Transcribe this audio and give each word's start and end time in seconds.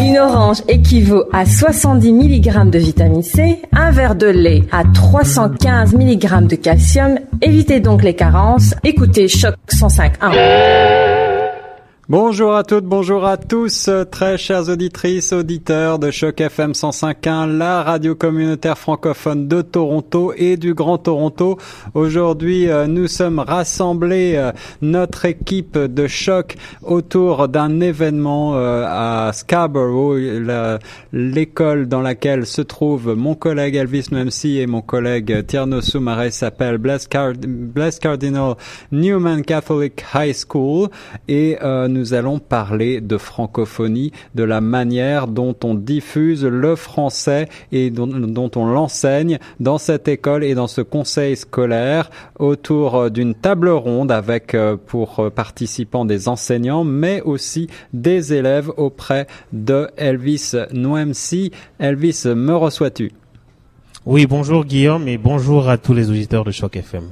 Une 0.00 0.18
orange 0.18 0.62
équivaut 0.68 1.24
à 1.32 1.46
70 1.46 2.12
mg 2.12 2.70
de 2.70 2.78
vitamine 2.78 3.22
C, 3.22 3.60
un 3.72 3.92
verre 3.92 4.16
de 4.16 4.26
lait 4.26 4.62
à 4.72 4.82
315 4.84 5.94
mg 5.94 6.46
de 6.48 6.56
calcium. 6.56 7.18
Évitez 7.40 7.80
donc 7.80 8.02
les 8.02 8.14
carences. 8.14 8.74
Écoutez 8.82 9.28
Choc 9.28 9.54
105.1. 9.72 10.83
Bonjour 12.10 12.54
à 12.54 12.64
toutes, 12.64 12.84
bonjour 12.84 13.24
à 13.24 13.38
tous, 13.38 13.88
très 14.10 14.36
chères 14.36 14.68
auditrices, 14.68 15.32
auditeurs 15.32 15.98
de 15.98 16.10
Choc 16.10 16.38
FM 16.38 16.72
105.1, 16.72 17.56
la 17.56 17.82
radio 17.82 18.14
communautaire 18.14 18.76
francophone 18.76 19.48
de 19.48 19.62
Toronto 19.62 20.34
et 20.36 20.58
du 20.58 20.74
Grand 20.74 20.98
Toronto. 20.98 21.56
Aujourd'hui, 21.94 22.68
euh, 22.68 22.86
nous 22.86 23.06
sommes 23.08 23.38
rassemblés, 23.38 24.34
euh, 24.36 24.52
notre 24.82 25.24
équipe 25.24 25.78
de 25.78 26.06
Choc, 26.06 26.56
autour 26.82 27.48
d'un 27.48 27.80
événement 27.80 28.54
euh, 28.54 28.84
à 28.86 29.32
Scarborough, 29.32 30.18
l'école 31.10 31.88
dans 31.88 32.02
laquelle 32.02 32.44
se 32.44 32.60
trouve 32.60 33.14
mon 33.16 33.34
collègue 33.34 33.76
Elvis 33.76 34.08
Memsi 34.12 34.58
et 34.58 34.66
mon 34.66 34.82
collègue 34.82 35.46
Tierno 35.46 35.80
Soumaré 35.80 36.30
s'appelle 36.30 36.76
Blessed, 36.76 37.08
Cardinal 37.98 38.56
Newman 38.92 39.40
Catholic 39.40 40.04
High 40.14 40.36
School 40.36 40.90
et 41.28 41.56
nous 41.94 42.12
allons 42.12 42.38
parler 42.38 43.00
de 43.00 43.16
francophonie, 43.16 44.12
de 44.34 44.42
la 44.42 44.60
manière 44.60 45.26
dont 45.26 45.56
on 45.64 45.74
diffuse 45.74 46.44
le 46.44 46.76
français 46.76 47.48
et 47.72 47.90
dont, 47.90 48.50
on 48.56 48.66
l'enseigne 48.66 49.38
dans 49.60 49.78
cette 49.78 50.08
école 50.08 50.44
et 50.44 50.54
dans 50.54 50.66
ce 50.66 50.82
conseil 50.82 51.36
scolaire 51.36 52.10
autour 52.38 53.10
d'une 53.10 53.34
table 53.34 53.70
ronde 53.70 54.12
avec 54.12 54.54
euh, 54.54 54.76
pour 54.76 55.30
participants 55.34 56.04
des 56.04 56.28
enseignants, 56.28 56.84
mais 56.84 57.22
aussi 57.22 57.68
des 57.92 58.34
élèves 58.34 58.70
auprès 58.76 59.26
de 59.52 59.88
Elvis 59.96 60.52
Noemsi. 60.72 61.52
Elvis, 61.78 62.24
me 62.26 62.54
reçois-tu? 62.54 63.12
Oui, 64.06 64.26
bonjour 64.26 64.66
Guillaume 64.66 65.08
et 65.08 65.16
bonjour 65.16 65.70
à 65.70 65.78
tous 65.78 65.94
les 65.94 66.10
auditeurs 66.10 66.44
de 66.44 66.50
Choc 66.50 66.76
FM. 66.76 67.04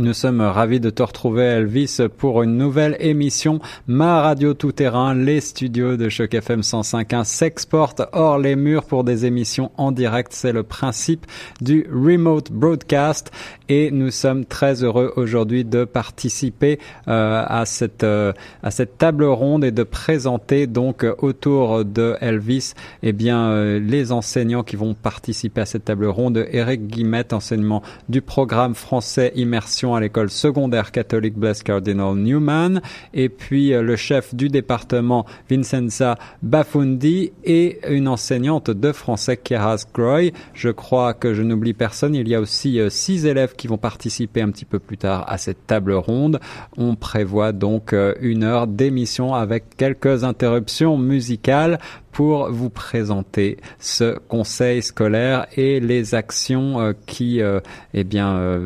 Nous 0.00 0.12
sommes 0.12 0.40
ravis 0.40 0.78
de 0.78 0.90
te 0.90 1.02
retrouver, 1.02 1.42
Elvis, 1.42 1.98
pour 2.18 2.44
une 2.44 2.56
nouvelle 2.56 2.96
émission 3.00 3.58
Ma 3.88 4.22
Radio 4.22 4.54
Tout 4.54 4.70
Terrain. 4.70 5.12
Les 5.12 5.40
studios 5.40 5.96
de 5.96 6.08
Choc 6.08 6.34
FM 6.34 6.60
105.1 6.60 7.24
s'exportent 7.24 8.02
hors 8.12 8.38
les 8.38 8.54
murs 8.54 8.84
pour 8.84 9.02
des 9.02 9.26
émissions 9.26 9.72
en 9.76 9.90
direct. 9.90 10.32
C'est 10.32 10.52
le 10.52 10.62
principe 10.62 11.26
du 11.60 11.84
remote 11.92 12.52
broadcast 12.52 13.32
et 13.68 13.90
nous 13.90 14.10
sommes 14.10 14.44
très 14.44 14.82
heureux 14.82 15.12
aujourd'hui 15.16 15.64
de 15.64 15.84
participer 15.84 16.78
euh, 17.08 17.44
à 17.46 17.64
cette 17.66 18.04
euh, 18.04 18.32
à 18.62 18.70
cette 18.70 18.98
table 18.98 19.24
ronde 19.24 19.64
et 19.64 19.70
de 19.70 19.82
présenter 19.82 20.66
donc 20.66 21.04
autour 21.18 21.84
de 21.84 22.16
Elvis 22.20 22.74
eh 23.02 23.12
bien 23.12 23.50
euh, 23.50 23.78
les 23.78 24.12
enseignants 24.12 24.62
qui 24.62 24.76
vont 24.76 24.94
participer 24.94 25.60
à 25.62 25.66
cette 25.66 25.84
table 25.84 26.06
ronde 26.06 26.46
Eric 26.50 26.86
Guillemette 26.86 27.32
enseignement 27.32 27.82
du 28.08 28.22
programme 28.22 28.74
français 28.74 29.32
immersion 29.34 29.94
à 29.94 30.00
l'école 30.00 30.30
secondaire 30.30 30.92
catholique 30.92 31.36
Blessed 31.36 31.62
Cardinal 31.62 32.14
Newman, 32.14 32.80
et 33.14 33.28
puis 33.28 33.72
euh, 33.72 33.82
le 33.82 33.96
chef 33.96 34.34
du 34.34 34.48
département 34.48 35.26
Vincenza 35.50 36.16
Bafundi 36.42 37.32
et 37.44 37.78
une 37.88 38.08
enseignante 38.08 38.70
de 38.70 38.92
français 38.92 39.36
Keras 39.36 39.86
Groy. 39.92 40.32
Je 40.54 40.70
crois 40.70 41.14
que 41.14 41.34
je 41.34 41.42
n'oublie 41.42 41.74
personne. 41.74 42.14
Il 42.14 42.28
y 42.28 42.34
a 42.34 42.40
aussi 42.40 42.80
euh, 42.80 42.90
six 42.90 43.26
élèves 43.26 43.54
qui 43.58 43.66
vont 43.66 43.76
participer 43.76 44.40
un 44.40 44.50
petit 44.50 44.64
peu 44.64 44.78
plus 44.78 44.96
tard 44.96 45.24
à 45.28 45.36
cette 45.36 45.66
table 45.66 45.92
ronde. 45.92 46.40
On 46.78 46.94
prévoit 46.94 47.52
donc 47.52 47.92
euh, 47.92 48.14
une 48.20 48.44
heure 48.44 48.66
d'émission 48.66 49.34
avec 49.34 49.76
quelques 49.76 50.24
interruptions 50.24 50.96
musicales 50.96 51.78
pour 52.12 52.50
vous 52.50 52.70
présenter 52.70 53.58
ce 53.78 54.18
conseil 54.28 54.82
scolaire 54.82 55.46
et 55.56 55.80
les 55.80 56.14
actions 56.14 56.80
euh, 56.80 56.92
qui 57.06 57.42
euh, 57.42 57.60
eh 57.92 58.04
bien, 58.04 58.60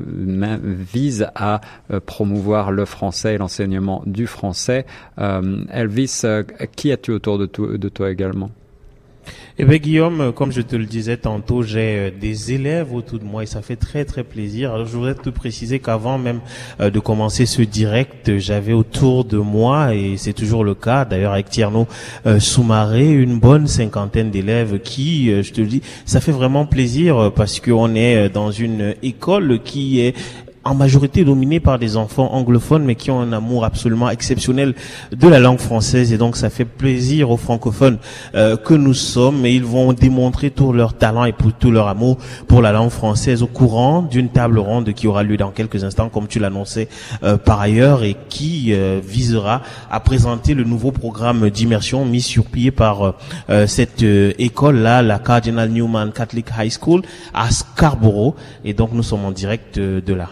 visent 0.62 1.28
à 1.34 1.60
promouvoir 2.06 2.70
le 2.70 2.84
français 2.84 3.34
et 3.34 3.38
l'enseignement 3.38 4.02
du 4.06 4.26
français. 4.26 4.84
Elvis, 5.16 6.22
qui 6.76 6.92
as-tu 6.92 7.12
autour 7.12 7.38
de 7.38 7.88
toi 7.88 8.10
également? 8.10 8.50
Eh 9.58 9.64
bien, 9.64 9.76
Guillaume, 9.76 10.32
comme 10.32 10.50
je 10.50 10.62
te 10.62 10.76
le 10.76 10.86
disais 10.86 11.16
tantôt, 11.16 11.62
j'ai 11.62 11.96
euh, 11.96 12.10
des 12.10 12.52
élèves 12.52 12.94
autour 12.94 13.18
de 13.18 13.24
moi 13.24 13.42
et 13.42 13.46
ça 13.46 13.62
fait 13.62 13.76
très 13.76 14.04
très 14.04 14.24
plaisir. 14.24 14.72
Alors, 14.72 14.86
je 14.86 14.96
voudrais 14.96 15.14
te 15.14 15.30
préciser 15.30 15.78
qu'avant 15.78 16.18
même 16.18 16.40
euh, 16.80 16.90
de 16.90 16.98
commencer 16.98 17.46
ce 17.46 17.62
direct, 17.62 18.38
j'avais 18.38 18.72
autour 18.72 19.24
de 19.24 19.38
moi, 19.38 19.94
et 19.94 20.16
c'est 20.16 20.32
toujours 20.32 20.64
le 20.64 20.74
cas, 20.74 21.04
d'ailleurs 21.04 21.32
avec 21.32 21.50
Tierno 21.50 21.86
euh, 22.26 22.40
Soumaré, 22.40 23.10
une 23.10 23.38
bonne 23.38 23.66
cinquantaine 23.66 24.30
d'élèves 24.30 24.80
qui, 24.80 25.26
je 25.42 25.52
te 25.52 25.60
le 25.60 25.66
dis, 25.66 25.82
ça 26.06 26.20
fait 26.20 26.32
vraiment 26.32 26.64
plaisir 26.64 27.30
parce 27.34 27.60
qu'on 27.60 27.94
est 27.94 28.28
dans 28.28 28.50
une 28.50 28.94
école 29.02 29.60
qui 29.62 30.00
est 30.00 30.14
en 30.64 30.74
majorité 30.74 31.24
dominés 31.24 31.60
par 31.60 31.78
des 31.78 31.96
enfants 31.96 32.32
anglophones, 32.32 32.84
mais 32.84 32.94
qui 32.94 33.10
ont 33.10 33.20
un 33.20 33.32
amour 33.32 33.64
absolument 33.64 34.10
exceptionnel 34.10 34.74
de 35.10 35.28
la 35.28 35.40
langue 35.40 35.58
française. 35.58 36.12
Et 36.12 36.18
donc, 36.18 36.36
ça 36.36 36.50
fait 36.50 36.64
plaisir 36.64 37.30
aux 37.30 37.36
francophones 37.36 37.98
euh, 38.34 38.56
que 38.56 38.74
nous 38.74 38.94
sommes. 38.94 39.44
Et 39.44 39.52
ils 39.52 39.64
vont 39.64 39.92
démontrer 39.92 40.50
tout 40.50 40.72
leur 40.72 40.94
talent 40.94 41.24
et 41.24 41.34
tout 41.58 41.70
leur 41.70 41.88
amour 41.88 42.18
pour 42.46 42.62
la 42.62 42.72
langue 42.72 42.90
française 42.90 43.42
au 43.42 43.46
courant 43.46 44.02
d'une 44.02 44.28
table 44.28 44.58
ronde 44.58 44.92
qui 44.92 45.06
aura 45.06 45.22
lieu 45.22 45.36
dans 45.36 45.50
quelques 45.50 45.84
instants, 45.84 46.08
comme 46.08 46.28
tu 46.28 46.38
l'annonçais 46.38 46.88
euh, 47.22 47.36
par 47.36 47.60
ailleurs, 47.60 48.04
et 48.04 48.16
qui 48.28 48.72
euh, 48.72 49.00
visera 49.02 49.62
à 49.90 50.00
présenter 50.00 50.54
le 50.54 50.64
nouveau 50.64 50.92
programme 50.92 51.50
d'immersion 51.50 52.04
mis 52.04 52.22
sur 52.22 52.44
pied 52.44 52.70
par 52.70 53.14
cette 53.66 54.02
école-là, 54.02 55.02
la 55.02 55.18
Cardinal 55.18 55.70
Newman 55.70 56.12
Catholic 56.12 56.46
High 56.58 56.72
School 56.72 57.02
à 57.34 57.50
Scarborough. 57.50 58.34
Et 58.64 58.74
donc, 58.74 58.92
nous 58.92 59.02
sommes 59.02 59.24
en 59.24 59.32
direct 59.32 59.78
de 59.78 60.14
là 60.14 60.28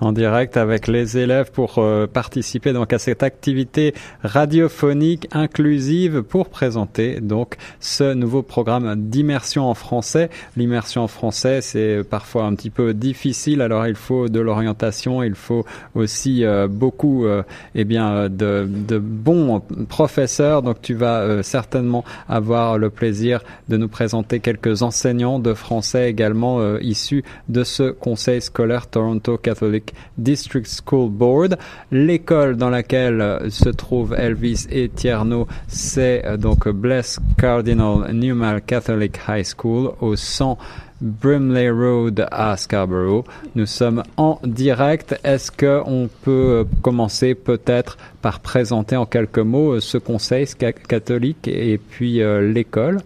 en 0.00 0.12
direct 0.12 0.56
avec 0.56 0.86
les 0.86 1.18
élèves 1.18 1.50
pour 1.50 1.78
euh, 1.78 2.06
participer 2.06 2.72
donc 2.72 2.92
à 2.92 2.98
cette 2.98 3.22
activité 3.22 3.94
radiophonique 4.22 5.28
inclusive 5.32 6.22
pour 6.22 6.48
présenter 6.48 7.20
donc 7.20 7.56
ce 7.80 8.14
nouveau 8.14 8.42
programme 8.42 8.94
d'immersion 8.96 9.68
en 9.68 9.74
français. 9.74 10.30
L'immersion 10.56 11.02
en 11.02 11.08
français, 11.08 11.60
c'est 11.60 12.02
parfois 12.08 12.44
un 12.44 12.54
petit 12.54 12.70
peu 12.70 12.94
difficile, 12.94 13.60
alors 13.60 13.86
il 13.86 13.94
faut 13.94 14.28
de 14.28 14.40
l'orientation, 14.40 15.22
il 15.22 15.34
faut 15.34 15.64
aussi 15.94 16.44
euh, 16.44 16.68
beaucoup 16.68 17.26
euh, 17.26 17.42
eh 17.74 17.84
bien 17.84 18.28
de, 18.28 18.68
de, 18.68 18.98
bons 18.98 19.60
professeurs. 19.88 20.62
Donc 20.62 20.80
tu 20.82 20.94
vas 20.94 21.42
certainement 21.42 22.04
avoir 22.28 22.78
le 22.78 22.90
plaisir 22.90 23.40
de 23.68 23.76
nous 23.76 23.88
présenter 23.88 24.40
quelques 24.40 24.82
enseignants 24.82 25.38
de 25.38 25.54
français 25.54 26.10
également 26.10 26.76
issus 26.78 27.24
de 27.48 27.64
ce 27.64 27.90
conseil 27.90 28.40
scolaire 28.40 28.86
Toronto 28.86 29.36
Catholic 29.38 29.87
District 30.16 30.66
School 30.66 31.10
Board. 31.10 31.58
L'école 31.90 32.56
dans 32.56 32.70
laquelle 32.70 33.20
euh, 33.20 33.50
se 33.50 33.68
trouve 33.68 34.14
Elvis 34.14 34.66
et 34.70 34.88
Tierno, 34.88 35.46
c'est 35.66 36.24
euh, 36.24 36.36
donc 36.36 36.68
Bless 36.68 37.18
Cardinal 37.36 38.12
Newman 38.12 38.60
Catholic 38.60 39.18
High 39.28 39.46
School 39.56 39.92
au 40.00 40.16
100 40.16 40.58
Brimley 41.00 41.70
Road 41.70 42.26
à 42.30 42.56
Scarborough. 42.56 43.24
Nous 43.54 43.66
sommes 43.66 44.02
en 44.16 44.40
direct. 44.42 45.18
Est-ce 45.22 45.50
que 45.50 45.80
on 45.86 46.08
peut 46.22 46.30
euh, 46.30 46.64
commencer 46.82 47.34
peut-être 47.34 47.98
par 48.20 48.40
présenter 48.40 48.96
en 48.96 49.06
quelques 49.06 49.38
mots 49.38 49.78
ce 49.80 49.98
conseil 49.98 50.46
catholique 50.88 51.46
et 51.46 51.78
puis 51.78 52.20
l'école? 52.42 52.98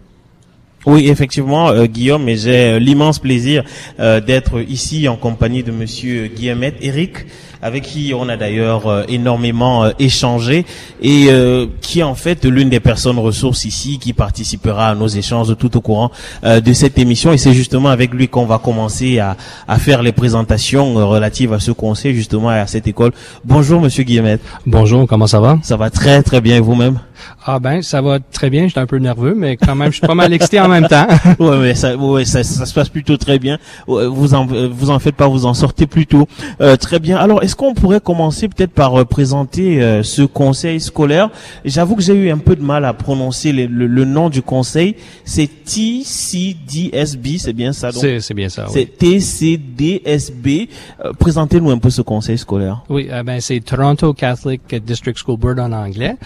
Oui, 0.84 1.08
effectivement, 1.08 1.68
euh, 1.68 1.86
Guillaume, 1.86 2.28
et 2.28 2.36
j'ai 2.36 2.72
euh, 2.72 2.78
l'immense 2.80 3.20
plaisir 3.20 3.62
euh, 4.00 4.20
d'être 4.20 4.60
ici 4.68 5.06
en 5.06 5.14
compagnie 5.14 5.62
de 5.62 5.70
Monsieur 5.70 6.26
Guillemette, 6.26 6.74
Eric, 6.80 7.26
avec 7.62 7.84
qui 7.84 8.12
on 8.16 8.28
a 8.28 8.36
d'ailleurs 8.36 9.08
énormément 9.08 9.88
échangé 10.00 10.66
et 11.00 11.28
qui 11.80 12.00
est 12.00 12.02
en 12.02 12.16
fait 12.16 12.44
l'une 12.44 12.68
des 12.68 12.80
personnes 12.80 13.20
ressources 13.20 13.64
ici 13.64 14.00
qui 14.00 14.12
participera 14.12 14.88
à 14.88 14.94
nos 14.96 15.06
échanges 15.06 15.56
tout 15.56 15.76
au 15.76 15.80
courant 15.80 16.10
de 16.42 16.72
cette 16.72 16.98
émission. 16.98 17.32
Et 17.32 17.38
c'est 17.38 17.52
justement 17.52 17.90
avec 17.90 18.12
lui 18.12 18.26
qu'on 18.26 18.46
va 18.46 18.58
commencer 18.58 19.20
à, 19.20 19.36
à, 19.68 19.78
faire 19.78 20.02
les 20.02 20.10
présentations 20.10 20.94
relatives 21.08 21.52
à 21.52 21.60
ce 21.60 21.70
conseil 21.70 22.16
justement 22.16 22.48
à 22.48 22.66
cette 22.66 22.88
école. 22.88 23.12
Bonjour, 23.44 23.80
Monsieur 23.80 24.02
Guillemette. 24.02 24.40
Bonjour, 24.66 25.06
comment 25.06 25.28
ça 25.28 25.38
va? 25.38 25.60
Ça 25.62 25.76
va 25.76 25.88
très 25.88 26.24
très 26.24 26.40
bien, 26.40 26.60
vous-même? 26.60 26.98
Ah 27.44 27.58
ben, 27.58 27.82
ça 27.82 28.00
va 28.00 28.18
très 28.20 28.50
bien. 28.50 28.66
J'étais 28.68 28.80
un 28.80 28.86
peu 28.86 28.98
nerveux, 28.98 29.34
mais 29.36 29.56
quand 29.56 29.74
même, 29.74 29.90
je 29.90 29.98
suis 29.98 30.06
pas 30.06 30.14
mal 30.14 30.32
excité 30.32 30.60
en 30.60 30.68
même 30.68 30.86
temps. 30.86 31.06
ouais, 31.38 31.58
mais 31.58 31.74
ça, 31.74 31.96
ouais, 31.96 32.24
ça, 32.24 32.42
ça, 32.42 32.66
se 32.66 32.74
passe 32.74 32.88
plutôt 32.88 33.16
très 33.16 33.38
bien. 33.38 33.58
Vous 33.86 34.34
en, 34.34 34.46
vous 34.46 34.90
en 34.90 34.98
faites 34.98 35.16
pas, 35.16 35.26
vous 35.28 35.46
en 35.46 35.54
sortez 35.54 35.86
plutôt 35.86 36.28
euh, 36.60 36.76
très 36.76 36.98
bien. 36.98 37.16
Alors, 37.16 37.42
est-ce 37.42 37.56
qu'on 37.56 37.74
pourrait 37.74 38.00
commencer 38.00 38.48
peut-être 38.48 38.72
par 38.72 39.00
euh, 39.00 39.04
présenter 39.04 39.82
euh, 39.82 40.02
ce 40.02 40.22
conseil 40.22 40.80
scolaire? 40.80 41.30
J'avoue 41.64 41.96
que 41.96 42.02
j'ai 42.02 42.14
eu 42.14 42.30
un 42.30 42.38
peu 42.38 42.56
de 42.56 42.62
mal 42.62 42.84
à 42.84 42.92
prononcer 42.92 43.52
le, 43.52 43.66
le, 43.66 44.04
nom 44.04 44.28
du 44.28 44.42
conseil. 44.42 44.96
C'est 45.24 45.48
TCDSB, 45.64 47.38
c'est 47.38 47.52
bien 47.52 47.72
ça 47.72 47.92
C'est, 47.92 48.20
c'est 48.20 48.34
bien 48.34 48.48
ça. 48.48 48.66
C'est 48.70 48.86
TCDSB. 48.98 50.68
Euh, 51.04 51.12
présentez-nous 51.18 51.70
un 51.70 51.78
peu 51.78 51.90
ce 51.90 52.02
conseil 52.02 52.38
scolaire. 52.38 52.82
Oui, 52.88 53.08
ben 53.24 53.40
c'est 53.40 53.60
Toronto 53.60 54.12
Catholic 54.12 54.74
District 54.84 55.16
School 55.18 55.38
Board 55.38 55.58
en 55.60 55.72
anglais. 55.72 56.16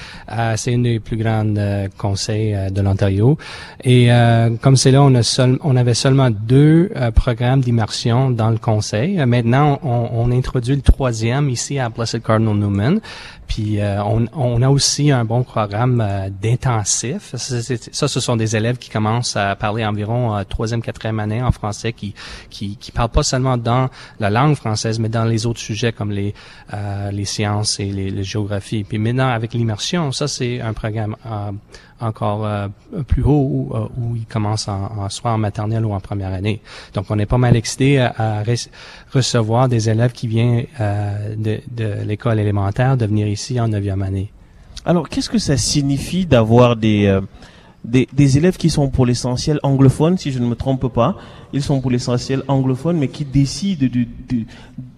c'est 0.57 0.73
une 0.73 0.86
des 0.95 1.01
plus 1.01 1.17
grands 1.17 1.55
euh, 1.57 1.89
conseils 1.97 2.55
euh, 2.55 2.71
de 2.71 2.81
l'Ontario. 2.81 3.39
Et 3.85 4.09
comme 4.61 4.77
c'est 4.77 4.91
là, 4.91 5.03
on, 5.03 5.15
a 5.15 5.23
seul, 5.23 5.59
on 5.63 5.77
avait 5.77 5.95
seulement 5.95 6.31
deux 6.31 6.91
programmes 7.15 7.61
d'immersion 7.61 8.31
dans 8.31 8.51
le 8.51 8.59
conseil. 8.59 9.17
maintenant, 9.27 9.79
on, 9.83 10.09
on, 10.13 10.31
introduit 10.31 10.75
le 10.75 10.83
troisième 10.83 11.49
ici 11.49 11.79
à 11.79 11.89
Blessed 11.89 12.23
Cardinal 12.23 12.57
Newman. 12.57 13.01
Puis 13.47 13.81
euh, 13.81 14.03
on, 14.03 14.27
on, 14.35 14.63
a 14.63 14.69
aussi 14.69 15.11
un 15.11 15.25
bon 15.25 15.43
programme 15.43 16.01
euh, 16.01 16.29
d'intensif. 16.31 17.35
Ça, 17.37 18.09
ce 18.09 18.21
sont 18.21 18.37
des 18.37 18.57
élèves 18.57 18.79
qui 18.79 18.91
commencent 18.91 19.37
à 19.37 19.55
parler 19.55 19.85
environ 19.85 20.37
euh, 20.37 20.43
troisième, 20.45 20.83
quatrième 20.83 21.21
année 21.21 21.43
en 21.43 21.53
français, 21.53 21.93
qui, 21.93 22.15
qui 22.51 22.77
qui 22.77 22.93
parlent 22.93 23.11
pas 23.11 23.23
seulement 23.23 23.57
dans 23.57 23.89
la 24.21 24.31
langue 24.31 24.57
française, 24.57 24.99
mais 24.99 25.09
dans 25.09 25.25
les 25.25 25.47
autres 25.47 25.61
sujets 25.61 25.93
comme 25.93 26.11
les 26.11 26.35
les 27.13 27.25
sciences 27.25 27.81
et 27.81 27.87
les, 27.87 28.11
les 28.11 28.25
géographies. 28.25 28.85
Puis 28.85 28.99
maintenant 28.99 29.29
avec 29.29 29.55
l'immersion, 29.55 30.13
ça 30.13 30.29
c'est 30.29 30.61
un 30.61 30.73
programme 30.77 31.17
encore 32.01 32.47
euh, 32.47 32.69
plus 33.07 33.23
haut 33.23 33.49
où, 33.51 33.71
euh, 33.75 33.89
où 33.99 34.17
ils 34.17 34.27
commencent 34.27 34.69
en, 34.69 35.09
soit 35.09 35.33
en 35.33 35.39
maternelle 35.39 35.85
ou 35.85 35.93
en 35.93 36.01
première 36.01 36.33
année. 36.33 36.61
Donc, 36.95 37.07
on 37.11 37.19
est 37.19 37.27
pas 37.27 37.39
mal 37.39 37.57
excité 37.57 38.01
à, 38.01 38.43
recevoir 39.13 39.69
des 39.69 39.89
élèves 39.89 40.13
qui 40.13 40.27
viennent 40.27 40.67
euh, 40.81 41.35
de, 41.37 42.05
l'école 42.05 42.39
élémentaire 42.39 42.97
de 42.97 43.07
venir 43.07 43.27
ici 43.27 43.59
en 43.61 43.69
neuvième 43.69 44.03
année. 44.03 44.31
Alors, 44.85 45.09
qu'est-ce 45.09 45.31
que 45.31 45.39
ça 45.39 45.57
signifie 45.57 46.27
d'avoir 46.27 46.77
des, 46.77 47.19
des, 47.85 48.39
élèves 48.39 48.57
qui 48.57 48.71
sont 48.71 48.89
pour 48.89 49.05
l'essentiel 49.05 49.59
anglophones, 49.63 50.17
si 50.17 50.31
je 50.31 50.39
ne 50.39 50.47
me 50.47 50.55
trompe 50.55 50.93
pas, 50.93 51.17
ils 51.53 51.63
sont 51.63 51.81
pour 51.81 51.91
l'essentiel 51.91 52.43
anglophones, 52.47 52.99
mais 52.99 53.09
qui 53.09 53.25
décident 53.25 53.87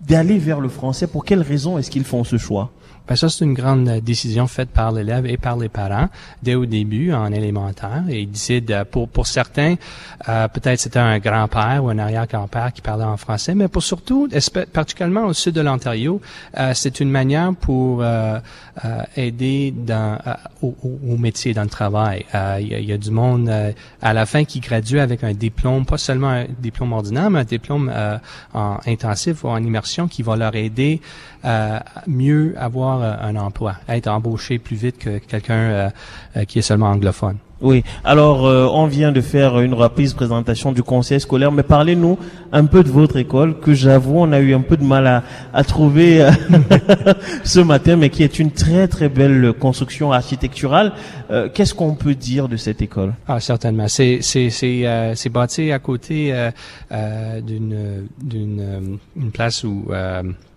d'aller 0.07 0.39
vers 0.39 0.61
le 0.61 0.69
français. 0.69 1.07
Pour 1.07 1.25
quelles 1.25 1.43
raisons 1.43 1.79
est-ce 1.79 1.91
qu'ils 1.91 2.05
font 2.05 2.25
ce 2.25 2.37
choix? 2.37 2.71
Ben 3.09 3.17
ça, 3.17 3.31
c'est 3.31 3.45
une 3.45 3.55
grande 3.55 3.89
euh, 3.89 4.01
décision 4.01 4.47
faite 4.47 4.69
par 4.69 4.93
l'élève 4.93 5.25
et 5.25 5.39
par 5.39 5.57
les 5.57 5.71
parents 5.71 6.09
dès 6.43 6.55
au 6.55 6.67
début 6.67 7.13
en 7.13 7.33
élémentaire. 7.33 8.05
Et 8.11 8.21
ils 8.21 8.31
décident, 8.31 8.75
euh, 8.75 8.85
pour, 8.85 9.09
pour 9.09 9.27
certains, 9.27 9.77
euh, 10.29 10.47
peut-être 10.49 10.79
c'était 10.79 10.99
un 10.99 11.19
grand-père 11.19 11.83
ou 11.83 11.89
un 11.89 11.99
arrière-grand-père 11.99 12.73
qui 12.75 12.83
parlait 12.83 13.05
en 13.05 13.17
français, 13.17 13.55
mais 13.55 13.69
pour 13.69 13.83
surtout, 13.83 14.29
particulièrement 14.73 15.25
au 15.27 15.33
sud 15.33 15.55
de 15.55 15.61
l'Ontario, 15.63 16.21
c'est 16.75 17.01
une 17.01 17.11
manière 17.11 17.55
pour 17.55 18.05
aider 19.17 19.73
dans, 19.77 20.19
au, 20.63 20.75
au, 20.83 21.17
métier, 21.17 21.55
dans 21.55 21.63
le 21.63 21.69
travail. 21.69 22.27
Il 22.61 22.67
y, 22.67 22.85
y, 22.85 22.93
a 22.93 22.99
du 22.99 23.11
monde 23.11 23.51
à 24.03 24.13
la 24.13 24.27
fin 24.27 24.45
qui 24.45 24.61
gradue 24.61 24.99
avec 24.99 25.25
un 25.25 25.33
diplôme, 25.33 25.87
pas 25.87 25.99
seulement 25.99 26.29
un 26.29 26.47
diplôme 26.59 26.93
ordinaire, 26.93 27.31
mais 27.31 27.41
un 27.41 27.45
diplôme 27.45 27.93
en 28.55 28.79
intensif 28.87 29.45
ou 29.45 29.49
en 29.49 29.63
immersion 29.63 30.09
qui 30.09 30.23
va 30.23 30.37
leur 30.37 30.55
aider 30.55 31.01
à 31.43 31.85
mieux 32.06 32.55
avoir 32.58 33.02
euh, 33.02 33.14
un 33.20 33.37
emploi, 33.37 33.76
être 33.88 34.08
embauché 34.08 34.58
plus 34.58 34.76
vite 34.76 34.99
que 34.99 35.19
quelqu'un 35.19 35.55
euh, 35.55 35.90
euh, 36.37 36.44
qui 36.44 36.58
est 36.58 36.62
seulement 36.62 36.90
anglophone. 36.90 37.38
Oui. 37.61 37.83
Alors, 38.05 38.43
on 38.43 38.87
vient 38.87 39.13
de 39.13 39.21
faire 39.21 39.61
une 39.61 39.75
rapide 39.75 40.15
présentation 40.15 40.73
du 40.73 40.83
conseil 40.83 41.21
scolaire, 41.21 41.53
mais 41.53 41.63
parlez-nous 41.63 42.19
un 42.53 42.65
peu 42.67 42.83
de 42.83 42.89
votre 42.89 43.17
école, 43.17 43.59
que 43.59 43.75
j'avoue, 43.75 44.19
on 44.19 44.33
a 44.33 44.39
eu 44.39 44.55
un 44.55 44.61
peu 44.61 44.77
de 44.77 44.85
mal 44.85 45.07
à, 45.07 45.23
à 45.53 45.65
trouver 45.65 46.27
ce 47.45 47.61
matin, 47.61 47.97
mais 47.97 48.11
qui 48.11 48.23
est 48.23 48.39
une 48.39 48.53
très 48.53 48.87
très 48.89 49.09
belle 49.09 49.53
construction 49.59 50.13
architecturale. 50.13 50.93
Qu'est-ce 51.53 51.75
qu'on 51.75 51.95
peut 51.95 52.15
dire 52.15 52.49
de 52.49 52.57
cette 52.57 52.81
école? 52.81 53.15
Ah, 53.27 53.41
certainement. 53.41 53.89
C'est 53.89 54.21
c'est 54.23 54.51
c'est 54.51 55.13
c'est 55.15 55.29
bâti 55.29 55.73
à 55.73 55.79
côté 55.79 56.33
d'une 56.91 58.09
d'une 58.23 58.99
une 59.17 59.31
place 59.31 59.65
où 59.65 59.87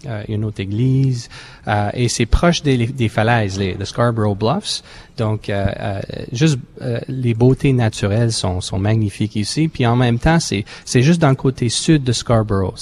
euh, 0.07 0.24
une 0.27 0.45
autre 0.45 0.62
église, 0.62 1.30
euh, 1.68 1.92
et 1.94 2.07
c'est 2.07 2.25
proche 2.25 2.63
des, 2.63 2.88
des 2.88 3.07
falaises, 3.07 3.59
les, 3.59 3.77
Scarborough 3.86 4.36
Bluffs. 4.36 4.81
Donc, 5.17 5.49
euh, 5.49 5.65
euh 5.79 5.99
juste 6.31 6.59
les 7.07 7.33
beautés 7.33 7.73
naturelles 7.73 8.31
sont, 8.31 8.61
sont 8.61 8.79
magnifiques 8.79 9.35
ici. 9.35 9.67
Puis 9.67 9.85
en 9.85 9.95
même 9.95 10.19
temps, 10.19 10.39
c'est 10.39 10.65
c'est 10.85 11.01
juste 11.01 11.21
dans 11.21 11.29
le 11.29 11.35
côté 11.35 11.69
sud 11.69 12.03
de 12.03 12.11
Scarborough. 12.11 12.75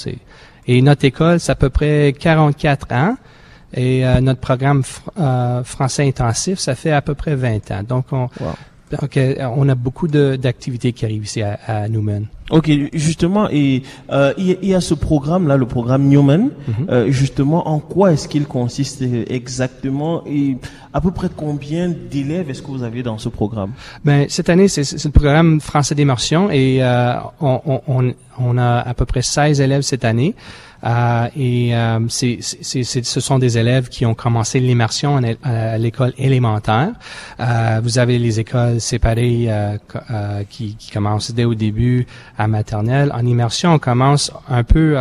Et 0.67 0.81
notre 0.81 1.05
école, 1.05 1.39
c'est 1.39 1.51
à 1.51 1.55
peu 1.55 1.69
près 1.69 2.13
44 2.17 2.91
ans. 2.93 3.17
Et 3.73 4.03
notre 4.21 4.39
programme 4.39 4.83
français 5.63 6.07
intensif, 6.07 6.59
ça 6.59 6.75
fait 6.75 6.91
à 6.91 7.01
peu 7.01 7.13
près 7.13 7.35
20 7.35 7.71
ans. 7.71 7.83
Donc, 7.83 8.05
on, 8.11 8.29
donc, 8.91 9.19
on 9.55 9.69
a 9.69 9.75
beaucoup 9.75 10.07
d'activités 10.07 10.93
qui 10.93 11.05
arrivent 11.05 11.25
ici 11.25 11.41
à, 11.41 11.59
à 11.67 11.87
Newman. 11.87 12.25
Ok, 12.49 12.71
justement, 12.93 13.47
et 13.51 13.83
euh, 14.11 14.33
il, 14.37 14.57
y 14.63 14.73
a 14.73 14.81
ce 14.81 14.95
programme-là, 14.95 15.55
le 15.55 15.67
programme 15.67 16.07
Newman. 16.07 16.49
Mhm. 16.67 16.87
euh, 16.89 17.11
justement, 17.11 17.67
en 17.67 17.79
quoi 17.79 18.13
est-ce 18.13 18.27
qu'il 18.27 18.45
consiste 18.45 19.03
exactement 19.29 20.23
et 20.25 20.57
à 20.91 20.99
peu 20.99 21.11
près 21.11 21.27
combien 21.35 21.89
d'élèves 21.89 22.49
est-ce 22.49 22.63
que 22.63 22.71
vous 22.71 22.81
avez 22.83 23.03
dans 23.03 23.19
ce 23.19 23.29
programme? 23.29 23.71
Ben 24.03 24.25
cette 24.29 24.49
année, 24.49 24.67
c'est 24.67 24.81
le 25.05 25.11
programme 25.11 25.61
français 25.61 25.93
d'immersion 25.93 26.49
et 26.49 26.79
euh, 26.81 27.13
on, 27.39 27.81
on, 27.87 28.13
on, 28.39 28.57
a 28.57 28.79
à 28.79 28.93
peu 28.95 29.05
près 29.05 29.21
16 29.21 29.61
élèves 29.61 29.81
cette 29.83 30.05
année. 30.05 30.33
Euh, 30.83 31.27
et 31.35 31.75
euh, 31.75 31.99
c'est, 32.07 32.39
ce 32.41 33.19
sont 33.19 33.39
des 33.39 33.57
élèves 33.57 33.89
qui 33.89 34.05
ont 34.05 34.13
commencé 34.13 34.59
l'immersion 34.59 35.19
à 35.43 35.77
l'école 35.77 36.13
élémentaire. 36.17 36.91
Euh, 37.39 37.81
vous 37.83 37.99
avez 37.99 38.17
les 38.17 38.39
écoles 38.39 38.79
séparées 38.79 39.49
qui, 40.49 40.75
qui 40.75 40.91
commencent 40.91 41.31
dès 41.31 41.45
au 41.45 41.55
début 41.55 42.05
à 42.37 42.47
maternelle. 42.47 43.11
En 43.13 43.25
immersion, 43.25 43.73
on 43.73 43.79
commence 43.79 44.31
un 44.47 44.63
peu 44.63 44.97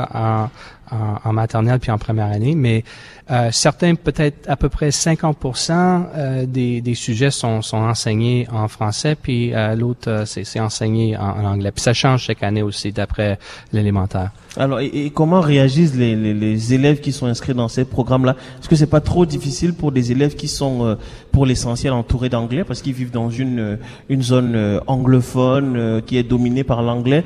en, 0.90 1.29
en, 1.29 1.32
maternelle 1.32 1.79
puis 1.79 1.90
en 1.90 1.99
première 1.99 2.26
année, 2.26 2.55
mais 2.55 2.85
euh, 3.31 3.50
certains, 3.52 3.94
peut-être 3.94 4.49
à 4.49 4.56
peu 4.56 4.69
près 4.69 4.88
50% 4.88 5.73
euh, 6.17 6.46
des, 6.46 6.81
des, 6.81 6.94
sujets 6.94 7.31
sont, 7.31 7.61
sont, 7.61 7.76
enseignés 7.76 8.46
en 8.50 8.69
français, 8.69 9.17
puis 9.20 9.55
euh, 9.55 9.75
l'autre, 9.75 10.08
euh, 10.08 10.25
c'est 10.25 10.61
enseigné 10.61 11.17
en, 11.17 11.44
anglais. 11.44 11.70
Puis 11.70 11.82
ça 11.82 11.93
change 11.93 12.23
chaque 12.23 12.43
année 12.43 12.62
aussi, 12.62 12.93
d'après 12.93 13.38
l'élémentaire. 13.73 14.31
Alors, 14.56 14.81
et, 14.81 15.12
comment 15.14 15.40
réagissent 15.40 15.94
les, 15.94 16.17
les, 16.17 16.32
les, 16.32 16.75
élèves 16.75 17.00
qui 17.00 17.12
sont 17.12 17.26
inscrits 17.26 17.55
dans 17.55 17.69
ces 17.69 17.84
programmes-là? 17.84 18.34
Est-ce 18.61 18.69
que 18.69 18.76
c'est 18.76 18.87
pas 18.87 19.02
trop 19.02 19.26
difficile 19.26 19.75
pour 19.75 19.93
des 19.93 20.11
élèves 20.11 20.34
qui 20.34 20.49
sont, 20.49 20.87
euh, 20.87 20.94
pour 21.31 21.44
l'essentiel, 21.44 21.93
entourés 21.93 22.31
d'anglais, 22.31 22.64
parce 22.64 22.81
qu'ils 22.81 22.94
vivent 22.94 23.11
dans 23.11 23.31
une, 23.31 23.79
une 24.08 24.23
zone 24.23 24.81
anglophone 24.87 26.02
qui 26.06 26.17
est 26.17 26.23
dominée 26.23 26.64
par 26.64 26.82
l'anglais? 26.82 27.25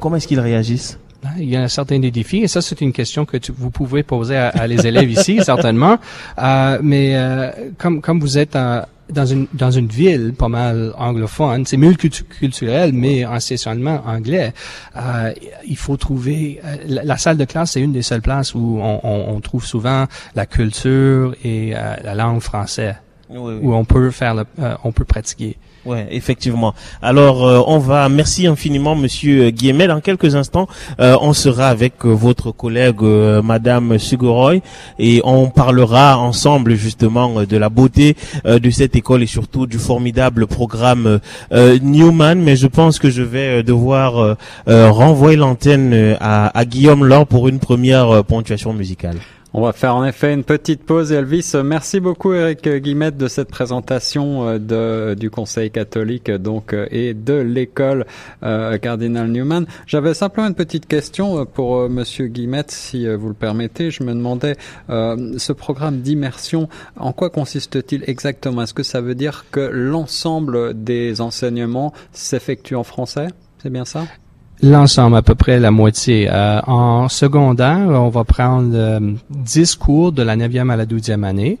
Comment 0.00 0.16
est-ce 0.16 0.28
qu'ils 0.28 0.40
réagissent? 0.40 0.98
Il 1.38 1.48
y 1.48 1.56
a 1.56 1.68
certains 1.68 1.98
des 1.98 2.10
défis, 2.10 2.38
et 2.38 2.48
ça 2.48 2.62
c'est 2.62 2.80
une 2.80 2.92
question 2.92 3.24
que 3.24 3.36
vous 3.56 3.70
pouvez 3.70 4.02
poser 4.02 4.36
à, 4.36 4.66
les 4.66 4.86
élèves 4.86 5.10
ici, 5.10 5.40
certainement. 5.44 5.98
Euh, 6.38 6.78
mais 6.82 7.16
euh, 7.16 7.50
comme 7.76 8.00
comme 8.00 8.20
vous 8.20 8.38
êtes 8.38 8.56
dans 9.10 9.26
une 9.26 9.46
dans 9.52 9.70
une 9.70 9.88
ville 9.88 10.34
pas 10.36 10.48
mal 10.48 10.92
anglophone, 10.96 11.64
c'est 11.66 11.76
multiculturel, 11.76 12.92
mais 12.92 13.20
essentiellement 13.20 14.02
anglais. 14.06 14.52
Euh, 14.96 15.32
il 15.66 15.76
faut 15.76 15.96
trouver 15.96 16.60
euh, 16.64 16.76
la, 16.86 17.16
salle 17.16 17.36
de 17.36 17.44
classe, 17.44 17.72
c'est 17.72 17.80
une 17.80 17.92
des 17.92 18.02
seules 18.02 18.22
places 18.22 18.54
où 18.54 18.78
on, 18.80 19.00
on, 19.02 19.34
on 19.34 19.40
trouve 19.40 19.64
souvent 19.64 20.06
la 20.34 20.46
culture 20.46 21.34
et 21.44 21.72
euh, 21.74 21.96
la 22.02 22.14
langue 22.14 22.40
française, 22.40 22.96
où 23.30 23.74
on 23.74 23.84
peut 23.84 24.10
faire 24.10 24.34
le, 24.34 24.46
on 24.84 24.92
peut 24.92 25.04
pratiquer. 25.04 25.56
Ouais, 25.88 26.06
effectivement. 26.10 26.74
Alors, 27.00 27.48
euh, 27.48 27.62
on 27.66 27.78
va, 27.78 28.10
merci 28.10 28.46
infiniment, 28.46 28.94
Monsieur 28.94 29.48
Guillemet. 29.48 29.86
Dans 29.86 30.02
quelques 30.02 30.34
instants, 30.34 30.68
euh, 31.00 31.16
on 31.22 31.32
sera 31.32 31.68
avec 31.68 32.04
euh, 32.04 32.10
votre 32.10 32.50
collègue, 32.52 33.00
Madame 33.42 33.98
Sugoroy, 33.98 34.60
et 34.98 35.22
on 35.24 35.48
parlera 35.48 36.18
ensemble 36.18 36.74
justement 36.74 37.42
de 37.44 37.56
la 37.56 37.70
beauté 37.70 38.16
de 38.44 38.70
cette 38.70 38.96
école 38.96 39.22
et 39.22 39.26
surtout 39.26 39.66
du 39.66 39.78
formidable 39.78 40.46
programme 40.46 41.20
Newman. 41.50 42.34
Mais 42.34 42.56
je 42.56 42.66
pense 42.66 42.98
que 42.98 43.08
je 43.08 43.22
vais 43.22 43.62
devoir 43.62 44.36
renvoyer 44.66 45.36
l'antenne 45.36 46.16
à, 46.20 46.48
à 46.58 46.64
Guillaume 46.64 47.04
Laure 47.04 47.26
pour 47.26 47.48
une 47.48 47.60
première 47.60 48.24
ponctuation 48.24 48.74
musicale. 48.74 49.16
On 49.54 49.62
va 49.62 49.72
faire 49.72 49.96
en 49.96 50.04
effet 50.04 50.34
une 50.34 50.44
petite 50.44 50.84
pause. 50.84 51.10
Elvis, 51.10 51.54
merci 51.64 52.00
beaucoup 52.00 52.34
Eric 52.34 52.68
Guillemette 52.68 53.16
de 53.16 53.28
cette 53.28 53.48
présentation 53.48 54.58
euh, 54.70 55.14
du 55.14 55.30
Conseil 55.30 55.70
catholique 55.70 56.30
donc 56.30 56.74
euh, 56.74 56.86
et 56.90 57.14
de 57.14 57.32
l'école 57.32 58.04
euh, 58.42 58.76
Cardinal 58.76 59.28
Newman. 59.28 59.64
J'avais 59.86 60.12
simplement 60.12 60.48
une 60.48 60.54
petite 60.54 60.86
question 60.86 61.46
pour 61.46 61.88
Monsieur 61.88 62.26
Guillemette, 62.26 62.70
si 62.70 63.08
vous 63.08 63.28
le 63.28 63.34
permettez. 63.34 63.90
Je 63.90 64.02
me 64.02 64.12
demandais 64.12 64.54
ce 64.88 65.52
programme 65.52 66.00
d'immersion, 66.00 66.68
en 66.96 67.14
quoi 67.14 67.30
consiste-t-il 67.30 68.04
exactement? 68.06 68.62
Est-ce 68.62 68.74
que 68.74 68.82
ça 68.82 69.00
veut 69.00 69.14
dire 69.14 69.46
que 69.50 69.60
l'ensemble 69.60 70.74
des 70.84 71.22
enseignements 71.22 71.94
s'effectue 72.12 72.74
en 72.74 72.84
français? 72.84 73.28
C'est 73.62 73.70
bien 73.70 73.86
ça? 73.86 74.04
L'ensemble, 74.62 75.16
à 75.16 75.22
peu 75.22 75.34
près 75.36 75.60
la 75.60 75.70
moitié. 75.70 76.28
Euh, 76.30 76.60
en 76.66 77.08
secondaire, 77.08 77.86
on 77.88 78.08
va 78.08 78.24
prendre 78.24 78.72
euh, 78.74 79.00
10 79.30 79.76
cours 79.76 80.12
de 80.12 80.22
la 80.22 80.36
9e 80.36 80.70
à 80.70 80.76
la 80.76 80.84
12e 80.84 81.22
année 81.22 81.58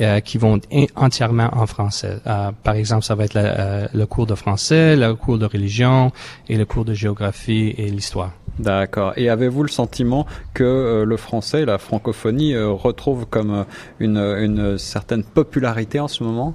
euh, 0.00 0.20
qui 0.20 0.38
vont 0.38 0.58
entièrement 0.96 1.50
en 1.52 1.66
français. 1.66 2.16
Euh, 2.26 2.50
par 2.62 2.76
exemple, 2.76 3.04
ça 3.04 3.14
va 3.14 3.24
être 3.24 3.36
euh, 3.36 3.86
le 3.92 4.06
cours 4.06 4.26
de 4.26 4.34
français, 4.34 4.96
le 4.96 5.14
cours 5.14 5.36
de 5.36 5.44
religion 5.44 6.12
et 6.48 6.56
le 6.56 6.64
cours 6.64 6.86
de 6.86 6.94
géographie 6.94 7.74
et 7.76 7.90
l'histoire. 7.90 8.32
D'accord. 8.58 9.12
Et 9.16 9.28
avez-vous 9.28 9.62
le 9.62 9.68
sentiment 9.68 10.26
que 10.54 11.04
le 11.06 11.16
français, 11.18 11.66
la 11.66 11.76
francophonie, 11.76 12.56
retrouve 12.56 13.26
comme 13.26 13.66
une, 14.00 14.16
une 14.16 14.78
certaine 14.78 15.24
popularité 15.24 16.00
en 16.00 16.08
ce 16.08 16.24
moment? 16.24 16.54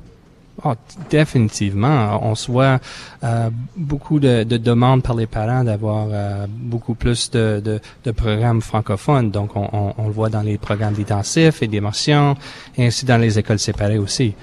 Oh, 0.63 0.73
définitivement. 1.11 2.19
On 2.23 2.33
se 2.33 2.51
voit 2.51 2.79
euh, 3.23 3.49
beaucoup 3.75 4.19
de, 4.19 4.43
de, 4.43 4.57
demandes 4.57 5.03
par 5.03 5.15
les 5.15 5.27
parents 5.27 5.63
d'avoir 5.63 6.07
euh, 6.11 6.47
beaucoup 6.49 6.95
plus 6.95 7.29
de, 7.29 7.61
de, 7.63 7.79
de, 8.03 8.11
programmes 8.11 8.61
francophones. 8.61 9.29
Donc, 9.29 9.55
on, 9.55 9.69
on, 9.71 9.93
on, 9.97 10.07
le 10.07 10.13
voit 10.13 10.29
dans 10.29 10.41
les 10.41 10.57
programmes 10.57 10.95
d'intensif 10.95 11.61
et 11.61 11.67
d'immersion, 11.67 12.35
et 12.75 12.87
ainsi 12.87 13.05
dans 13.05 13.17
les 13.17 13.37
écoles 13.37 13.59
séparées 13.59 13.99
aussi. 13.99 14.33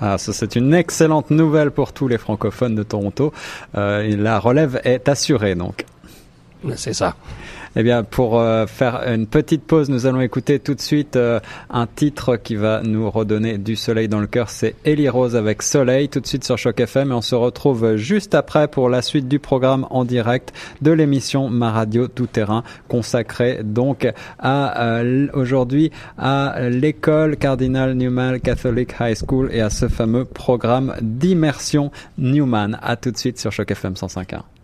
Ah, 0.00 0.16
ça 0.16 0.32
c'est 0.32 0.56
une 0.56 0.72
excellente 0.72 1.30
nouvelle 1.30 1.70
pour 1.72 1.92
tous 1.92 2.08
les 2.08 2.16
francophones 2.16 2.74
de 2.74 2.82
Toronto. 2.82 3.34
Euh, 3.74 4.16
la 4.16 4.38
relève 4.38 4.80
est 4.84 5.08
assurée 5.08 5.54
donc. 5.54 5.84
C'est 6.76 6.94
ça. 6.94 7.16
Eh 7.76 7.84
bien, 7.84 8.02
pour 8.02 8.40
euh, 8.40 8.66
faire 8.66 9.02
une 9.06 9.28
petite 9.28 9.62
pause, 9.62 9.90
nous 9.90 10.06
allons 10.06 10.20
écouter 10.20 10.58
tout 10.58 10.74
de 10.74 10.80
suite 10.80 11.14
euh, 11.14 11.38
un 11.70 11.86
titre 11.86 12.36
qui 12.36 12.56
va 12.56 12.82
nous 12.82 13.08
redonner 13.08 13.58
du 13.58 13.76
soleil 13.76 14.08
dans 14.08 14.18
le 14.18 14.26
cœur. 14.26 14.50
C'est 14.50 14.74
Ellie 14.84 15.08
Rose 15.08 15.36
avec 15.36 15.62
Soleil, 15.62 16.08
tout 16.08 16.18
de 16.18 16.26
suite 16.26 16.42
sur 16.42 16.58
Choc 16.58 16.80
FM. 16.80 17.12
Et 17.12 17.14
on 17.14 17.20
se 17.20 17.36
retrouve 17.36 17.94
juste 17.94 18.34
après 18.34 18.66
pour 18.66 18.88
la 18.88 19.02
suite 19.02 19.28
du 19.28 19.38
programme 19.38 19.86
en 19.90 20.04
direct 20.04 20.52
de 20.82 20.90
l'émission 20.90 21.48
Ma 21.48 21.70
Radio 21.70 22.08
Tout 22.08 22.26
Terrain, 22.26 22.64
consacrée 22.88 23.60
donc 23.62 24.08
à 24.40 24.98
euh, 24.98 25.28
aujourd'hui 25.32 25.92
à 26.18 26.68
l'école 26.70 27.36
Cardinal 27.36 27.94
Newman 27.94 28.40
Catholic 28.40 28.94
High 28.98 29.16
School 29.16 29.48
et 29.52 29.60
à 29.60 29.70
ce 29.70 29.88
fameux 29.88 30.24
programme 30.24 30.96
d'immersion 31.00 31.92
Newman. 32.18 32.78
À 32.82 32.96
tout 32.96 33.12
de 33.12 33.16
suite 33.16 33.38
sur 33.38 33.52
Choc 33.52 33.70
FM 33.70 33.92
105.1. 33.92 34.59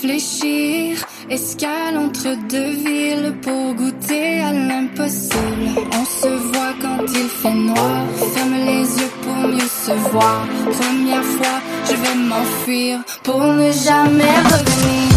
réfléchir. 0.00 0.98
Escale 1.28 1.96
entre 1.96 2.36
deux 2.48 2.70
villes 2.70 3.34
pour 3.42 3.74
goûter 3.74 4.40
à 4.40 4.52
l'impossible. 4.52 5.68
On 5.92 6.04
se 6.04 6.28
voit 6.28 6.74
quand 6.80 7.04
il 7.06 7.28
fait 7.28 7.54
noir. 7.54 8.06
Ferme 8.34 8.54
les 8.54 8.82
yeux 8.82 9.12
pour 9.22 9.48
mieux 9.48 9.60
se 9.60 9.92
voir. 10.10 10.46
Première 10.64 11.24
fois, 11.24 11.60
je 11.84 11.94
vais 11.94 12.14
m'enfuir 12.14 13.00
pour 13.22 13.40
ne 13.40 13.70
jamais 13.72 14.36
revenir. 14.50 15.09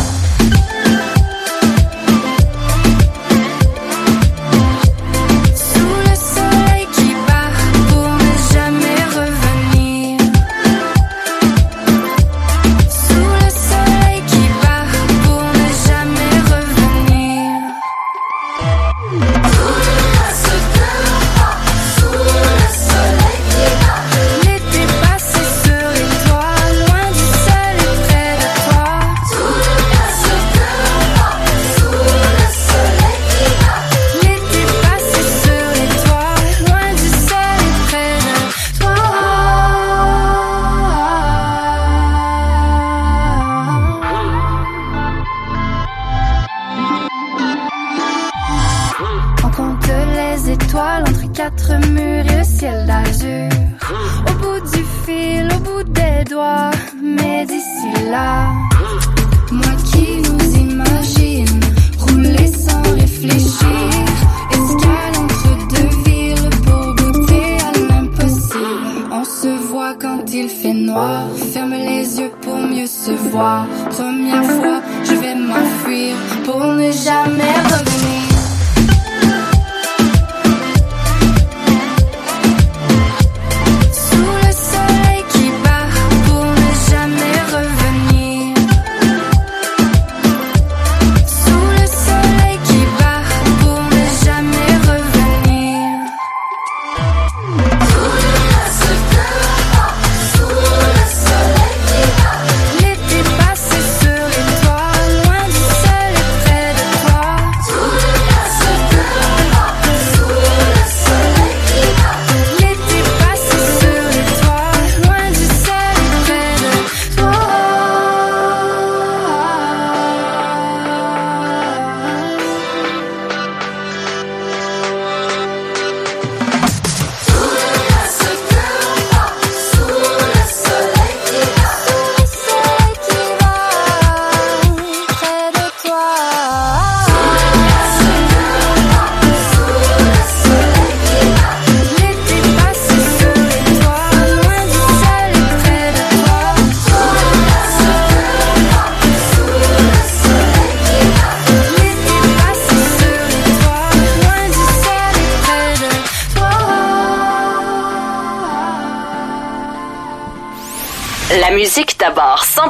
Sans 62.48 62.82
réfléchir. 62.94 63.90
Escale 64.52 65.16
entre 65.24 65.68
deux 65.74 65.96
villes 66.06 66.50
pour 66.66 66.96
goûter 66.96 67.58
à 67.68 67.72
l'impossible. 67.90 69.12
On 69.12 69.26
se 69.26 69.50
voit 69.70 69.96
quand 69.96 70.24
il 70.34 70.50
fait 70.50 70.74
noir. 70.74 71.28
Ferme 71.54 71.74
les 71.74 72.20
yeux 72.20 72.32
pour 72.42 72.58
mieux 72.58 72.88
se 72.88 73.12
voir. 73.12 73.68
Première 73.90 74.44
fois, 74.44 74.82
je 75.04 75.14
vais 75.14 75.36
m'enfuir 75.36 76.16
pour 76.46 76.64
ne 76.64 76.92
jamais 76.92 77.54
revenir. 77.72 78.13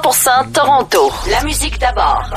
100% 0.04 0.52
Toronto. 0.52 1.14
La 1.28 1.42
musique 1.44 1.80
d'abord. 1.80 2.30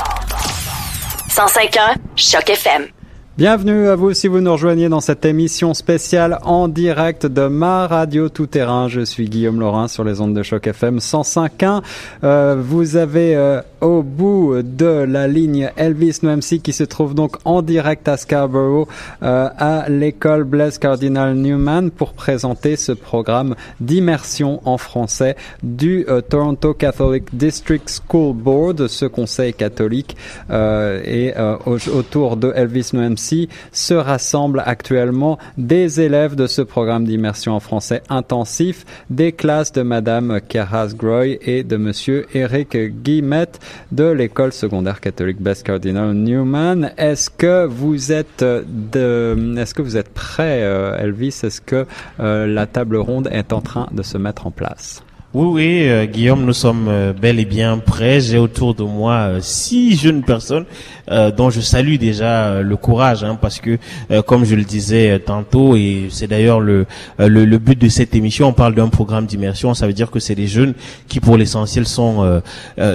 105.1 1.27 1.95
Choc 2.15 2.49
FM. 2.49 2.96
Bienvenue 3.37 3.87
à 3.87 3.95
vous 3.95 4.15
si 4.15 4.27
vous 4.27 4.41
nous 4.41 4.51
rejoignez 4.51 4.89
dans 4.89 4.99
cette 4.99 5.23
émission 5.23 5.75
spéciale 5.75 6.39
en 6.41 6.67
direct 6.67 7.27
de 7.27 7.45
ma 7.45 7.85
radio 7.85 8.29
tout 8.29 8.47
terrain. 8.47 8.87
Je 8.87 9.01
suis 9.01 9.29
Guillaume 9.29 9.59
Laurin 9.59 9.87
sur 9.87 10.03
les 10.03 10.21
ondes 10.21 10.33
de 10.33 10.41
choc 10.41 10.65
FM 10.65 10.97
105.1. 10.97 11.83
Euh, 12.23 12.55
vous 12.59 12.95
avez 12.95 13.35
euh, 13.35 13.61
au 13.81 14.01
bout 14.01 14.55
de 14.63 15.05
la 15.07 15.27
ligne 15.27 15.69
Elvis 15.75 16.19
Noemsi 16.23 16.61
qui 16.61 16.73
se 16.73 16.83
trouve 16.83 17.13
donc 17.13 17.37
en 17.45 17.61
direct 17.61 18.07
à 18.07 18.17
Scarborough 18.17 18.87
euh, 19.21 19.49
à 19.55 19.87
l'école 19.89 20.43
Blaise 20.43 20.77
Cardinal 20.77 21.35
Newman 21.35 21.91
pour 21.91 22.13
présenter 22.13 22.75
ce 22.75 22.91
programme 22.91 23.55
d'immersion 23.79 24.61
en 24.65 24.77
français 24.77 25.35
du 25.61 26.05
euh, 26.09 26.21
Toronto 26.21 26.73
Catholic 26.73 27.35
District 27.35 27.87
School 27.87 28.35
Board, 28.35 28.87
ce 28.87 29.05
conseil 29.05 29.53
catholique 29.53 30.17
euh, 30.49 31.01
et 31.05 31.33
autour 31.65 32.37
de 32.37 32.51
Elvis 32.55 32.89
Noemsi 32.93 33.26
Se 33.71 33.93
rassemblent 33.93 34.63
actuellement 34.65 35.37
des 35.57 36.01
élèves 36.01 36.35
de 36.35 36.47
ce 36.47 36.61
programme 36.61 37.05
d'immersion 37.05 37.53
en 37.53 37.59
français 37.59 38.01
intensif 38.09 38.85
des 39.09 39.31
classes 39.31 39.71
de 39.71 39.81
Madame 39.81 40.39
Keras 40.47 40.93
Groy 40.95 41.37
et 41.41 41.63
de 41.63 41.77
Monsieur 41.77 42.25
Eric 42.33 42.77
Guillemette 43.03 43.59
de 43.91 44.05
l'école 44.05 44.53
secondaire 44.53 45.01
catholique 45.01 45.41
Best 45.41 45.63
Cardinal 45.63 46.13
Newman. 46.13 46.91
Est-ce 46.97 47.29
que 47.29 47.65
vous 47.65 48.11
êtes 48.11 48.43
de, 48.43 49.57
est-ce 49.57 49.73
que 49.73 49.81
vous 49.81 49.97
êtes 49.97 50.13
prêt, 50.13 50.61
euh, 50.61 50.97
Elvis? 50.97 51.41
Est-ce 51.43 51.61
que 51.61 51.85
euh, 52.19 52.47
la 52.47 52.65
table 52.65 52.97
ronde 52.97 53.29
est 53.31 53.53
en 53.53 53.61
train 53.61 53.87
de 53.91 54.03
se 54.03 54.17
mettre 54.17 54.47
en 54.47 54.51
place? 54.51 55.03
Oui, 55.33 55.45
oui, 55.45 55.89
euh, 55.89 56.05
Guillaume, 56.05 56.45
nous 56.45 56.53
sommes 56.53 56.87
euh, 56.87 57.11
bel 57.11 57.37
et 57.37 57.45
bien 57.45 57.77
prêts. 57.79 58.21
J'ai 58.21 58.37
autour 58.37 58.73
de 58.73 58.83
moi 58.83 59.13
euh, 59.13 59.39
six 59.41 59.97
jeunes 59.97 60.23
personnes 60.23 60.65
euh, 61.11 61.31
dont 61.31 61.49
je 61.49 61.61
salue 61.61 61.95
déjà 61.97 62.47
euh, 62.47 62.61
le 62.61 62.75
courage, 62.75 63.23
hein, 63.23 63.37
parce 63.39 63.59
que, 63.59 63.77
euh, 64.11 64.21
comme 64.21 64.45
je 64.45 64.55
le 64.55 64.63
disais 64.63 65.11
euh, 65.11 65.19
tantôt, 65.19 65.75
et 65.75 66.07
c'est 66.09 66.27
d'ailleurs 66.27 66.59
le, 66.59 66.85
le, 67.19 67.45
le 67.45 67.57
but 67.57 67.79
de 67.79 67.89
cette 67.89 68.15
émission, 68.15 68.47
on 68.47 68.53
parle 68.53 68.75
d'un 68.75 68.87
programme 68.87 69.25
d'immersion, 69.25 69.73
ça 69.73 69.87
veut 69.87 69.93
dire 69.93 70.11
que 70.11 70.19
c'est 70.19 70.35
des 70.35 70.47
jeunes 70.47 70.73
qui, 71.07 71.19
pour 71.19 71.37
l'essentiel, 71.37 71.85
sont 71.87 72.41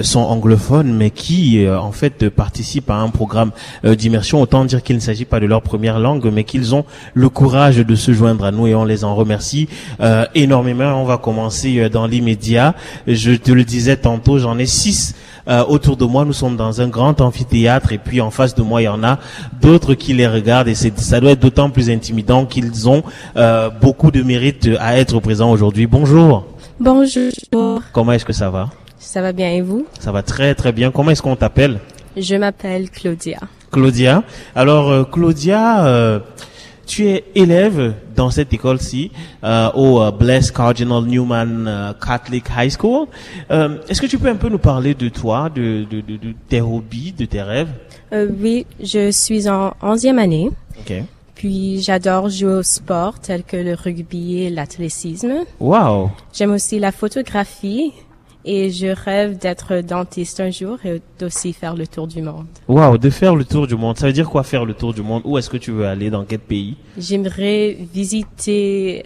sont 0.03 0.21
anglophones, 0.21 0.93
mais 0.93 1.11
qui, 1.11 1.67
en 1.69 1.93
fait, 1.93 2.29
participent 2.29 2.91
à 2.91 2.97
un 2.97 3.09
programme 3.09 3.51
d'immersion. 3.85 4.41
Autant 4.41 4.65
dire 4.65 4.83
qu'il 4.83 4.97
ne 4.97 5.01
s'agit 5.01 5.25
pas 5.25 5.41
de 5.41 5.47
leur 5.47 5.63
première 5.63 5.99
langue, 5.99 6.31
mais 6.33 6.45
qu'ils 6.45 6.75
ont 6.75 6.85
le 7.15 7.29
courage 7.29 7.79
de 7.79 7.95
se 7.95 8.13
joindre 8.13 8.45
à 8.45 8.51
nous, 8.51 8.67
et 8.67 8.75
on 8.75 8.85
les 8.85 9.05
en 9.05 9.15
remercie 9.15 9.69
énormément. 10.35 11.01
On 11.01 11.05
va 11.05 11.19
commencer 11.19 11.89
dans 11.89 12.07
l'immédiat. 12.07 12.75
Je 13.07 13.33
te 13.33 13.53
le 13.53 13.65
disais 13.65 13.97
tantôt, 13.97 14.39
j'en 14.39 14.59
ai 14.59 14.67
six 14.67 15.15
euh, 15.49 15.65
autour 15.65 15.97
de 15.97 16.05
moi. 16.05 16.25
Nous 16.25 16.33
sommes 16.33 16.57
dans 16.57 16.81
un 16.81 16.89
grand 16.89 17.21
amphithéâtre 17.21 17.93
et 17.93 17.99
puis 17.99 18.21
en 18.21 18.31
face 18.31 18.55
de 18.55 18.63
moi, 18.63 18.83
il 18.83 18.87
y 18.87 18.89
en 18.89 19.03
a 19.03 19.19
d'autres 19.61 19.95
qui 19.95 20.13
les 20.15 20.27
regardent 20.27 20.69
et 20.69 20.75
c'est, 20.75 20.99
ça 20.99 21.21
doit 21.21 21.33
être 21.33 21.41
d'autant 21.41 21.71
plus 21.71 21.91
intimidant 21.91 22.47
qu'ils 22.47 22.89
ont 22.89 23.03
euh, 23.37 23.71
beaucoup 23.71 24.11
de 24.11 24.23
mérite 24.23 24.69
à 24.81 24.99
être 24.99 25.19
présents 25.21 25.51
aujourd'hui. 25.51 25.87
Bonjour. 25.87 26.47
Bonjour, 26.81 27.81
Comment 27.93 28.13
est-ce 28.13 28.25
que 28.25 28.33
ça 28.33 28.51
va? 28.51 28.71
Ça 28.99 29.21
va 29.21 29.33
bien 29.33 29.51
et 29.51 29.61
vous? 29.61 29.87
Ça 30.01 30.11
va 30.11 30.23
très 30.23 30.55
très 30.55 30.73
bien. 30.73 30.91
Comment 30.91 31.11
est-ce 31.11 31.23
qu'on 31.23 31.37
t'appelle? 31.37 31.79
Je 32.17 32.35
m'appelle 32.37 32.91
Claudia. 32.91 33.39
Claudia. 33.71 34.23
Alors 34.55 34.91
euh, 34.91 35.05
Claudia, 35.05 35.87
euh, 35.87 36.19
tu 36.93 37.07
es 37.09 37.25
élève 37.35 37.95
dans 38.15 38.31
cette 38.31 38.53
école-ci 38.53 39.11
euh, 39.45 39.71
au 39.73 40.03
euh, 40.03 40.11
Blessed 40.11 40.53
Cardinal 40.55 41.05
Newman 41.05 41.65
euh, 41.67 41.93
Catholic 41.95 42.45
High 42.55 42.71
School. 42.71 43.07
Euh, 43.51 43.79
Est-ce 43.89 44.03
que 44.03 44.07
tu 44.07 44.19
peux 44.19 44.29
un 44.29 44.37
peu 44.37 44.51
nous 44.51 44.59
parler 44.59 44.93
de 44.95 45.09
toi, 45.09 45.49
de, 45.49 45.87
de, 45.91 46.03
de, 46.03 46.17
de 46.19 46.35
tes 46.51 46.61
hobbies, 46.61 47.13
de 47.13 47.25
tes 47.25 47.41
rêves? 47.41 47.71
Euh, 48.13 48.29
oui, 48.43 48.67
je 48.79 49.11
suis 49.11 49.49
en 49.49 49.73
onzième 49.81 50.19
année, 50.19 50.51
Ok. 50.81 50.93
puis 51.35 51.81
j'adore 51.81 52.29
jouer 52.29 52.57
au 52.57 52.63
sport 52.63 53.19
tel 53.21 53.43
que 53.43 53.57
le 53.57 53.73
rugby 53.75 54.43
et 54.43 54.51
l'athlétisme. 54.51 55.33
Wow. 55.61 56.11
J'aime 56.35 56.53
aussi 56.53 56.79
la 56.79 56.93
photographie 56.93 57.93
et 58.45 58.71
je 58.71 58.89
rêve 58.89 59.39
d'être 59.39 59.81
dentiste 59.81 60.41
un 60.41 60.51
jour 60.51 60.79
et 60.85 61.01
d'aussi 61.19 61.53
faire 61.53 61.75
le 61.77 61.87
tour 61.87 62.07
du 62.07 62.23
monde. 62.23 62.47
Wow, 62.69 62.99
de 62.99 63.11
faire 63.11 63.37
le 63.37 63.45
tour 63.45 63.67
du 63.67 63.77
monde. 63.77 63.99
Ça 63.99 64.07
veut 64.07 64.13
dire 64.13 64.29
quoi 64.29 64.43
faire 64.43 64.65
le 64.65 64.75
tour 64.75 64.93
du 64.93 65.03
monde? 65.03 65.23
Où 65.25 65.39
est-ce 65.39 65.49
que 65.49 65.57
tu 65.57 65.71
veux 65.71 65.87
aller? 65.87 66.11
Dans 66.11 66.25
quel 66.25 66.41
pays? 66.41 66.77
J'aimerais 66.99 67.77
visiter 67.93 69.05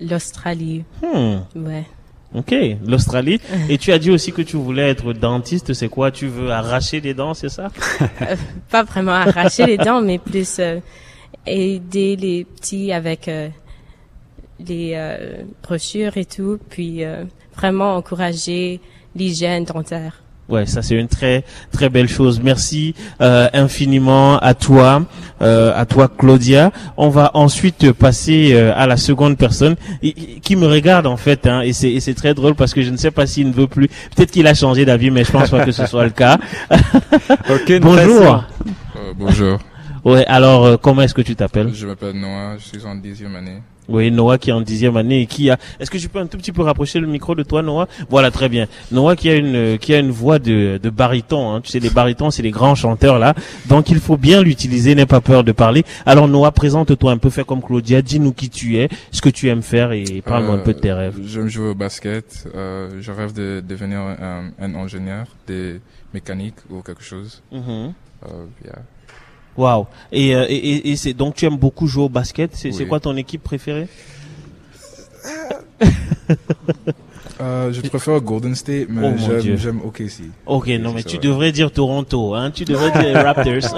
l'Australie. 0.00 0.84
Hmm. 1.02 1.38
Ouais. 1.56 1.84
Ok, 2.34 2.54
l'Australie. 2.86 3.40
Et 3.68 3.78
tu 3.78 3.92
as 3.92 3.98
dit 3.98 4.10
aussi 4.10 4.32
que 4.32 4.42
tu 4.42 4.56
voulais 4.56 4.90
être 4.90 5.12
dentiste. 5.12 5.72
C'est 5.72 5.88
quoi? 5.88 6.10
Tu 6.10 6.26
veux 6.26 6.50
arracher 6.50 7.00
les 7.00 7.14
dents, 7.14 7.32
c'est 7.32 7.48
ça? 7.48 7.70
Pas 8.70 8.82
vraiment 8.82 9.12
arracher 9.12 9.64
les 9.64 9.78
dents, 9.78 10.02
mais 10.02 10.18
plus 10.18 10.58
euh, 10.58 10.80
aider 11.46 12.16
les 12.16 12.44
petits 12.44 12.92
avec 12.92 13.28
euh, 13.28 13.48
les 14.60 14.92
euh, 14.94 15.42
brochures 15.62 16.16
et 16.16 16.24
tout, 16.24 16.58
puis 16.68 17.04
euh, 17.04 17.24
vraiment 17.56 17.96
encourager 17.96 18.80
l'hygiène 19.14 19.64
dentaire. 19.64 20.22
Ouais, 20.48 20.64
ça 20.64 20.80
c'est 20.80 20.94
une 20.94 21.08
très 21.08 21.44
très 21.72 21.88
belle 21.88 22.08
chose. 22.08 22.40
Merci 22.40 22.94
euh, 23.20 23.48
infiniment 23.52 24.38
à 24.38 24.54
toi, 24.54 25.04
euh, 25.42 25.72
à 25.74 25.86
toi 25.86 26.08
Claudia. 26.08 26.70
On 26.96 27.08
va 27.08 27.32
ensuite 27.34 27.90
passer 27.90 28.52
euh, 28.52 28.72
à 28.76 28.86
la 28.86 28.96
seconde 28.96 29.36
personne 29.36 29.74
qui 30.42 30.54
me 30.54 30.66
regarde 30.66 31.08
en 31.08 31.16
fait, 31.16 31.48
hein, 31.48 31.62
et 31.62 31.72
c'est 31.72 31.90
et 31.90 31.98
c'est 31.98 32.14
très 32.14 32.32
drôle 32.32 32.54
parce 32.54 32.74
que 32.74 32.82
je 32.82 32.90
ne 32.90 32.96
sais 32.96 33.10
pas 33.10 33.26
s'il 33.26 33.48
ne 33.48 33.52
veut 33.52 33.66
plus. 33.66 33.88
Peut-être 34.14 34.30
qu'il 34.30 34.46
a 34.46 34.54
changé 34.54 34.84
d'avis, 34.84 35.10
mais 35.10 35.24
je 35.24 35.32
pense 35.32 35.50
pas 35.50 35.64
que 35.64 35.72
ce 35.72 35.84
soit 35.86 36.04
le 36.04 36.10
cas. 36.10 36.38
Aucune 37.50 37.80
Bonjour. 37.80 38.44
Euh, 38.96 39.12
bonjour, 39.16 39.58
Ouais, 40.04 40.24
alors 40.26 40.64
euh, 40.64 40.76
comment 40.76 41.02
est-ce 41.02 41.14
que 41.14 41.22
tu 41.22 41.34
t'appelles? 41.34 41.74
Je 41.74 41.86
m'appelle 41.86 42.14
Noah, 42.14 42.56
je 42.58 42.64
suis 42.64 42.86
en 42.86 42.94
dixième 42.94 43.34
année. 43.34 43.62
Oui, 43.88 44.10
Noah 44.10 44.38
qui 44.38 44.50
est 44.50 44.52
en 44.52 44.60
dixième 44.60 44.96
année 44.96 45.22
et 45.22 45.26
qui 45.26 45.50
a. 45.50 45.58
Est-ce 45.80 45.90
que 45.90 45.98
je 45.98 46.08
peux 46.08 46.18
un 46.18 46.26
tout 46.26 46.38
petit 46.38 46.52
peu 46.52 46.62
rapprocher 46.62 46.98
le 47.00 47.06
micro 47.06 47.34
de 47.34 47.42
toi, 47.42 47.62
Noah? 47.62 47.86
Voilà, 48.08 48.30
très 48.30 48.48
bien. 48.48 48.66
Noah 48.90 49.16
qui 49.16 49.28
a 49.30 49.34
une 49.34 49.54
euh, 49.56 49.76
qui 49.76 49.94
a 49.94 49.98
une 49.98 50.10
voix 50.10 50.38
de 50.38 50.78
de 50.82 50.90
baryton. 50.90 51.50
Hein. 51.54 51.60
Tu 51.62 51.70
sais, 51.70 51.78
les 51.80 51.90
barytons, 51.90 52.30
c'est 52.30 52.42
les 52.42 52.50
grands 52.50 52.74
chanteurs 52.74 53.18
là. 53.18 53.34
Donc 53.66 53.90
il 53.90 54.00
faut 54.00 54.16
bien 54.16 54.42
l'utiliser. 54.42 54.94
N'aie 54.94 55.06
pas 55.06 55.20
peur 55.20 55.44
de 55.44 55.52
parler. 55.52 55.84
Alors 56.04 56.28
Noah, 56.28 56.52
présente-toi 56.52 57.12
un 57.12 57.18
peu, 57.18 57.30
fais 57.30 57.44
comme 57.44 57.62
Claudia. 57.62 58.02
Dis-nous 58.02 58.32
qui 58.32 58.50
tu 58.50 58.78
es, 58.78 58.88
ce 59.12 59.20
que 59.20 59.28
tu 59.28 59.48
aimes 59.48 59.62
faire 59.62 59.92
et 59.92 60.22
parle-nous 60.24 60.52
un 60.52 60.58
Euh, 60.58 60.64
peu 60.64 60.74
de 60.74 60.80
tes 60.80 60.92
rêves. 60.92 61.16
J'aime 61.24 61.48
jouer 61.48 61.68
au 61.68 61.74
basket, 61.74 62.48
euh, 62.54 62.98
je 63.00 63.12
rêve 63.12 63.32
de 63.32 63.62
devenir 63.66 63.98
un, 64.00 64.50
un 64.60 64.74
ingénieur 64.74 65.26
des 65.46 65.80
mécaniques 66.14 66.56
ou 66.70 66.82
quelque 66.82 67.02
chose. 67.02 67.42
Mhm. 67.52 67.92
Euh, 68.24 68.46
yeah. 68.64 68.78
Wow. 69.56 69.86
Et 70.12 70.34
euh, 70.34 70.46
et, 70.48 70.54
et, 70.56 70.90
et 70.90 70.96
c'est 70.96 71.14
donc 71.14 71.34
tu 71.34 71.44
aimes 71.46 71.56
beaucoup 71.56 71.86
jouer 71.86 72.04
au 72.04 72.08
basket. 72.08 72.50
C'est 72.54 72.70
Oui. 72.74 72.86
quoi 72.86 73.00
ton 73.00 73.16
équipe 73.16 73.42
préférée? 73.42 73.88
Euh, 77.38 77.70
je 77.70 77.82
préfère 77.82 78.18
Golden 78.22 78.54
State, 78.54 78.86
mais 78.88 79.12
Oh, 79.14 79.40
j'aime, 79.56 79.80
OKC. 79.84 80.22
Ok, 80.46 80.68
non, 80.80 80.94
mais 80.94 81.02
tu 81.02 81.16
vrai. 81.18 81.26
devrais 81.26 81.52
dire 81.52 81.70
Toronto, 81.70 82.34
hein. 82.34 82.50
Tu 82.50 82.64
devrais 82.64 82.90
dire 82.92 83.14
Raptors. 83.22 83.76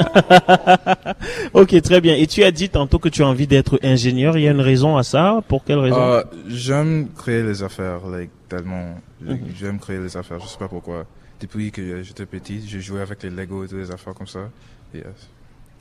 ok, 1.55 1.83
très 1.83 2.01
bien. 2.01 2.15
Et 2.15 2.29
tu 2.29 2.45
as 2.45 2.53
dit 2.53 2.69
tantôt 2.69 3.01
que 3.01 3.09
tu 3.09 3.25
as 3.25 3.27
envie 3.27 3.49
d'être 3.49 3.81
ingénieur. 3.83 4.39
Il 4.39 4.45
y 4.45 4.49
a 4.49 4.53
une 4.53 4.61
raison 4.61 4.97
à 4.97 5.03
ça? 5.03 5.43
Pour 5.49 5.65
quelle 5.65 5.79
raison? 5.81 5.99
Euh, 6.01 6.23
j'aime 6.47 7.09
créer 7.17 7.43
les 7.43 7.65
affaires, 7.65 8.07
like, 8.07 8.31
tellement. 8.49 8.95
Mhm. 9.23 9.39
J'aime 9.59 9.81
créer 9.81 9.99
les 9.99 10.17
affaires, 10.17 10.39
je 10.41 10.47
sais 10.47 10.59
pas 10.59 10.69
pourquoi. 10.69 11.05
Depuis 11.41 11.73
que 11.73 12.01
j'étais 12.05 12.27
petit, 12.27 12.63
j'ai 12.65 12.81
joué 12.81 13.01
avec 13.01 13.25
les 13.25 13.31
Lego 13.31 13.65
et 13.65 13.69
toutes 13.69 13.79
les 13.79 13.91
affaires 13.91 14.15
comme 14.15 14.29
ça. 14.29 14.51
Yes. 14.95 15.05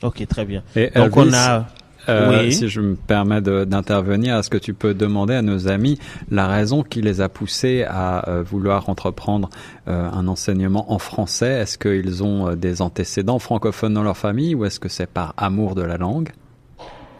Ok, 0.02 0.26
très 0.28 0.44
bien. 0.44 0.62
Et 0.76 0.90
Donc 0.90 1.16
Elvis, 1.16 1.30
on 1.30 1.34
a. 1.34 1.66
Euh, 2.08 2.44
Oui. 2.44 2.52
Si 2.52 2.68
je 2.68 2.80
me 2.80 2.94
permets 2.94 3.42
d'intervenir, 3.42 4.36
est-ce 4.38 4.48
que 4.48 4.56
tu 4.56 4.72
peux 4.72 4.94
demander 4.94 5.34
à 5.34 5.42
nos 5.42 5.68
amis 5.68 5.98
la 6.30 6.46
raison 6.46 6.82
qui 6.82 7.02
les 7.02 7.20
a 7.20 7.28
poussés 7.28 7.84
à 7.86 8.28
euh, 8.30 8.42
vouloir 8.42 8.88
entreprendre 8.88 9.50
euh, 9.88 10.08
un 10.10 10.26
enseignement 10.26 10.90
en 10.92 10.98
français? 10.98 11.50
Est-ce 11.50 11.76
qu'ils 11.76 12.22
ont 12.24 12.54
des 12.54 12.80
antécédents 12.80 13.38
francophones 13.38 13.92
dans 13.92 14.02
leur 14.02 14.16
famille 14.16 14.54
ou 14.54 14.64
est-ce 14.64 14.80
que 14.80 14.88
c'est 14.88 15.08
par 15.08 15.34
amour 15.36 15.74
de 15.74 15.82
la 15.82 15.98
langue? 15.98 16.30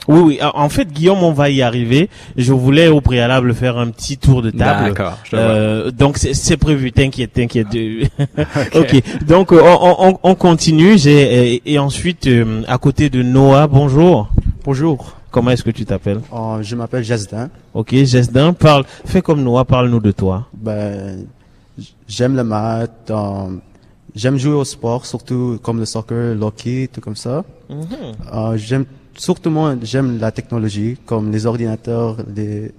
Oui, 0.09 0.21
oui. 0.21 0.39
Ah, 0.41 0.53
En 0.55 0.69
fait, 0.69 0.91
Guillaume, 0.91 1.23
on 1.23 1.33
va 1.33 1.51
y 1.51 1.61
arriver. 1.63 2.09
Je 2.37 2.53
voulais 2.53 2.89
au 2.89 3.01
préalable 3.01 3.55
faire 3.55 3.77
un 3.79 3.89
petit 3.91 4.17
tour 4.17 4.41
de 4.43 4.51
table. 4.51 4.89
D'accord. 4.89 5.19
Euh, 5.35 5.91
donc 5.91 6.17
c'est- 6.19 6.35
c'est 6.35 6.57
prévu. 6.57 6.93
T'inquiète, 6.93 7.35
t'inquiète. 7.35 7.69
ok. 8.75 9.03
Donc 9.27 9.53
euh, 9.53 9.61
on, 9.63 9.97
on, 10.09 10.19
on 10.23 10.35
continue. 10.35 10.97
J'ai 10.99 11.61
et, 11.71 11.79
ensuite 11.79 12.27
euh, 12.27 12.63
à 12.67 12.79
côté 12.79 13.11
de 13.11 13.23
Noah. 13.23 13.67
Bonjour. 13.67 14.31
Bonjour, 14.65 15.15
Comment 15.31 15.51
est-ce 15.51 15.63
que 15.63 15.71
tu 15.71 15.85
t'appelles? 15.85 16.21
Euh, 16.33 16.63
je 16.63 16.75
m'appelle 16.75 17.05
Jasdin. 17.05 17.51
Ok, 17.75 17.91
Jesdin, 17.95 18.55
parle. 18.55 18.85
Fais 19.05 19.21
comme 19.21 19.43
Noah. 19.43 19.65
Parle-nous 19.67 20.01
de 20.01 20.11
toi. 20.11 20.47
Ben, 20.55 21.27
j'aime 22.09 22.35
le 22.35 22.45
maths, 22.45 23.11
euh, 23.11 23.49
j'aime 24.15 24.39
jouer 24.39 24.55
au 24.55 24.65
sport, 24.65 25.05
surtout 25.05 25.59
comme 25.63 25.79
le 25.81 25.85
soccer, 25.85 26.35
le 26.35 26.41
hockey, 26.43 26.89
tout 26.93 27.03
comme 27.03 27.15
ça. 27.17 27.45
Euh, 27.71 28.57
j'aime 28.57 28.87
surtout 29.19 29.51
moi, 29.51 29.77
j'aime 29.83 30.19
la 30.19 30.31
technologie, 30.33 30.97
comme 31.07 31.31
les 31.31 31.45
ordinateurs, 31.47 32.17
les 32.35 32.73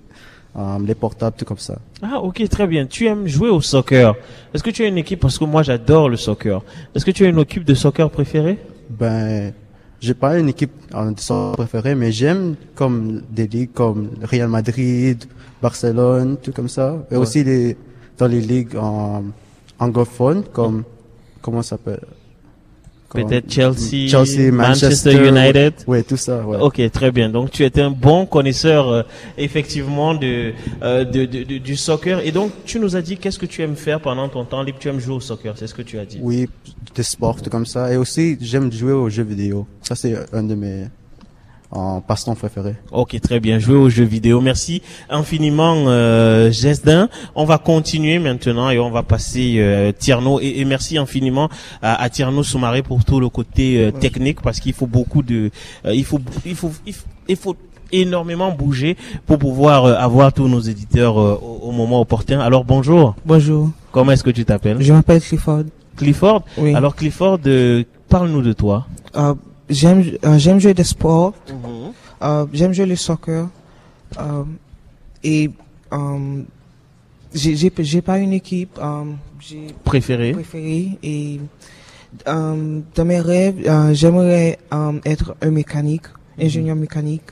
euh, 0.58 0.78
les 0.84 0.96
portables, 0.96 1.36
tout 1.38 1.46
comme 1.46 1.60
ça. 1.60 1.78
Ah, 2.02 2.20
ok, 2.22 2.50
très 2.50 2.66
bien. 2.66 2.88
Tu 2.88 3.06
aimes 3.06 3.28
jouer 3.28 3.50
au 3.50 3.62
soccer. 3.62 4.16
Est-ce 4.54 4.64
que 4.64 4.72
tu 4.72 4.84
as 4.84 4.88
une 4.88 4.98
équipe 4.98 5.20
Parce 5.20 5.38
que 5.38 5.46
moi, 5.46 5.62
j'adore 5.62 6.10
le 6.10 6.18
soccer. 6.18 6.64
Est-ce 6.96 7.06
que 7.06 7.12
tu 7.12 7.24
as 7.24 7.30
une 7.30 7.38
équipe 7.40 7.64
de 7.64 7.76
soccer 7.76 8.10
préférée? 8.10 8.58
Ben, 8.90 9.54
j'ai 10.02 10.16
pas 10.16 10.40
une 10.40 10.50
équipe 10.50 10.72
euh, 10.96 11.12
de 11.12 11.20
soccer 11.20 11.56
préférée, 11.56 11.94
mais 11.94 12.12
j'aime 12.12 12.56
comme 12.74 13.22
des 13.30 13.48
ligues 13.48 13.72
comme 13.74 14.10
Real 14.24 14.50
Madrid, 14.50 15.24
Barcelone, 15.62 16.38
tout 16.42 16.52
comme 16.52 16.68
ça. 16.68 16.98
Et 17.12 17.14
Ouais. 17.16 17.22
aussi 17.22 17.44
les, 17.44 17.78
dans 18.18 18.28
les 18.28 18.42
ligues 18.42 18.76
euh, 18.76 19.20
anglophones, 19.78 20.44
comme, 20.52 20.84
comment 21.44 21.62
ça 21.62 21.78
s'appelle? 21.78 22.02
Peut-être 23.14 23.52
Chelsea, 23.52 24.08
Chelsea, 24.08 24.52
Manchester, 24.52 25.14
Manchester, 25.14 25.28
United. 25.28 25.74
Ouais, 25.88 26.04
tout 26.04 26.16
ça. 26.18 26.46
Ouais. 26.46 26.58
Ok, 26.60 26.80
très 26.92 27.12
bien. 27.12 27.30
Donc 27.30 27.50
tu 27.52 27.64
es 27.66 27.80
un 27.80 27.90
bon 27.90 28.26
connaisseur 28.26 28.88
euh, 28.90 29.02
effectivement 29.38 30.14
de, 30.14 30.54
euh, 30.84 31.04
de, 31.06 31.26
de- 31.26 31.44
de- 31.44 31.58
du 31.58 31.76
soccer. 31.76 32.20
Et 32.26 32.32
donc 32.32 32.52
tu 32.66 32.80
nous 32.80 32.96
as 32.96 33.02
dit 33.02 33.18
qu'est-ce 33.18 33.40
que 33.40 33.46
tu 33.48 33.62
aimes 33.64 33.76
faire 33.76 34.00
pendant 34.00 34.30
ton 34.30 34.46
temps 34.46 34.62
libre? 34.62 34.78
Tu 34.80 34.90
aimes 34.90 35.00
jouer 35.00 35.16
au 35.16 35.20
soccer, 35.20 35.54
c'est 35.58 35.68
ce 35.68 35.74
que 35.74 35.82
tu 35.82 35.98
as 35.98 36.06
dit. 36.06 36.20
Oui, 36.22 36.48
des 36.96 37.04
sports, 37.04 37.42
tout 37.42 37.50
comme 37.50 37.66
ça. 37.66 37.92
Et 37.92 37.98
aussi, 37.98 38.38
j'aime 38.42 38.72
jouer 38.72 38.92
aux 38.94 39.10
jeux 39.10 39.24
vidéo. 39.24 39.66
Ça, 39.82 39.96
c'est 39.96 40.16
un 40.34 40.44
de 40.44 40.56
mes 40.56 40.86
en 41.72 42.02
passe-temps 42.02 42.36
préférés. 42.36 42.76
Ok, 42.92 43.20
très 43.22 43.40
bien. 43.40 43.60
Jouer 43.60 43.76
aux 43.76 43.90
jeux 43.90 44.04
vidéo. 44.06 44.42
Merci 44.42 44.82
infiniment, 45.10 45.86
euh, 45.88 46.52
Gesdin. 46.52 47.10
On 47.36 47.46
va 47.46 47.58
continuer 47.58 48.18
maintenant 48.20 48.70
et 48.72 48.80
on 48.80 48.90
va 48.90 49.04
passer 49.04 49.56
euh, 49.58 49.92
Tierno. 49.92 50.40
Et, 50.40 50.60
et 50.60 50.66
merci 50.66 50.98
infiniment 50.98 51.50
à, 51.82 52.02
à 52.02 52.10
Tierno 52.10 52.42
Soumaré 52.44 52.82
pour 52.82 53.06
tout 53.06 53.20
le 53.20 53.30
côté 53.30 53.80
euh, 53.80 53.92
technique 53.92 54.42
parce 54.42 54.60
qu'il 54.60 54.74
faut 54.74 54.88
beaucoup 54.88 55.22
de, 55.22 55.52
euh, 55.86 55.94
il 55.94 56.06
faut, 56.06 56.20
il 56.46 56.56
faut, 56.56 56.72
il 56.88 56.94
faut, 56.94 57.06
il 57.28 57.36
faut 57.36 57.56
énormément 57.92 58.52
bouger 58.52 58.98
pour 59.26 59.38
pouvoir 59.40 59.86
euh, 59.86 59.96
avoir 59.96 60.34
tous 60.34 60.48
nos 60.48 60.60
éditeurs 60.60 61.20
euh, 61.20 61.40
au, 61.42 61.70
au 61.70 61.72
moment 61.72 62.02
opportun. 62.02 62.40
Alors 62.40 62.64
bonjour. 62.64 63.16
Bonjour, 63.26 63.70
Comment 63.92 64.12
est-ce 64.12 64.24
que 64.24 64.30
tu 64.32 64.46
t'appelles? 64.46 64.78
Je 64.82 64.94
m'appelle 64.94 65.22
Clifford. 65.22 65.64
Clifford? 65.98 66.44
Oui. 66.58 66.74
Alors 66.76 66.96
Clifford, 66.96 67.40
euh, 67.46 67.84
parle-nous 68.08 68.42
de 68.42 68.54
toi. 68.54 68.88
J'aime 69.70 70.04
euh, 70.26 70.38
j'aime 70.38 70.60
jouer 70.60 70.74
des 70.74 70.84
sports. 70.84 71.34
Euh, 72.22 72.46
j'aime 72.54 72.74
jouer 72.74 72.86
le 72.86 72.96
soccer. 72.96 73.48
Euh, 74.20 74.44
et 75.24 75.50
j'ai 77.34 77.56
j'ai 77.56 78.02
pas 78.02 78.18
une 78.18 78.34
équipe. 78.34 78.78
Euh, 78.82 79.04
j'ai 79.40 79.68
Préféré. 79.84 80.32
préféré 80.34 80.98
et 81.04 81.40
dans 82.26 83.06
mes 83.06 83.20
rêves, 83.20 83.58
j'aimerais 83.94 84.58
être 85.06 85.36
un 85.42 85.52
mécanique, 85.52 86.08
ingénieur 86.42 86.76
mécanique. 86.76 87.30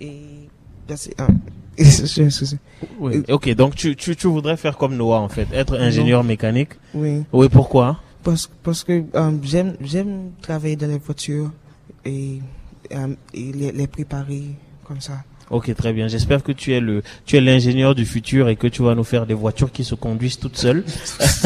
Et 0.00 0.48
je- 0.88 2.56
Oui. 2.98 3.22
Ok, 3.30 3.54
donc 3.54 3.76
tu, 3.76 3.94
tu, 3.94 4.16
tu 4.16 4.26
voudrais 4.26 4.56
faire 4.56 4.76
comme 4.76 4.96
Noah 4.96 5.20
en 5.20 5.28
fait, 5.28 5.46
être 5.52 5.78
ingénieur 5.78 6.24
mécanique. 6.24 6.70
oui. 6.94 7.22
Oui, 7.32 7.48
pourquoi? 7.48 8.00
Parce, 8.22 8.50
parce 8.62 8.84
que 8.84 9.02
euh, 9.14 9.30
j'aime 9.42 9.74
j'aime 9.80 10.30
travailler 10.42 10.76
dans 10.76 10.88
les 10.88 10.98
voitures 10.98 11.50
et, 12.04 12.38
euh, 12.92 13.08
et 13.34 13.52
les, 13.52 13.72
les 13.72 13.86
préparer 13.86 14.42
comme 14.84 15.00
ça. 15.00 15.22
Ok, 15.48 15.74
très 15.74 15.92
bien. 15.92 16.06
J'espère 16.06 16.44
que 16.44 16.52
tu 16.52 16.72
es 16.74 16.78
le, 16.80 17.02
tu 17.26 17.36
es 17.36 17.40
l'ingénieur 17.40 17.96
du 17.96 18.04
futur 18.06 18.48
et 18.48 18.54
que 18.54 18.68
tu 18.68 18.82
vas 18.82 18.94
nous 18.94 19.02
faire 19.02 19.26
des 19.26 19.34
voitures 19.34 19.72
qui 19.72 19.82
se 19.82 19.96
conduisent 19.96 20.38
toutes 20.38 20.56
seules 20.56 20.84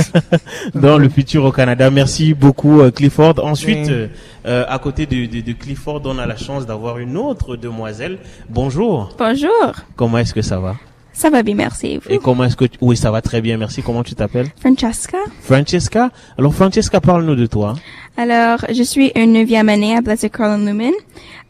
dans 0.75 0.99
le 0.99 1.09
futur 1.09 1.45
au 1.47 1.53
Canada. 1.53 1.91
Merci 1.91 2.35
beaucoup, 2.35 2.81
euh, 2.81 2.91
Clifford. 2.91 3.43
Ensuite, 3.43 3.87
Oui. 3.87 3.93
euh, 3.93 4.09
euh, 4.47 4.65
à 4.69 4.79
côté 4.79 5.07
de, 5.07 5.25
de, 5.25 5.41
de 5.41 5.53
Clifford, 5.53 6.03
on 6.05 6.19
a 6.19 6.27
la 6.27 6.37
chance 6.37 6.67
d'avoir 6.67 6.99
une 6.99 7.17
autre 7.17 7.57
demoiselle. 7.57 8.19
Bonjour. 8.51 9.15
Bonjour, 9.19 9.73
Comment 9.97 10.19
est-ce 10.19 10.35
que 10.35 10.43
ça 10.43 10.59
va? 10.61 10.77
Ça 11.15 11.31
va 11.31 11.43
bien, 11.43 11.55
merci. 11.55 12.01
Et 12.11 12.19
comment 12.19 12.45
est-ce 12.45 12.57
que 12.57 12.67
tu... 12.67 12.77
oui, 12.81 12.97
ça 12.97 13.11
va 13.11 13.23
très 13.23 13.41
bien. 13.41 13.57
Merci. 13.57 13.83
Comment 13.83 14.03
tu 14.03 14.15
t'appelles? 14.15 14.49
Francesca. 14.61 15.19
Francesca? 15.41 16.11
Alors, 16.37 16.55
Francesca, 16.55 17.01
parle-nous 17.01 17.37
de 17.37 17.47
toi. 17.47 17.75
Alors, 18.17 18.59
je 18.71 18.83
suis 18.83 19.13
une 19.15 19.33
neuvième 19.33 19.69
année 19.69 19.97
à 19.97 20.03
Blaise 20.03 20.29
Carlin 20.31 20.65
Lumen. 20.67 20.93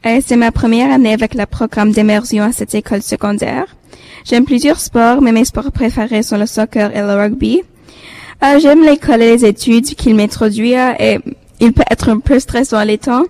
Euh, 0.06 0.20
c'est 0.24 0.36
ma 0.36 0.52
première 0.52 0.92
année 0.92 1.12
avec 1.12 1.34
le 1.34 1.46
programme 1.46 1.90
d'immersion 1.90 2.44
à 2.44 2.52
cette 2.52 2.74
école 2.74 3.02
secondaire. 3.02 3.64
J'aime 4.24 4.44
plusieurs 4.44 4.80
sports, 4.80 5.20
mais 5.22 5.32
mes 5.32 5.44
sports 5.44 5.72
préférés 5.72 6.22
sont 6.22 6.38
le 6.38 6.46
soccer 6.46 6.94
et 6.94 7.00
le 7.00 7.14
rugby. 7.14 7.62
Euh, 8.42 8.58
j'aime 8.60 8.84
l'école 8.84 9.22
et 9.22 9.36
les 9.36 9.44
études 9.44 9.86
qu'il 9.86 10.14
m'introduit 10.14 10.74
à 10.74 11.00
et 11.00 11.18
il 11.60 11.72
peut 11.72 11.84
être 11.90 12.08
un 12.08 12.18
peu 12.18 12.38
stressant 12.38 12.76
à 12.76 12.84
l'étang. 12.84 13.22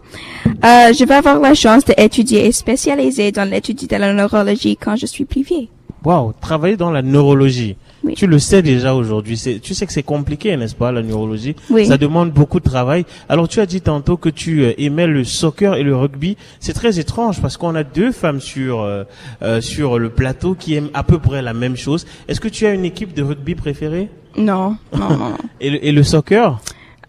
Euh, 0.46 0.92
je 0.92 1.04
vais 1.04 1.14
avoir 1.14 1.38
la 1.40 1.54
chance 1.54 1.84
d'étudier 1.84 2.46
et 2.46 2.52
spécialiser 2.52 3.30
dans 3.30 3.48
l'étude 3.48 3.86
de 3.86 3.96
la 3.96 4.12
neurologie 4.12 4.76
quand 4.76 4.96
je 4.96 5.06
suis 5.06 5.24
plus 5.24 5.42
vieille. 5.42 5.68
Waouh, 6.04 6.34
travailler 6.40 6.76
dans 6.76 6.90
la 6.90 7.02
neurologie. 7.02 7.76
Oui. 8.02 8.14
Tu 8.14 8.26
le 8.26 8.38
sais 8.38 8.60
déjà 8.60 8.94
aujourd'hui. 8.94 9.40
Tu 9.62 9.74
sais 9.74 9.86
que 9.86 9.92
c'est 9.92 10.02
compliqué, 10.02 10.54
n'est-ce 10.56 10.74
pas, 10.74 10.92
la 10.92 11.02
neurologie? 11.02 11.56
Oui. 11.70 11.86
Ça 11.86 11.96
demande 11.96 12.30
beaucoup 12.30 12.60
de 12.60 12.64
travail. 12.64 13.06
Alors, 13.30 13.48
tu 13.48 13.60
as 13.60 13.66
dit 13.66 13.80
tantôt 13.80 14.18
que 14.18 14.28
tu 14.28 14.62
euh, 14.62 14.74
aimais 14.76 15.06
le 15.06 15.24
soccer 15.24 15.74
et 15.76 15.82
le 15.82 15.96
rugby. 15.96 16.36
C'est 16.60 16.74
très 16.74 16.98
étrange 16.98 17.40
parce 17.40 17.56
qu'on 17.56 17.74
a 17.74 17.82
deux 17.82 18.12
femmes 18.12 18.40
sur 18.40 18.82
euh, 18.82 19.04
euh, 19.42 19.62
sur 19.62 19.98
le 19.98 20.10
plateau 20.10 20.54
qui 20.54 20.74
aiment 20.74 20.90
à 20.92 21.02
peu 21.02 21.18
près 21.18 21.40
la 21.40 21.54
même 21.54 21.76
chose. 21.76 22.04
Est-ce 22.28 22.40
que 22.40 22.48
tu 22.48 22.66
as 22.66 22.74
une 22.74 22.84
équipe 22.84 23.14
de 23.14 23.22
rugby 23.22 23.54
préférée? 23.54 24.10
Non, 24.36 24.76
non, 24.92 25.08
non. 25.08 25.16
non. 25.16 25.38
et 25.60 25.70
le, 25.70 25.86
et 25.86 25.92
le 25.92 26.02
soccer? 26.02 26.60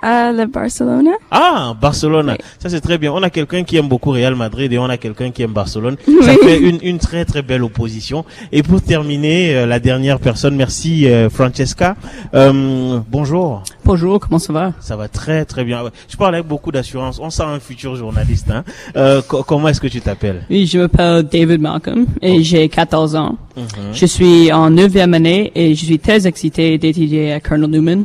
Le 0.06 0.46
Barcelona. 0.46 1.12
Ah, 1.32 1.74
Barcelone. 1.82 2.30
Oui. 2.38 2.46
Ça 2.60 2.70
c'est 2.70 2.82
très 2.82 2.98
bien. 2.98 3.12
On 3.12 3.24
a 3.24 3.30
quelqu'un 3.30 3.64
qui 3.64 3.78
aime 3.78 3.88
beaucoup 3.88 4.12
Real 4.12 4.36
Madrid 4.36 4.72
et 4.72 4.78
on 4.78 4.86
a 4.86 4.98
quelqu'un 4.98 5.32
qui 5.32 5.42
aime 5.42 5.52
Barcelone. 5.54 5.98
Ça 6.06 6.12
Oui. 6.34 6.38
fait 6.44 6.60
une, 6.60 6.78
une 6.84 7.00
très 7.00 7.26
très 7.26 7.42
belle 7.42 7.64
opposition. 7.64 8.24
Et 8.52 8.62
pour 8.62 8.82
terminer, 8.82 9.56
euh, 9.56 9.66
la 9.66 9.80
dernière 9.80 10.20
personne, 10.20 10.56
merci 10.56 11.08
euh, 11.08 11.30
Francesca. 11.30 11.96
Euh, 12.34 13.00
bonjour. 13.10 13.64
Bonjour, 13.84 14.20
comment 14.20 14.40
ça 14.40 14.54
va? 14.54 14.74
Ça 14.80 14.96
va 14.96 15.08
très 15.08 15.46
très 15.46 15.64
bien. 15.64 15.82
Je 16.08 16.18
parle 16.18 16.36
avec 16.36 16.48
beaucoup 16.48 16.72
d'assurance. 16.72 17.20
On 17.20 17.30
sent 17.30 17.44
un 17.44 17.60
futur 17.60 17.96
journaliste. 17.96 18.50
Hein. 18.52 18.64
Euh, 18.96 19.22
co- 19.28 19.44
comment 19.44 19.68
est-ce 19.70 19.82
que 19.82 19.88
tu 19.88 20.02
t'appelles? 20.02 20.44
Oui, 20.50 20.66
je 20.68 20.80
m'appelle 20.80 21.24
David 21.24 21.62
Malcolm 21.62 22.06
et 22.22 22.44
j'ai 22.44 22.70
14 22.70 23.16
ans. 23.16 23.38
Mhm. 23.58 23.66
Je 23.94 24.06
suis 24.06 24.52
en 24.52 24.70
neuvième 24.70 25.14
année 25.14 25.52
et 25.56 25.74
je 25.76 25.86
suis 25.86 26.00
très 26.00 26.28
excité 26.28 26.78
d'étudier 26.78 27.32
à 27.34 27.40
Colonel 27.40 27.70
Newman. 27.72 28.04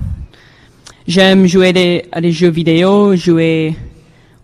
J'aime 1.11 1.45
jouer 1.47 1.73
des- 1.73 2.05
à 2.13 2.21
des 2.21 2.31
jeux 2.31 2.51
vidéo, 2.61 3.17
jouer 3.17 3.75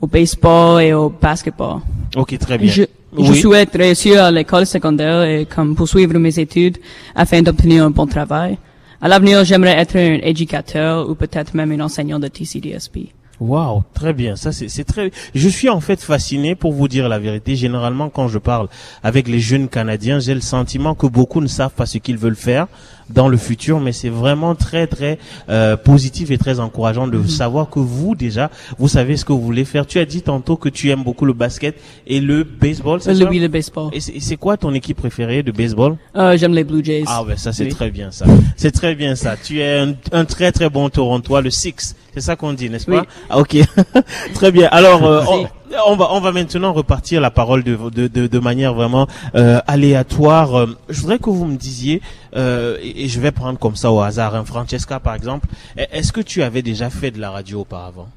au 0.00 0.06
baseball 0.08 0.82
et 0.82 0.92
au 0.92 1.08
basketball. 1.10 1.76
Ok, 2.16 2.36
très 2.38 2.58
bien. 2.58 2.68
Je, 2.72 2.82
je 3.26 3.32
souhaite 3.34 3.72
réussir 3.74 4.14
à 4.24 4.30
l'école 4.32 4.66
secondaire 4.66 5.22
et 5.22 5.46
comme 5.46 5.76
poursuivre 5.76 6.18
mes 6.18 6.36
études 6.40 6.78
afin 7.14 7.40
d'obtenir 7.40 7.84
un 7.84 7.90
bon 7.90 8.06
travail. 8.06 8.58
À 9.00 9.06
l'avenir, 9.06 9.44
j'aimerais 9.44 9.78
être 9.78 9.94
un 9.96 10.18
éducateur 10.32 11.08
ou 11.08 11.14
peut-être 11.14 11.54
même 11.54 11.70
un 11.70 11.80
enseignant 11.84 12.18
de 12.18 12.26
TCDSP. 12.26 12.96
Waouh, 13.38 13.82
très 13.92 14.14
bien. 14.14 14.34
Ça 14.34 14.50
c'est 14.50 14.68
c'est 14.68 14.84
très. 14.84 15.10
Je 15.34 15.48
suis 15.50 15.68
en 15.68 15.80
fait 15.80 16.00
fasciné 16.00 16.54
pour 16.56 16.72
vous 16.72 16.88
dire 16.88 17.06
la 17.06 17.18
vérité. 17.18 17.54
Généralement, 17.54 18.08
quand 18.08 18.28
je 18.28 18.38
parle 18.38 18.68
avec 19.04 19.28
les 19.28 19.40
jeunes 19.40 19.68
Canadiens, 19.68 20.18
j'ai 20.18 20.34
le 20.34 20.40
sentiment 20.40 20.94
que 20.94 21.06
beaucoup 21.06 21.42
ne 21.42 21.46
savent 21.58 21.74
pas 21.80 21.84
ce 21.86 21.98
qu'ils 21.98 22.16
veulent 22.16 22.42
faire 22.50 22.66
dans 23.10 23.28
le 23.28 23.36
futur, 23.36 23.78
mais 23.80 23.92
c'est 23.92 24.08
vraiment 24.08 24.54
très 24.54 24.86
très 24.86 25.18
euh, 25.48 25.76
positif 25.76 26.30
et 26.30 26.38
très 26.38 26.58
encourageant 26.60 27.06
de 27.06 27.24
savoir 27.26 27.70
que 27.70 27.78
vous 27.78 28.14
déjà 28.14 28.50
vous 28.78 28.88
savez 28.88 29.16
ce 29.16 29.24
que 29.24 29.32
vous 29.32 29.40
voulez 29.40 29.64
faire. 29.64 29.86
Tu 29.86 29.98
as 29.98 30.04
dit 30.04 30.22
tantôt 30.22 30.56
que 30.56 30.68
tu 30.68 30.90
aimes 30.90 31.04
beaucoup 31.04 31.24
le 31.24 31.32
basket 31.32 31.76
et 32.06 32.20
le 32.20 32.42
baseball. 32.44 33.00
c'est 33.00 33.14
ça? 33.14 33.28
oui, 33.28 33.38
le 33.38 33.48
baseball. 33.48 33.90
Et 33.92 34.00
c'est 34.00 34.36
quoi 34.36 34.56
ton 34.56 34.74
équipe 34.74 34.96
préférée 34.96 35.42
de 35.42 35.52
baseball? 35.52 35.96
Euh, 36.16 36.36
j'aime 36.36 36.54
les 36.54 36.64
Blue 36.64 36.84
Jays. 36.84 37.04
Ah 37.06 37.22
ouais, 37.22 37.36
ça 37.36 37.52
c'est 37.52 37.64
Oui. 37.64 37.68
très 37.70 37.90
bien 37.90 38.10
ça. 38.10 38.26
C'est 38.56 38.72
très 38.72 38.94
bien 38.94 39.14
ça. 39.14 39.36
Tu 39.36 39.60
es 39.60 39.78
un, 39.78 39.94
un 40.12 40.24
très 40.24 40.50
très 40.52 40.68
bon 40.68 40.88
Torontois, 40.88 41.42
le 41.42 41.50
Six. 41.50 41.94
C'est 42.14 42.20
ça 42.22 42.34
qu'on 42.34 42.54
dit, 42.54 42.70
n'est-ce 42.70 42.86
pas? 42.86 43.04
Ah, 43.30 43.38
Ok, 43.38 43.56
très 44.34 44.50
bien. 44.50 44.68
Alors 44.72 45.04
euh, 45.04 45.22
on, 45.28 45.46
on 45.86 45.96
va 45.96 46.08
on 46.12 46.20
va 46.20 46.32
maintenant 46.32 46.72
repartir 46.72 47.20
la 47.20 47.30
parole 47.30 47.62
de 47.62 47.76
de 47.90 48.06
de, 48.08 48.26
de 48.26 48.38
manière 48.38 48.74
vraiment 48.74 49.06
euh, 49.34 49.60
aléatoire. 49.66 50.54
Euh, 50.58 50.66
Je 50.88 51.00
voudrais 51.00 51.18
que 51.18 51.30
vous 51.30 51.44
me 51.46 51.56
disiez 51.56 52.00
euh, 52.36 52.76
et, 52.82 53.04
et 53.04 53.08
je 53.08 53.20
vais 53.20 53.32
prendre 53.32 53.58
comme 53.58 53.76
ça 53.76 53.90
au 53.92 54.00
hasard, 54.00 54.34
hein, 54.34 54.44
Francesca 54.44 55.00
par 55.00 55.14
exemple. 55.14 55.46
E- 55.78 55.84
Est-ce 55.92 56.12
que 56.12 56.20
tu 56.20 56.42
avais 56.42 56.62
déjà 56.62 56.90
fait 56.90 57.10
de 57.10 57.20
la 57.20 57.30
radio 57.30 57.60
auparavant? 57.60 58.08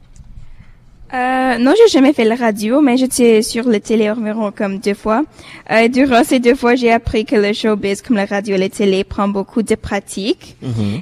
Euh, 1.12 1.58
non, 1.58 1.74
j'ai 1.76 1.88
jamais 1.92 2.14
fait 2.14 2.24
la 2.24 2.36
radio, 2.36 2.82
mais 2.82 2.96
j'étais 2.96 3.42
sur 3.42 3.68
le 3.68 3.80
télé 3.80 4.12
environ 4.12 4.52
comme 4.56 4.78
deux 4.78 4.94
fois. 4.94 5.24
Euh, 5.72 5.88
durant 5.88 6.24
ces 6.24 6.40
deux 6.40 6.54
fois, 6.54 6.76
j'ai 6.76 6.92
appris 6.92 7.26
que 7.26 7.36
le 7.36 7.52
showbiz, 7.52 8.04
comme 8.04 8.16
la 8.18 8.26
radio 8.28 8.54
et 8.54 8.60
la 8.60 8.70
télé, 8.70 9.04
prend 9.04 9.28
beaucoup 9.28 9.64
de 9.64 9.74
pratique. 9.74 10.56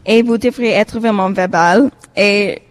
Et 0.06 0.24
vous 0.24 0.38
devrez 0.38 0.70
être 0.70 0.98
vraiment 1.02 1.30
verbal. 1.30 1.92
Et 2.16 2.62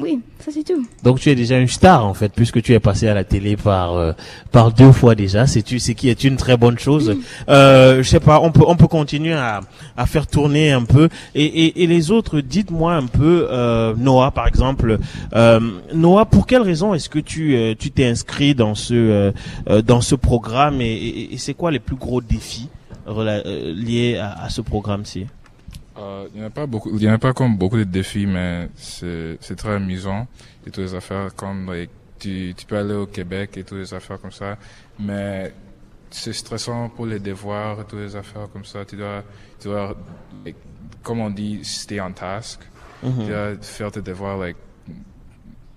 oui, 0.00 0.18
ça 0.40 0.50
c'est 0.52 0.64
tout. 0.64 0.84
Donc 1.04 1.20
tu 1.20 1.30
es 1.30 1.34
déjà 1.36 1.58
une 1.58 1.68
star 1.68 2.04
en 2.04 2.14
fait, 2.14 2.32
puisque 2.34 2.60
tu 2.62 2.72
es 2.72 2.80
passé 2.80 3.06
à 3.06 3.14
la 3.14 3.22
télé 3.22 3.56
par 3.56 3.94
euh, 3.94 4.12
par 4.50 4.72
deux 4.72 4.90
fois 4.90 5.14
déjà. 5.14 5.46
C'est 5.46 5.62
tu, 5.62 5.78
c'est 5.78 5.94
qui 5.94 6.08
est 6.08 6.24
une 6.24 6.36
très 6.36 6.56
bonne 6.56 6.78
chose. 6.78 7.16
Euh, 7.48 8.02
je 8.02 8.08
sais 8.08 8.20
pas, 8.20 8.40
on 8.40 8.50
peut 8.50 8.64
on 8.66 8.76
peut 8.76 8.88
continuer 8.88 9.34
à 9.34 9.60
à 9.96 10.06
faire 10.06 10.26
tourner 10.26 10.72
un 10.72 10.84
peu. 10.84 11.08
Et 11.34 11.44
et, 11.44 11.84
et 11.84 11.86
les 11.86 12.10
autres, 12.10 12.40
dites-moi 12.40 12.94
un 12.94 13.06
peu, 13.06 13.46
euh, 13.50 13.94
Noah 13.96 14.32
par 14.32 14.48
exemple. 14.48 14.98
Euh, 15.34 15.60
Noah, 15.94 16.24
pour 16.24 16.46
quelle 16.46 16.62
raison 16.62 16.92
est-ce 16.94 17.08
que 17.08 17.20
tu 17.20 17.54
euh, 17.54 17.74
tu 17.78 17.90
t'es 17.92 18.06
inscrit 18.06 18.54
dans 18.54 18.74
ce 18.74 18.94
euh, 18.94 19.32
euh, 19.68 19.80
dans 19.80 20.00
ce 20.00 20.16
programme 20.16 20.80
et, 20.80 20.92
et, 20.92 21.34
et 21.34 21.38
c'est 21.38 21.54
quoi 21.54 21.70
les 21.70 21.78
plus 21.78 21.96
gros 21.96 22.20
défis 22.20 22.68
liés 23.06 24.16
à, 24.16 24.44
à 24.44 24.48
ce 24.48 24.60
programme-ci? 24.60 25.26
Euh, 25.96 26.26
Il 26.34 26.38
n'y 26.40 26.44
en 26.44 26.48
a 26.48 26.50
pas 26.50 26.66
beaucoup, 26.66 26.90
il 26.96 27.02
y 27.02 27.08
en 27.08 27.12
a 27.14 27.18
pas 27.18 27.32
comme 27.32 27.56
beaucoup 27.56 27.76
de 27.76 27.84
défis, 27.84 28.26
mais 28.26 28.68
c'est, 28.74 29.38
c'est 29.40 29.56
très 29.56 29.74
amusant 29.74 30.26
et 30.66 30.70
toutes 30.70 30.84
les 30.84 30.94
affaires 30.94 31.34
comme, 31.34 31.72
like, 31.72 31.90
tu, 32.18 32.52
tu 32.56 32.66
peux 32.66 32.76
aller 32.78 32.94
au 32.94 33.06
Québec 33.06 33.56
et 33.56 33.64
toutes 33.64 33.78
les 33.78 33.94
affaires 33.94 34.20
comme 34.20 34.32
ça, 34.32 34.56
mais 34.98 35.52
c'est 36.10 36.32
stressant 36.32 36.88
pour 36.88 37.06
les 37.06 37.18
devoirs 37.18 37.80
et 37.80 37.84
toutes 37.84 37.98
les 38.00 38.16
affaires 38.16 38.48
comme 38.52 38.64
ça. 38.64 38.84
Tu 38.84 38.96
dois, 38.96 39.22
tu 39.60 39.68
dois, 39.68 39.96
like, 40.44 40.56
comme 41.02 41.20
on 41.20 41.30
dit, 41.30 41.64
stay 41.64 42.00
on 42.00 42.12
task. 42.12 42.60
Mhm. 43.02 43.24
Tu 43.24 43.30
dois 43.30 43.54
faire 43.60 43.92
tes 43.92 44.02
devoirs, 44.02 44.38
like, 44.38 44.56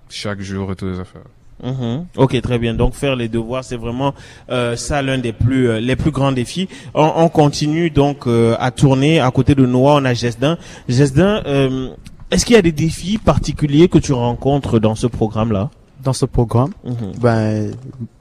chaque 0.10 0.40
jour 0.42 0.72
et 0.72 0.76
toutes 0.76 0.94
les 0.94 1.00
affaires. 1.00 1.22
Mhm. 1.64 2.06
Ok, 2.18 2.40
très 2.42 2.60
bien. 2.60 2.74
Donc 2.76 2.94
faire 2.94 3.16
les 3.16 3.28
devoirs, 3.28 3.64
c'est 3.64 3.78
vraiment 3.78 4.14
euh, 4.50 4.76
ça 4.76 5.02
l'un 5.02 5.18
des 5.18 5.34
plus 5.34 5.70
euh, 5.70 5.80
les 5.80 5.96
plus 5.96 6.12
grands 6.12 6.32
défis. 6.32 6.68
On, 6.94 7.12
on 7.16 7.30
continue 7.30 7.90
donc 7.90 8.28
euh, 8.28 8.56
à 8.60 8.70
tourner 8.72 9.20
à 9.20 9.32
côté 9.32 9.56
de 9.56 9.66
Noah. 9.66 9.96
On 9.96 10.06
a 10.06 10.14
Gesdin. 10.14 10.58
Gesdin, 10.88 11.42
euh, 11.48 11.90
est-ce 12.30 12.46
qu'il 12.46 12.56
y 12.56 12.60
a 12.60 12.62
des 12.62 12.72
défis 12.72 13.18
particuliers 13.18 13.88
que 13.88 13.98
tu 13.98 14.14
rencontres 14.14 14.80
dans 14.80 14.96
ce 14.96 15.08
programme-là? 15.08 15.70
Dans 16.04 16.14
ce 16.14 16.26
programme, 16.26 16.70
Mhm. 16.86 17.12
ben, 17.20 17.72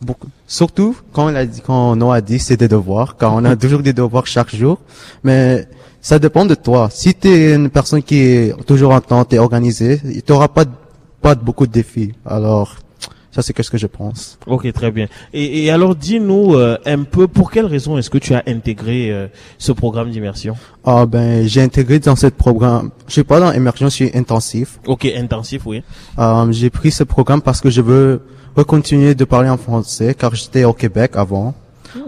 beaucoup, 0.00 0.28
surtout 0.46 0.96
quand 1.12 1.26
on 1.30 1.34
a 1.34 1.44
dit, 1.44 1.60
quand 1.60 1.94
Noah 1.94 2.16
a 2.16 2.20
dit 2.22 2.38
c'est 2.38 2.56
des 2.56 2.68
devoirs, 2.68 3.16
car 3.18 3.34
on 3.34 3.44
a 3.44 3.54
toujours 3.64 3.80
des 3.82 3.92
devoirs 3.92 4.26
chaque 4.26 4.54
jour, 4.56 4.78
mais 5.22 5.68
ça 6.00 6.18
dépend 6.18 6.46
de 6.46 6.54
toi. 6.54 6.88
Si 6.90 7.14
tu 7.14 7.28
es 7.28 7.54
une 7.54 7.68
personne 7.68 8.02
qui 8.02 8.18
est 8.18 8.64
toujours 8.64 8.92
en 8.92 9.00
temps, 9.02 9.24
t'es 9.26 9.38
organisé, 9.38 10.00
tu 10.26 10.32
n'auras 10.32 10.48
pas, 10.48 10.64
pas 11.20 11.34
de 11.34 11.44
beaucoup 11.44 11.66
de 11.66 11.72
défis. 11.72 12.12
Alors, 12.24 12.76
ça 13.36 13.42
c'est 13.42 13.62
ce 13.62 13.70
que 13.70 13.78
je 13.78 13.86
pense. 13.86 14.38
Ok, 14.46 14.72
très 14.72 14.90
bien. 14.90 15.08
Et, 15.34 15.64
et 15.64 15.70
alors, 15.70 15.94
dis-nous 15.94 16.54
euh, 16.54 16.78
un 16.86 17.02
peu 17.02 17.28
pour 17.28 17.50
quelles 17.50 17.66
raisons 17.66 17.98
est-ce 17.98 18.08
que 18.08 18.18
tu 18.18 18.34
as 18.34 18.42
intégré 18.46 19.10
euh, 19.10 19.26
ce 19.58 19.72
programme 19.72 20.10
d'immersion? 20.10 20.54
Ah 20.84 21.04
ben, 21.04 21.46
j'ai 21.46 21.60
intégré 21.60 21.98
dans 21.98 22.16
ce 22.16 22.28
programme, 22.28 22.90
je 23.06 23.12
suis 23.12 23.24
pas 23.24 23.38
dans 23.38 23.52
immersion, 23.52 23.88
je 23.88 23.94
suis 23.94 24.10
intensif. 24.14 24.78
Ok, 24.86 25.04
intensif, 25.04 25.66
oui. 25.66 25.82
Euh, 26.18 26.50
j'ai 26.50 26.70
pris 26.70 26.90
ce 26.90 27.04
programme 27.04 27.42
parce 27.42 27.60
que 27.60 27.68
je 27.68 27.82
veux 27.82 28.22
continuer 28.66 29.14
de 29.14 29.24
parler 29.24 29.50
en 29.50 29.58
français, 29.58 30.14
car 30.14 30.34
j'étais 30.34 30.64
au 30.64 30.72
Québec 30.72 31.12
avant. 31.14 31.54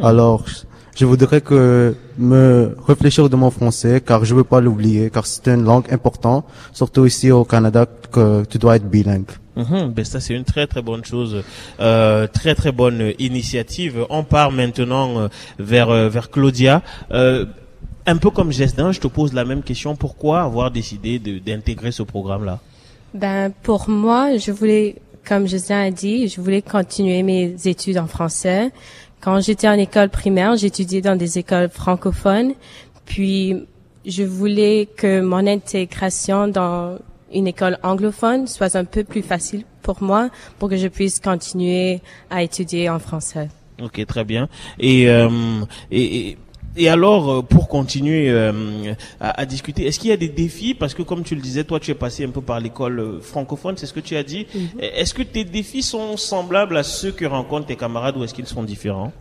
Alors, 0.02 0.44
je 0.98 1.06
voudrais 1.06 1.40
que 1.40 1.94
me 2.18 2.76
réfléchir 2.86 3.30
de 3.30 3.36
mon 3.36 3.50
français, 3.50 4.02
car 4.04 4.24
je 4.24 4.34
veux 4.34 4.42
pas 4.42 4.60
l'oublier, 4.60 5.10
car 5.10 5.26
c'est 5.26 5.46
une 5.46 5.64
langue 5.64 5.86
importante, 5.92 6.44
surtout 6.72 7.06
ici 7.06 7.30
au 7.30 7.44
Canada, 7.44 7.86
que 8.10 8.44
tu 8.44 8.58
dois 8.58 8.76
être 8.76 8.88
bilingue. 8.88 9.30
Mhm, 9.54 9.92
ben 9.94 10.04
ça 10.04 10.20
c'est 10.20 10.34
une 10.34 10.44
très 10.44 10.66
très 10.66 10.82
bonne 10.82 11.04
chose, 11.04 11.42
euh, 11.80 12.26
très 12.26 12.54
très 12.54 12.72
bonne 12.72 13.12
initiative. 13.18 14.06
On 14.10 14.22
part 14.24 14.50
maintenant 14.52 15.18
euh, 15.18 15.28
vers 15.58 15.90
euh, 15.90 16.08
vers 16.08 16.30
Claudia. 16.30 16.82
Euh, 17.12 17.44
un 18.06 18.16
peu 18.16 18.30
comme 18.30 18.50
Gestin, 18.52 18.90
je 18.90 19.00
te 19.00 19.06
pose 19.08 19.32
la 19.34 19.44
même 19.44 19.62
question. 19.62 19.94
Pourquoi 19.94 20.42
avoir 20.42 20.70
décidé 20.70 21.18
d'intégrer 21.18 21.92
ce 21.92 22.02
programme-là? 22.02 22.58
Ben, 23.12 23.52
pour 23.62 23.88
moi, 23.90 24.38
je 24.38 24.50
voulais, 24.50 24.96
comme 25.26 25.46
Justin 25.46 25.80
a 25.80 25.90
dit, 25.90 26.28
je 26.28 26.40
voulais 26.40 26.62
continuer 26.62 27.22
mes 27.22 27.54
études 27.66 27.98
en 27.98 28.06
français. 28.06 28.70
Quand 29.20 29.40
j'étais 29.40 29.68
en 29.68 29.72
école 29.72 30.08
primaire, 30.10 30.56
j'étudiais 30.56 31.00
dans 31.00 31.16
des 31.16 31.38
écoles 31.38 31.68
francophones. 31.70 32.54
Puis, 33.04 33.56
je 34.06 34.22
voulais 34.22 34.88
que 34.96 35.20
mon 35.20 35.46
intégration 35.46 36.48
dans 36.48 36.98
une 37.32 37.46
école 37.46 37.78
anglophone 37.82 38.46
soit 38.46 38.76
un 38.76 38.84
peu 38.84 39.04
plus 39.04 39.22
facile 39.22 39.64
pour 39.82 40.02
moi, 40.02 40.30
pour 40.58 40.68
que 40.68 40.76
je 40.76 40.88
puisse 40.88 41.20
continuer 41.20 42.00
à 42.30 42.42
étudier 42.42 42.88
en 42.88 42.98
français. 42.98 43.48
Ok, 43.82 44.04
très 44.06 44.24
bien. 44.24 44.48
Et 44.78 45.08
euh, 45.08 45.28
et, 45.90 46.30
et 46.30 46.38
et 46.76 46.88
alors, 46.88 47.30
euh, 47.30 47.42
pour 47.42 47.68
continuer 47.68 48.30
euh, 48.30 48.92
à, 49.20 49.40
à 49.40 49.46
discuter, 49.46 49.86
est-ce 49.86 49.98
qu'il 49.98 50.10
y 50.10 50.12
a 50.12 50.16
des 50.16 50.28
défis? 50.28 50.74
Parce 50.74 50.94
que 50.94 51.02
comme 51.02 51.22
tu 51.24 51.34
le 51.34 51.40
disais, 51.40 51.64
toi, 51.64 51.80
tu 51.80 51.90
es 51.90 51.94
passé 51.94 52.24
un 52.24 52.30
peu 52.30 52.40
par 52.40 52.60
l'école 52.60 53.00
euh, 53.00 53.20
francophone, 53.20 53.76
c'est 53.76 53.86
ce 53.86 53.92
que 53.92 54.00
tu 54.00 54.16
as 54.16 54.22
dit. 54.22 54.46
Est-ce 54.78 55.12
que 55.14 55.22
tes 55.22 55.44
défis 55.44 55.82
sont 55.82 56.16
semblables 56.16 56.76
à 56.76 56.82
ceux 56.82 57.10
que 57.12 57.24
rencontrent 57.24 57.66
tes 57.66 57.76
camarades 57.76 58.16
ou 58.16 58.24
est-ce 58.24 58.34
qu'ils 58.34 58.46
sont 58.46 58.62
différents? 58.62 59.12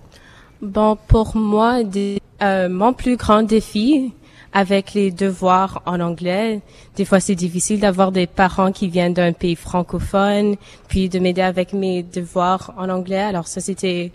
Bon, 0.61 0.97
pour 1.07 1.35
moi, 1.35 1.83
des- 1.83 2.19
euh, 2.41 2.69
mon 2.69 2.93
plus 2.93 3.15
grand 3.17 3.43
défi 3.43 4.13
avec 4.53 4.93
les 4.93 5.11
devoirs 5.11 5.81
en 5.85 5.99
anglais, 5.99 6.61
des 6.95 7.05
fois 7.05 7.19
c'est 7.19 7.35
difficile 7.35 7.79
d'avoir 7.79 8.11
des 8.11 8.25
parents 8.27 8.71
qui 8.71 8.87
viennent 8.87 9.13
d'un 9.13 9.33
pays 9.33 9.55
francophone, 9.55 10.55
puis 10.87 11.09
de 11.09 11.19
m'aider 11.19 11.41
avec 11.41 11.73
mes 11.73 12.01
devoirs 12.01 12.73
en 12.77 12.89
anglais. 12.89 13.17
Alors 13.19 13.47
ça, 13.47 13.59
c'était 13.61 14.11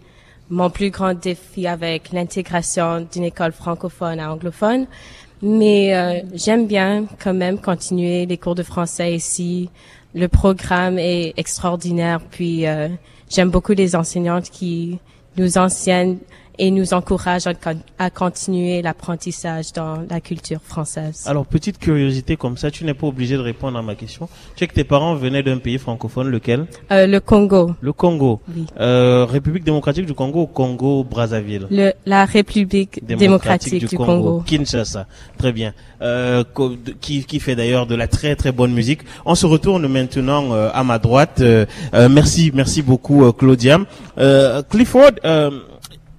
mon 0.50 0.70
plus 0.70 0.90
grand 0.90 1.14
défi 1.14 1.66
avec 1.66 2.12
l'intégration 2.12 3.06
d'une 3.12 3.24
école 3.24 3.52
francophone 3.52 4.20
à 4.20 4.32
anglophone. 4.32 4.86
Mais 5.42 5.94
euh, 5.94 6.20
j'aime 6.34 6.66
bien 6.66 7.06
quand 7.22 7.34
même 7.34 7.58
continuer 7.58 8.26
les 8.26 8.38
cours 8.38 8.54
de 8.54 8.62
français 8.62 9.14
ici. 9.14 9.70
Le 10.14 10.28
programme 10.28 10.98
est 10.98 11.34
extraordinaire, 11.36 12.20
puis 12.20 12.66
euh, 12.66 12.88
j'aime 13.28 13.50
beaucoup 13.50 13.72
les 13.72 13.96
enseignantes 13.96 14.50
qui 14.50 14.98
nous 15.36 15.58
enseignent 15.58 16.18
et 16.58 16.70
nous 16.70 16.94
encouragent 16.94 17.46
à, 17.46 17.54
con- 17.54 17.80
à 17.98 18.10
continuer 18.10 18.82
l'apprentissage 18.82 19.72
dans 19.72 20.04
la 20.08 20.20
culture 20.20 20.60
française. 20.62 21.24
Alors, 21.26 21.46
petite 21.46 21.78
curiosité 21.78 22.36
comme 22.36 22.56
ça, 22.56 22.70
tu 22.70 22.84
n'es 22.84 22.94
pas 22.94 23.06
obligé 23.06 23.36
de 23.36 23.40
répondre 23.40 23.78
à 23.78 23.82
ma 23.82 23.94
question. 23.94 24.28
Tu 24.54 24.60
sais 24.60 24.66
que 24.66 24.74
tes 24.74 24.84
parents 24.84 25.14
venaient 25.14 25.42
d'un 25.42 25.58
pays 25.58 25.78
francophone, 25.78 26.28
lequel? 26.28 26.66
Euh, 26.90 27.06
le 27.06 27.20
Congo, 27.20 27.72
Le 27.80 27.92
Congo. 27.92 28.40
Oui. 28.54 28.66
Euh, 28.80 29.24
République 29.28 29.64
démocratique 29.64 30.06
du 30.06 30.14
Congo 30.14 30.42
ou 30.42 30.46
Congo-Brazzaville 30.46 31.66
le, 31.70 31.92
la 32.06 32.24
République 32.24 33.04
démocratique, 33.04 33.86
du, 33.86 33.96
Congo. 33.96 34.42
Kinshasa. 34.46 35.06
Très 35.38 35.52
bien. 35.52 35.72
Euh, 36.00 36.44
qui, 37.00 37.24
qui 37.24 37.40
fait 37.40 37.54
d'ailleurs 37.56 37.86
de 37.86 37.94
la 37.94 38.08
très 38.08 38.36
très 38.36 38.52
bonne 38.52 38.72
musique. 38.72 39.00
On 39.24 39.34
se 39.34 39.46
retourne 39.46 39.86
maintenant 39.86 40.52
euh, 40.52 40.68
à 40.74 40.82
ma 40.84 40.98
droite. 40.98 41.40
Euh, 41.40 41.64
euh, 41.94 42.08
merci, 42.08 42.50
merci 42.54 42.82
beaucoup 42.82 43.32
Claudia. 43.32 43.78
Euh, 44.18 44.62
Clifford, 44.68 45.12
euh, 45.24 45.50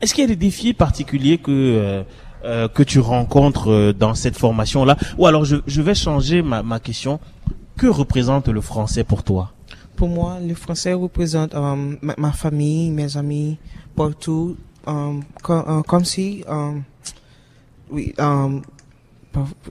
est-ce 0.03 0.13
qu'il 0.13 0.21
y 0.23 0.25
a 0.25 0.27
des 0.27 0.35
défis 0.35 0.73
particuliers 0.73 1.37
que 1.37 1.51
euh, 1.51 2.03
euh, 2.45 2.67
que 2.67 2.83
tu 2.83 2.99
rencontres 2.99 3.71
euh, 3.71 3.93
dans 3.93 4.13
cette 4.15 4.37
formation-là? 4.37 4.97
Ou 5.17 5.25
alors 5.27 5.45
je, 5.45 5.57
je 5.65 5.81
vais 5.81 5.95
changer 5.95 6.41
ma, 6.41 6.61
ma 6.61 6.79
question. 6.79 7.19
Que 7.77 7.87
représente 7.87 8.49
le 8.49 8.61
français 8.61 9.03
pour 9.03 9.23
toi? 9.23 9.51
Pour 9.95 10.09
moi, 10.09 10.37
le 10.45 10.53
français 10.55 10.93
représente 10.93 11.55
euh, 11.55 11.95
ma, 12.01 12.13
ma 12.17 12.31
famille, 12.31 12.91
mes 12.91 13.15
amis, 13.17 13.57
partout, 13.95 14.57
euh, 14.87 15.13
co- 15.41 15.81
comme 15.83 16.03
si, 16.05 16.43
oui, 17.89 18.13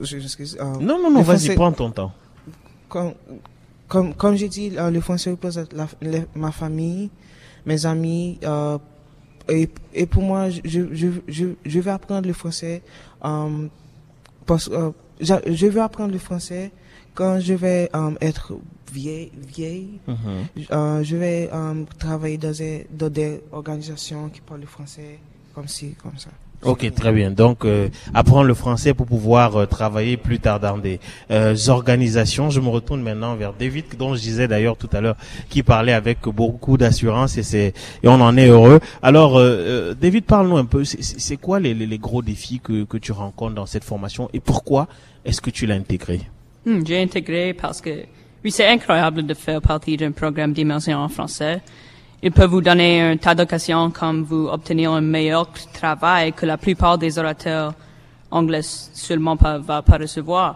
je- 0.01 0.17
excuse, 0.17 0.57
Non, 0.81 0.97
non, 1.01 1.11
non, 1.11 1.21
vas-y, 1.21 1.55
prends 1.55 1.71
ton 1.71 1.91
temps. 1.91 2.11
comme, 2.89 3.13
comme, 3.87 4.13
comme 4.15 4.35
j'ai 4.35 4.49
dit, 4.49 4.71
le 4.71 4.99
français 5.01 5.31
représente 5.31 5.71
la, 5.73 5.87
la- 6.01 6.25
ma 6.35 6.51
famille, 6.51 7.09
mes 7.65 7.85
amis, 7.85 8.39
et, 9.49 9.69
et 9.93 10.05
pour 10.05 10.23
moi, 10.23 10.49
je, 10.49 10.59
je, 10.63 11.07
je, 11.27 11.45
je 11.65 11.79
vais 11.79 11.91
apprendre 11.91 12.27
le 12.27 12.33
français, 12.33 12.81
euh, 13.25 13.67
parce 14.45 14.69
que 14.69 14.73
euh, 14.73 14.89
je, 15.19 15.33
je 15.45 15.67
vais 15.67 15.79
apprendre 15.81 16.11
le 16.11 16.19
français 16.19 16.71
quand 17.13 17.39
je 17.39 17.53
vais 17.53 17.89
euh, 17.95 18.11
être 18.21 18.53
vieille, 18.91 19.31
vieille 19.35 19.99
euh, 20.71 21.03
je 21.03 21.15
vais 21.15 21.49
euh, 21.51 21.83
travailler 21.99 22.37
dans 22.37 22.51
des, 22.51 22.87
dans 22.91 23.09
des 23.09 23.41
organisations 23.51 24.29
qui 24.29 24.41
parlent 24.41 24.61
le 24.61 24.67
français, 24.67 25.19
comme 25.53 25.67
ci, 25.67 25.95
comme 26.01 26.17
ça. 26.17 26.29
Ok, 26.65 26.91
très 26.93 27.11
bien. 27.11 27.29
Donc, 27.31 27.65
euh, 27.65 27.89
apprendre 28.13 28.43
le 28.45 28.53
français 28.53 28.93
pour 28.93 29.05
pouvoir 29.05 29.55
euh, 29.57 29.65
travailler 29.65 30.15
plus 30.17 30.39
tard 30.39 30.59
dans 30.59 30.77
des 30.77 30.99
euh, 31.29 31.55
organisations. 31.67 32.49
Je 32.49 32.59
me 32.61 32.69
retourne 32.69 33.01
maintenant 33.01 33.35
vers 33.35 33.53
David, 33.53 33.85
dont 33.97 34.15
je 34.15 34.21
disais 34.21 34.47
d'ailleurs 34.47 34.77
tout 34.77 34.89
à 34.93 35.01
l'heure, 35.01 35.17
qui 35.49 35.61
parlait 35.63 35.91
avec 35.93 36.19
beaucoup 36.23 36.77
d'assurance 36.77 37.37
et 37.37 37.43
c'est 37.43 37.73
et 38.01 38.07
on 38.07 38.21
en 38.21 38.37
est 38.37 38.47
heureux. 38.47 38.79
Alors, 39.01 39.37
euh, 39.37 39.41
euh, 39.43 39.93
David, 39.93 40.23
parle-nous 40.25 40.57
un 40.57 40.65
peu. 40.65 40.83
C'est- 40.85 41.37
quoi 41.37 41.59
les, 41.59 41.73
les, 41.73 41.85
les 41.87 41.97
gros 41.97 42.21
défis 42.21 42.59
que, 42.63 42.83
que 42.85 42.97
tu 42.97 43.11
rencontres 43.11 43.55
dans 43.55 43.65
cette 43.65 43.83
formation 43.83 44.29
et 44.33 44.39
pourquoi 44.39 44.87
est-ce 45.25 45.41
que 45.41 45.49
tu 45.49 45.65
l'as 45.65 45.75
intégré? 45.75 46.21
Hmm, 46.65 46.85
J'ai 46.85 47.01
intégré 47.01 47.53
parce 47.53 47.81
que, 47.81 47.89
oui, 48.45 48.51
c'est 48.51 48.67
incroyable 48.67 49.25
de 49.25 49.33
faire 49.33 49.61
partie 49.61 49.97
d'un 49.97 50.11
programme 50.11 50.53
d'immersion 50.53 50.97
en 50.99 51.09
français. 51.09 51.61
Il 52.25 52.31
peut 52.31 52.45
vous 52.45 52.61
donner 52.61 53.01
un 53.01 53.17
tas 53.17 53.35
d'occasions 53.35 53.91
comme 53.91 54.23
vous 54.23 54.47
obtenir 54.47 54.93
un 54.93 55.01
meilleur 55.01 55.45
travail 55.73 56.31
que 56.31 56.45
la 56.45 56.55
plupart 56.55 56.97
des 56.97 57.19
orateurs 57.19 57.73
anglais 58.31 58.61
seulement 58.63 59.35
ne 59.35 59.57
va 59.57 59.81
pas 59.81 59.97
recevoir. 59.97 60.55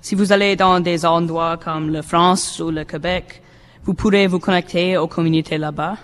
Si 0.00 0.14
vous 0.14 0.30
allez 0.30 0.54
dans 0.54 0.78
des 0.78 1.04
endroits 1.04 1.56
comme 1.56 1.90
la 1.90 2.02
France 2.02 2.60
ou 2.60 2.70
le 2.70 2.84
Québec, 2.84 3.42
vous 3.82 3.94
pourrez 3.94 4.28
vous 4.28 4.38
connecter 4.38 4.96
aux 4.98 5.08
communautés 5.08 5.58
là-bas. 5.58 5.96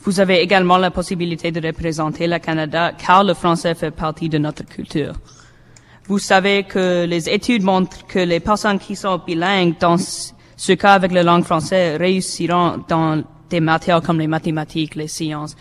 Vous 0.00 0.18
avez 0.18 0.40
également 0.40 0.78
la 0.78 0.90
possibilité 0.90 1.52
de 1.52 1.64
représenter 1.64 2.26
le 2.26 2.40
Canada 2.40 2.94
car 2.98 3.22
le 3.22 3.34
français 3.34 3.76
fait 3.76 3.92
partie 3.92 4.28
de 4.28 4.38
notre 4.38 4.64
culture. 4.64 5.12
Vous 6.08 6.18
savez 6.18 6.64
que 6.64 7.04
les 7.04 7.28
études 7.28 7.62
montrent 7.62 8.04
que 8.08 8.18
les 8.18 8.40
personnes 8.40 8.80
qui 8.80 8.96
sont 8.96 9.22
bilingues 9.24 9.76
dans 9.78 9.98
ce 9.98 10.72
cas 10.72 10.94
avec 10.94 11.12
la 11.12 11.22
langue 11.22 11.44
française 11.44 11.96
réussiront 12.00 12.82
dans 12.88 13.22
des 13.50 13.60
matières 13.60 14.02
comme 14.02 14.18
les 14.18 14.26
mathématiques, 14.26 14.94
les 14.94 15.08
sciences 15.08 15.56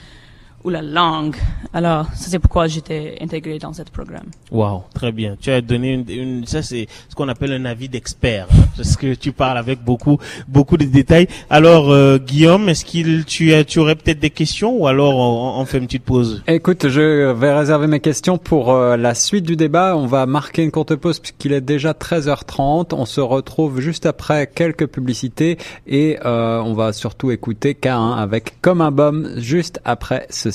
ou 0.66 0.72
la 0.72 0.82
langue. 0.82 1.36
Alors, 1.74 2.08
ça 2.16 2.30
c'est 2.30 2.40
pourquoi 2.40 2.68
j'étais 2.68 3.18
intégré 3.22 3.60
dans 3.60 3.72
ce 3.72 3.84
programme. 3.84 4.26
Wow, 4.52 4.84
très 4.94 5.12
bien. 5.12 5.36
Tu 5.40 5.52
as 5.52 5.62
donné 5.62 5.94
une, 5.94 6.10
une 6.10 6.46
ça 6.48 6.64
c'est 6.64 6.88
ce 7.08 7.16
qu'on 7.16 7.30
appelle 7.30 7.54
un 7.54 7.66
avis 7.66 7.88
d'expert, 7.88 8.48
hein, 8.52 8.64
parce 8.76 8.98
que 8.98 9.14
tu 9.14 9.32
parles 9.32 9.58
avec 9.58 9.84
beaucoup 9.84 10.18
beaucoup 10.48 10.78
de 10.78 10.86
détails. 10.86 11.28
Alors 11.50 11.92
euh, 11.92 12.18
Guillaume, 12.18 12.68
est-ce 12.68 12.84
qu'il 12.84 13.26
tu 13.26 13.54
as 13.54 13.64
tu 13.64 13.80
aurais 13.80 13.96
peut-être 13.96 14.20
des 14.20 14.32
questions 14.32 14.76
ou 14.76 14.88
alors 14.88 15.18
on, 15.18 15.62
on, 15.62 15.66
fait 15.66 15.78
une 15.78 15.86
petite 15.86 16.04
pause? 16.04 16.44
Écoute, 16.48 16.90
je 16.90 17.32
vais 17.32 17.54
réserver 17.54 17.88
mes 17.88 18.00
questions 18.00 18.40
pour 18.40 18.72
euh, 18.74 18.98
la 18.98 19.14
suite 19.14 19.46
du 19.46 19.56
débat. 19.56 19.96
On 19.96 20.08
va 20.08 20.26
marquer 20.26 20.64
une 20.64 20.72
courte 20.72 20.96
pause 20.96 21.20
puisqu'il 21.20 21.54
est 21.54 21.62
déjà 21.62 21.92
13h30. 21.92 22.96
On 22.96 23.06
se 23.06 23.22
retrouve 23.22 23.82
juste 23.82 24.08
après 24.08 24.48
quelques 24.48 24.88
publicités 24.88 25.60
et 25.86 26.18
euh, 26.26 26.60
on 26.62 26.74
va 26.74 26.92
surtout 26.92 27.30
écouter 27.30 27.78
K1 27.80 28.18
avec 28.18 28.62
Comme 28.62 28.82
un 28.82 28.92
bum 28.92 29.30
juste 29.38 29.80
après 29.86 30.26
ceci 30.30 30.55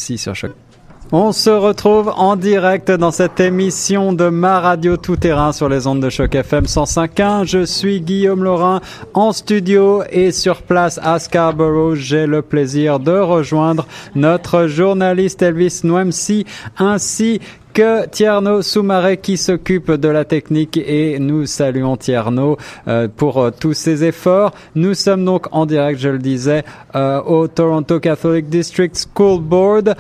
On 1.13 1.33
se 1.33 1.51
retrouve 1.51 2.13
en 2.17 2.37
direct 2.37 2.91
dans 2.91 3.11
cette 3.11 3.41
émission 3.41 4.13
de 4.13 4.29
Ma 4.29 4.61
Radio 4.61 4.97
Tout 4.97 5.17
Terrain 5.17 5.53
sur 5.53 5.69
les 5.69 5.87
ondes 5.87 6.01
de 6.01 6.09
Choc 6.09 6.35
FM 6.35 6.65
105.1. 6.65 7.45
Je 7.45 7.65
suis 7.65 8.01
Guillaume 8.01 8.45
Laurin 8.45 8.81
en 9.13 9.33
studio 9.33 10.05
et 10.11 10.31
sur 10.31 10.63
place 10.63 11.01
à 11.03 11.19
Scarborough. 11.19 11.97
J'ai 11.97 12.27
le 12.27 12.43
plaisir 12.43 13.01
de 13.01 13.11
rejoindre 13.11 13.87
notre 14.15 14.69
journaliste 14.69 15.43
Elvis 15.43 15.81
Nwemsi 15.83 16.47
ainsi 16.79 17.41
Tierno 17.73 18.63
Soumaré 18.63 19.17
qui 19.17 19.37
s'occupe 19.37 19.93
de 19.93 20.09
la 20.09 20.25
technique 20.25 20.77
et 20.77 21.19
nous 21.19 21.47
saluons 21.47 21.97
Tierno 21.97 22.57
euh, 22.89 23.07
pour 23.15 23.39
euh, 23.39 23.51
tous 23.59 23.75
ses 23.75 24.05
efforts. 24.05 24.53
Nous 24.75 24.95
sommes 24.95 25.25
donc 25.25 25.47
en 25.53 25.67
direct, 25.67 26.01
je 26.01 26.09
le 26.09 26.19
disais, 26.19 26.65
euh, 26.97 27.23
au 27.23 27.47
Toronto 27.47 28.01
Catholic 28.01 28.49
District 28.49 28.97
School 29.15 29.41
Board, 29.41 29.95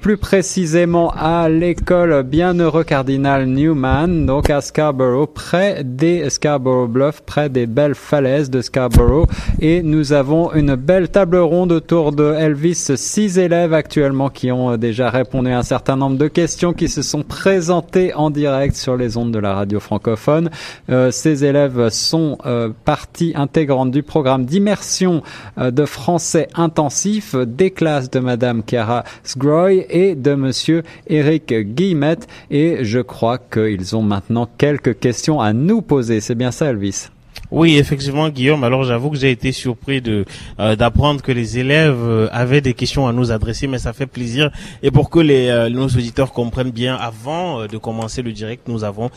plus 0.00 0.16
précisément 0.16 1.12
à 1.16 1.48
l'école 1.48 2.22
Bienheureux 2.24 2.84
Cardinal 2.84 3.46
Newman, 3.46 4.26
donc 4.26 4.50
à 4.50 4.60
Scarborough, 4.60 5.30
près 5.32 5.82
des 5.84 6.28
Scarborough 6.30 6.90
Bluffs, 6.90 7.22
près 7.22 7.48
des 7.48 7.66
belles 7.66 7.94
falaises 7.94 8.50
de 8.50 8.60
Scarborough. 8.60 9.28
Et 9.60 9.82
nous 9.82 10.12
avons 10.12 10.52
une 10.52 10.74
belle 10.74 11.08
table 11.08 11.36
ronde 11.36 11.72
autour 11.72 12.12
de 12.12 12.32
Elvis, 12.32 12.96
six 12.96 13.38
élèves 13.38 13.72
actuellement 13.72 14.30
qui 14.30 14.50
ont 14.50 14.76
déjà 14.76 15.10
répondu 15.10 15.50
à 15.50 15.58
un 15.58 15.62
certain 15.62 15.96
nombre 15.96 16.16
de 16.16 16.28
questions 16.28 16.72
qui 16.72 16.88
se 16.88 17.03
sont 17.04 17.22
présentés 17.22 18.14
en 18.14 18.30
direct 18.30 18.76
sur 18.76 18.96
les 18.96 19.16
ondes 19.16 19.32
de 19.32 19.38
la 19.38 19.54
radio 19.54 19.80
francophone. 19.80 20.50
Euh, 20.90 21.10
ces 21.10 21.44
élèves 21.44 21.88
sont 21.90 22.38
euh, 22.46 22.70
partie 22.84 23.32
intégrante 23.34 23.90
du 23.90 24.02
programme 24.02 24.44
d'immersion 24.44 25.22
euh, 25.58 25.70
de 25.70 25.84
français 25.84 26.48
intensif 26.54 27.34
des 27.36 27.70
classes 27.70 28.10
de 28.10 28.20
Madame 28.20 28.62
Chiara 28.68 29.04
Sgroy 29.22 29.86
et 29.88 30.14
de 30.14 30.34
Monsieur 30.34 30.82
Eric 31.06 31.52
Guillemette. 31.52 32.26
Et 32.50 32.84
je 32.84 33.00
crois 33.00 33.38
qu'ils 33.38 33.94
ont 33.94 34.02
maintenant 34.02 34.48
quelques 34.58 34.98
questions 34.98 35.40
à 35.40 35.52
nous 35.52 35.82
poser. 35.82 36.20
C'est 36.20 36.34
bien 36.34 36.50
ça, 36.50 36.66
Elvis? 36.66 37.08
Oui, 37.54 37.78
effectivement, 37.78 38.30
Guillaume. 38.30 38.64
Alors, 38.64 38.82
j'avoue 38.82 39.10
que 39.10 39.16
j'ai 39.16 39.30
été 39.30 39.52
surpris 39.52 40.02
de 40.02 40.24
euh, 40.58 40.74
d'apprendre 40.74 41.22
que 41.22 41.30
les 41.30 41.56
élèves 41.56 42.02
euh, 42.02 42.26
avaient 42.32 42.60
des 42.60 42.74
questions 42.74 43.06
à 43.06 43.12
nous 43.12 43.30
adresser, 43.30 43.68
mais 43.68 43.78
ça 43.78 43.92
fait 43.92 44.08
plaisir. 44.08 44.50
Et 44.82 44.90
pour 44.90 45.08
que 45.08 45.20
les 45.20 45.46
euh, 45.46 45.70
nos 45.70 45.86
auditeurs 45.86 46.32
comprennent 46.32 46.72
bien, 46.72 46.96
avant 46.96 47.68
de 47.68 47.78
commencer 47.78 48.22
le 48.22 48.32
direct, 48.32 48.66
nous 48.66 48.82
avons 48.82 49.08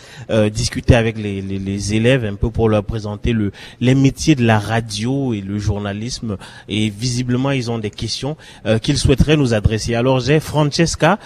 discuté 0.51 0.93
avec 0.93 1.17
les, 1.17 1.41
les, 1.41 1.57
les, 1.57 1.95
élèves 1.95 2.25
un 2.25 2.35
peu 2.35 2.51
pour 2.51 2.69
leur 2.69 2.83
présenter 2.83 3.33
le 3.33 3.51
les 3.79 3.95
métiers 3.95 4.35
de 4.35 4.45
la 4.45 4.59
radio 4.59 5.33
et 5.33 5.41
le 5.41 5.57
journalisme. 5.57 6.37
Et 6.69 6.91
visiblement, 6.91 7.49
ils 7.49 7.71
ont 7.71 7.79
des 7.79 7.89
questions 7.89 8.37
qu'ils 8.83 8.99
souhaiteraient 8.99 9.37
nous 9.37 9.55
adresser. 9.55 9.95
Alors, 9.95 10.19
j'ai 10.19 10.39
Francesca 10.39 11.17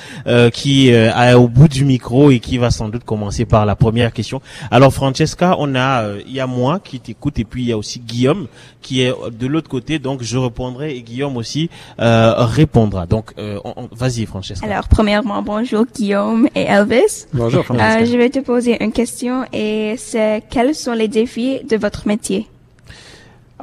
qui 0.54 0.90
est 0.90 1.34
au 1.34 1.50
bout 1.50 1.68
du 1.68 1.84
micro 1.84 2.32
et 2.32 2.40
qui 2.40 2.58
va 2.58 2.72
sans 2.72 2.88
doute 2.88 3.04
commencer 3.04 3.44
par 3.46 3.66
la 3.66 3.76
première 3.76 4.14
question. 4.14 4.42
Alors, 4.70 4.94
Francesca, 4.94 5.56
on 5.60 5.76
a 5.76 6.06
il 6.26 6.34
y 6.34 6.40
a 6.40 6.48
moi 6.48 6.80
qui 6.80 7.01
t'écoute 7.02 7.40
et 7.40 7.44
puis 7.44 7.64
il 7.64 7.70
y 7.70 7.72
a 7.72 7.78
aussi 7.78 8.00
Guillaume 8.00 8.48
qui 8.82 9.02
est 9.02 9.14
de 9.32 9.48
l'autre 9.48 9.70
côté. 9.70 10.00
Donc 10.00 10.24
je 10.24 10.38
répondrai 10.38 10.96
et 10.96 11.02
Guillaume 11.02 11.38
aussi 11.38 11.70
euh, 12.00 12.34
répondra. 12.38 13.06
Donc 13.06 13.34
euh, 13.38 13.60
vas-y 13.92 14.26
Francesca. 14.26 14.66
Alors 14.66 14.88
premièrement 14.88 15.42
bonjour 15.42 15.86
Guillaume 15.94 16.48
et 16.56 16.62
Elvis. 16.62 17.26
Bonjour 17.34 17.66
Francesca. 17.66 18.02
Euh, 18.02 18.06
je 18.06 18.18
vais 18.18 18.30
te 18.30 18.40
poser 18.40 18.84
une 18.84 18.92
question 18.92 19.46
et 19.54 19.96
c'est 19.98 20.44
quels 20.50 20.76
sont 20.76 20.94
les 20.94 21.08
défis 21.08 21.60
de 21.64 21.78
votre 21.78 22.08
métier? 22.08 22.48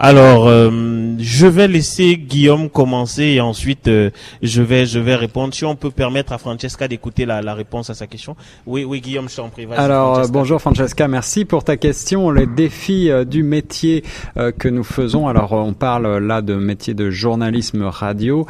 Alors, 0.00 0.46
euh, 0.46 0.70
je 1.18 1.46
vais 1.48 1.66
laisser 1.66 2.16
Guillaume 2.16 2.70
commencer 2.70 3.24
et 3.24 3.40
ensuite 3.40 3.88
euh, 3.88 4.10
je 4.42 4.62
vais 4.62 4.86
je 4.86 5.00
vais 5.00 5.16
répondre. 5.16 5.52
Si 5.52 5.64
on 5.64 5.74
peut 5.74 5.90
permettre 5.90 6.32
à 6.32 6.38
Francesca 6.38 6.86
d'écouter 6.86 7.26
la, 7.26 7.42
la, 7.42 7.54
réponse 7.54 7.90
à 7.90 7.94
sa 7.94 8.06
question. 8.06 8.36
Oui, 8.66 8.84
oui, 8.84 9.00
Guillaume, 9.00 9.28
je 9.28 9.36
t'en 9.36 9.48
prie. 9.48 9.66
Alors, 9.76 10.14
Francesca. 10.14 10.32
bonjour 10.32 10.60
Francesca, 10.60 11.08
merci 11.08 11.44
pour 11.44 11.64
ta 11.64 11.76
question. 11.76 12.30
Les 12.30 12.46
défis 12.46 13.10
euh, 13.10 13.24
du 13.24 13.42
métier 13.42 14.04
euh, 14.36 14.52
que 14.52 14.68
nous 14.68 14.84
faisons. 14.84 15.26
Alors, 15.26 15.52
on 15.52 15.72
parle 15.72 16.18
là 16.18 16.42
de 16.42 16.54
métier 16.54 16.94
de 16.94 17.10
journalisme 17.10 17.82
radio. 17.82 18.46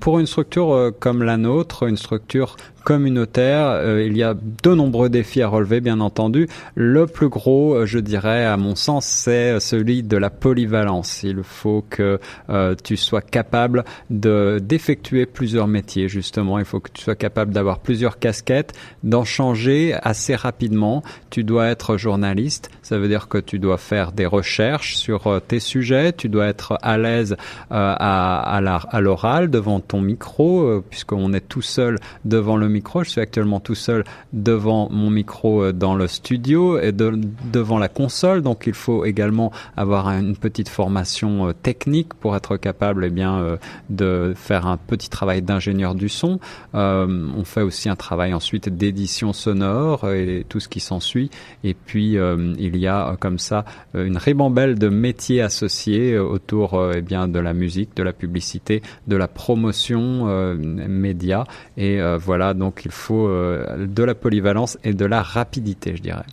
pour 0.00 0.18
une 0.18 0.26
structure 0.26 0.92
comme 1.00 1.22
la 1.22 1.38
nôtre, 1.38 1.84
une 1.84 1.96
structure 1.96 2.56
communautaire. 2.86 3.66
Euh, 3.66 4.06
il 4.06 4.16
y 4.16 4.22
a 4.22 4.34
de 4.34 4.70
nombreux 4.72 5.08
défis 5.08 5.42
à 5.42 5.48
relever, 5.48 5.80
bien 5.80 5.98
entendu. 5.98 6.48
Le 6.76 7.08
plus 7.08 7.28
gros, 7.28 7.74
euh, 7.74 7.84
je 7.84 7.98
dirais, 7.98 8.44
à 8.44 8.56
mon 8.56 8.76
sens, 8.76 9.04
c'est 9.06 9.58
celui 9.58 10.04
de 10.04 10.16
la 10.16 10.30
polyvalence. 10.30 11.24
Il 11.24 11.42
faut 11.42 11.84
que 11.90 12.20
euh, 12.48 12.76
tu 12.84 12.96
sois 12.96 13.22
capable 13.22 13.84
de 14.08 14.60
d'effectuer 14.62 15.26
plusieurs 15.26 15.66
métiers, 15.66 16.08
justement. 16.08 16.60
Il 16.60 16.64
faut 16.64 16.78
que 16.78 16.92
tu 16.92 17.02
sois 17.02 17.16
capable 17.16 17.52
d'avoir 17.52 17.80
plusieurs 17.80 18.20
casquettes, 18.20 18.72
d'en 19.02 19.24
changer 19.24 19.96
assez 20.02 20.36
rapidement. 20.36 21.02
Tu 21.30 21.42
dois 21.42 21.66
être 21.66 21.96
journaliste. 21.96 22.70
Ça 22.82 22.98
veut 22.98 23.08
dire 23.08 23.26
que 23.26 23.38
tu 23.38 23.58
dois 23.58 23.78
faire 23.78 24.12
des 24.12 24.26
recherches 24.26 24.94
sur 24.94 25.40
tes 25.48 25.58
sujets. 25.58 26.12
Tu 26.12 26.28
dois 26.28 26.46
être 26.46 26.78
à 26.82 26.98
l'aise 26.98 27.36
à, 27.70 28.56
à 28.56 29.00
l'oral 29.00 29.50
devant 29.50 29.80
ton 29.80 30.00
micro, 30.00 30.82
puisqu'on 30.88 31.32
est 31.32 31.48
tout 31.48 31.62
seul 31.62 31.98
devant 32.24 32.56
le 32.56 32.68
micro. 32.68 32.75
Je 33.02 33.10
suis 33.10 33.20
actuellement 33.20 33.60
tout 33.60 33.74
seul 33.74 34.04
devant 34.32 34.88
mon 34.90 35.10
micro 35.10 35.62
euh, 35.62 35.72
dans 35.72 35.94
le 35.94 36.06
studio 36.06 36.78
et 36.78 36.92
de, 36.92 37.18
devant 37.52 37.78
la 37.78 37.88
console. 37.88 38.42
Donc 38.42 38.64
il 38.66 38.74
faut 38.74 39.04
également 39.04 39.52
avoir 39.76 40.08
une 40.08 40.36
petite 40.36 40.68
formation 40.68 41.48
euh, 41.48 41.52
technique 41.52 42.14
pour 42.14 42.36
être 42.36 42.56
capable 42.56 43.04
eh 43.04 43.10
bien, 43.10 43.38
euh, 43.38 43.56
de 43.90 44.32
faire 44.36 44.66
un 44.66 44.76
petit 44.76 45.08
travail 45.08 45.42
d'ingénieur 45.42 45.94
du 45.94 46.08
son. 46.08 46.38
on 46.74 47.44
fait 47.44 47.62
aussi 47.62 47.88
un 47.88 47.96
travail 47.96 48.34
ensuite 48.34 48.68
d'édition 48.68 49.32
sonore 49.32 50.10
et 50.10 50.44
tout 50.48 50.60
ce 50.60 50.68
qui 50.68 50.80
s'ensuit. 50.80 51.30
Et 51.64 51.74
puis 51.74 52.16
il 52.16 52.76
y 52.76 52.86
a 52.86 53.16
comme 53.18 53.38
ça 53.38 53.64
une 53.94 54.16
ribambelle 54.16 54.78
de 54.78 54.88
métiers 54.88 55.42
associés 55.42 56.18
autour 56.18 56.92
eh 56.94 57.02
bien, 57.02 57.28
de 57.28 57.38
la 57.38 57.52
musique, 57.52 57.96
de 57.96 58.02
la 58.02 58.12
publicité, 58.12 58.82
de 59.06 59.16
la 59.16 59.28
promotion 59.28 60.26
média. 60.56 61.44
Et 61.76 62.00
voilà 62.18 62.54
donc 62.54 62.65
donc 62.66 62.82
il 62.84 62.90
faut 62.90 63.28
euh, 63.28 63.86
de 63.86 64.02
la 64.02 64.16
polyvalence 64.16 64.76
et 64.82 64.92
de 64.92 65.04
la 65.04 65.22
rapidité, 65.22 65.94
je 65.94 66.02
dirais. 66.02 66.26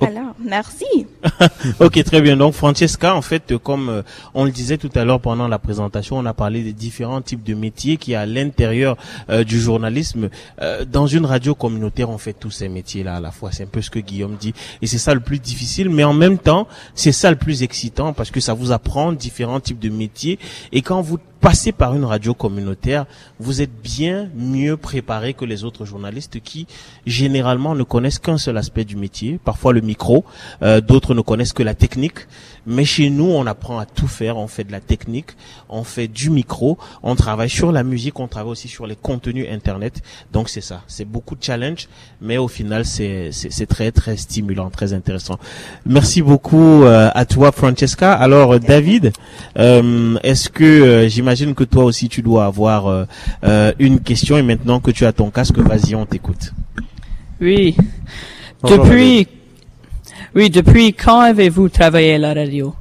Alors, 0.00 0.34
merci. 0.38 1.06
ok, 1.80 2.04
très 2.04 2.20
bien. 2.20 2.36
Donc, 2.36 2.52
Francesca, 2.52 3.14
en 3.14 3.22
fait, 3.22 3.56
comme 3.56 3.88
euh, 3.88 4.02
on 4.34 4.44
le 4.44 4.50
disait 4.50 4.76
tout 4.76 4.90
à 4.94 5.04
l'heure 5.04 5.20
pendant 5.20 5.48
la 5.48 5.58
présentation, 5.58 6.18
on 6.18 6.26
a 6.26 6.34
parlé 6.34 6.62
des 6.62 6.72
différents 6.72 7.22
types 7.22 7.42
de 7.42 7.54
métiers 7.54 7.96
qui 7.96 8.14
à 8.14 8.26
l'intérieur 8.26 8.96
euh, 9.30 9.44
du 9.44 9.58
journalisme. 9.58 10.28
Euh, 10.60 10.84
dans 10.84 11.06
une 11.06 11.24
radio 11.24 11.54
communautaire, 11.54 12.10
on 12.10 12.18
fait 12.18 12.34
tous 12.34 12.50
ces 12.50 12.68
métiers-là 12.68 13.16
à 13.16 13.20
la 13.20 13.30
fois. 13.30 13.52
C'est 13.52 13.64
un 13.64 13.68
peu 13.68 13.80
ce 13.80 13.90
que 13.90 13.98
Guillaume 13.98 14.36
dit. 14.38 14.52
Et 14.82 14.86
c'est 14.86 14.98
ça 14.98 15.14
le 15.14 15.20
plus 15.20 15.38
difficile, 15.38 15.88
mais 15.88 16.04
en 16.04 16.14
même 16.14 16.38
temps, 16.38 16.68
c'est 16.94 17.12
ça 17.12 17.30
le 17.30 17.36
plus 17.36 17.62
excitant 17.62 18.12
parce 18.12 18.30
que 18.30 18.40
ça 18.40 18.52
vous 18.52 18.72
apprend 18.72 19.12
différents 19.12 19.60
types 19.60 19.78
de 19.78 19.88
métiers. 19.88 20.38
Et 20.72 20.82
quand 20.82 21.00
vous 21.00 21.18
passez 21.40 21.72
par 21.72 21.94
une 21.94 22.04
radio 22.04 22.34
communautaire, 22.34 23.06
vous 23.38 23.62
êtes 23.62 23.70
bien 23.82 24.28
mieux 24.34 24.76
préparé 24.76 25.34
que 25.34 25.44
les 25.44 25.64
autres 25.64 25.84
journalistes 25.84 26.40
qui, 26.40 26.66
généralement, 27.06 27.74
ne 27.74 27.82
connaissent 27.82 28.18
qu'un 28.18 28.38
seul 28.38 28.56
aspect 28.56 28.84
du 28.84 28.96
métier. 28.96 29.38
Parfois 29.44 29.72
le 29.72 29.80
micro, 29.80 30.24
euh, 30.62 30.80
d'autres 30.80 31.14
ne 31.14 31.20
connaissent 31.20 31.52
que 31.52 31.62
la 31.62 31.74
technique. 31.74 32.26
Mais 32.66 32.84
chez 32.84 33.10
nous, 33.10 33.26
on 33.26 33.46
apprend 33.46 33.78
à 33.78 33.86
tout 33.86 34.08
faire. 34.08 34.36
On 34.36 34.48
fait 34.48 34.64
de 34.64 34.72
la 34.72 34.80
technique, 34.80 35.30
on 35.68 35.84
fait 35.84 36.08
du 36.08 36.30
micro, 36.30 36.78
on 37.02 37.14
travaille 37.14 37.50
sur 37.50 37.72
la 37.72 37.82
musique, 37.82 38.18
on 38.18 38.26
travaille 38.26 38.52
aussi 38.52 38.68
sur 38.68 38.86
les 38.86 38.96
contenus 38.96 39.46
internet. 39.50 40.02
Donc 40.32 40.48
c'est 40.48 40.60
ça, 40.60 40.82
c'est 40.86 41.04
beaucoup 41.04 41.36
de 41.36 41.42
challenge, 41.42 41.88
mais 42.20 42.38
au 42.38 42.48
final 42.48 42.84
c'est 42.84 43.30
c'est 43.32 43.66
très 43.66 43.92
très 43.92 44.16
stimulant, 44.16 44.70
très 44.70 44.92
intéressant. 44.92 45.38
Merci 45.84 46.22
beaucoup 46.22 46.84
euh, 46.84 47.10
à 47.14 47.24
toi, 47.24 47.52
Francesca. 47.52 48.12
Alors 48.12 48.58
David, 48.58 49.12
euh, 49.58 50.18
est-ce 50.22 50.48
que 50.48 50.64
euh, 50.64 51.08
j'imagine 51.08 51.54
que 51.54 51.64
toi 51.64 51.84
aussi 51.84 52.08
tu 52.08 52.22
dois 52.22 52.46
avoir 52.46 53.06
une 53.78 54.00
question 54.00 54.36
et 54.36 54.42
maintenant 54.42 54.80
que 54.80 54.90
tu 54.90 55.06
as 55.06 55.12
ton 55.12 55.30
casque, 55.30 55.58
vas-y, 55.58 55.94
on 55.94 56.06
t'écoute. 56.06 56.52
Oui. 57.40 57.76
Depuis 58.64 59.28
oui, 60.36 60.50
depuis 60.50 60.92
quand 60.92 61.20
avez-vous 61.20 61.70
travaillé 61.70 62.14
à 62.14 62.18
la 62.18 62.34
radio? 62.34 62.74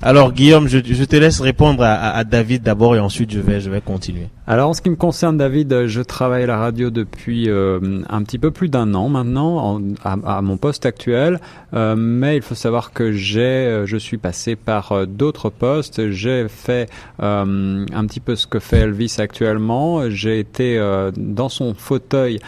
Alors 0.00 0.32
Guillaume, 0.32 0.66
je, 0.66 0.78
te 0.78 1.16
laisse 1.16 1.40
répondre 1.40 1.82
à, 1.84 2.24
David 2.24 2.62
d'abord 2.62 2.96
et 2.96 2.98
ensuite 2.98 3.30
je 3.30 3.38
vais, 3.38 3.60
je 3.60 3.68
vais 3.68 3.82
continuer. 3.82 4.28
Alors 4.48 4.70
en 4.70 4.74
ce 4.74 4.80
qui 4.80 4.90
me 4.90 4.96
concerne, 4.96 5.36
David, 5.36 5.86
je 5.86 6.00
travaille 6.02 6.44
à 6.44 6.46
la 6.46 6.56
radio 6.56 6.90
depuis 6.90 7.50
euh, 7.50 8.04
un 8.08 8.22
petit 8.22 8.38
peu 8.38 8.52
plus 8.52 8.68
d'un 8.68 8.94
an 8.94 9.08
maintenant, 9.08 9.80
à, 10.04 10.40
mon 10.40 10.56
poste 10.56 10.86
actuel. 10.86 11.40
Euh, 11.74 11.96
mais 11.96 12.36
il 12.36 12.42
faut 12.42 12.54
savoir 12.54 12.92
que 12.92 13.10
j'ai, 13.10 13.40
euh, 13.40 13.86
je 13.86 13.96
suis 13.96 14.18
passé 14.18 14.54
par 14.54 15.04
d'autres 15.08 15.50
postes. 15.50 16.10
J'ai 16.10 16.46
fait 16.48 16.88
un 17.18 18.06
petit 18.06 18.20
peu 18.20 18.36
ce 18.36 18.46
que 18.46 18.60
fait 18.60 18.78
Elvis 18.78 19.16
actuellement. 19.18 20.08
J'ai 20.10 20.38
été 20.38 20.78
dans 21.16 21.48
son 21.48 21.74
fauteuil 21.74 22.38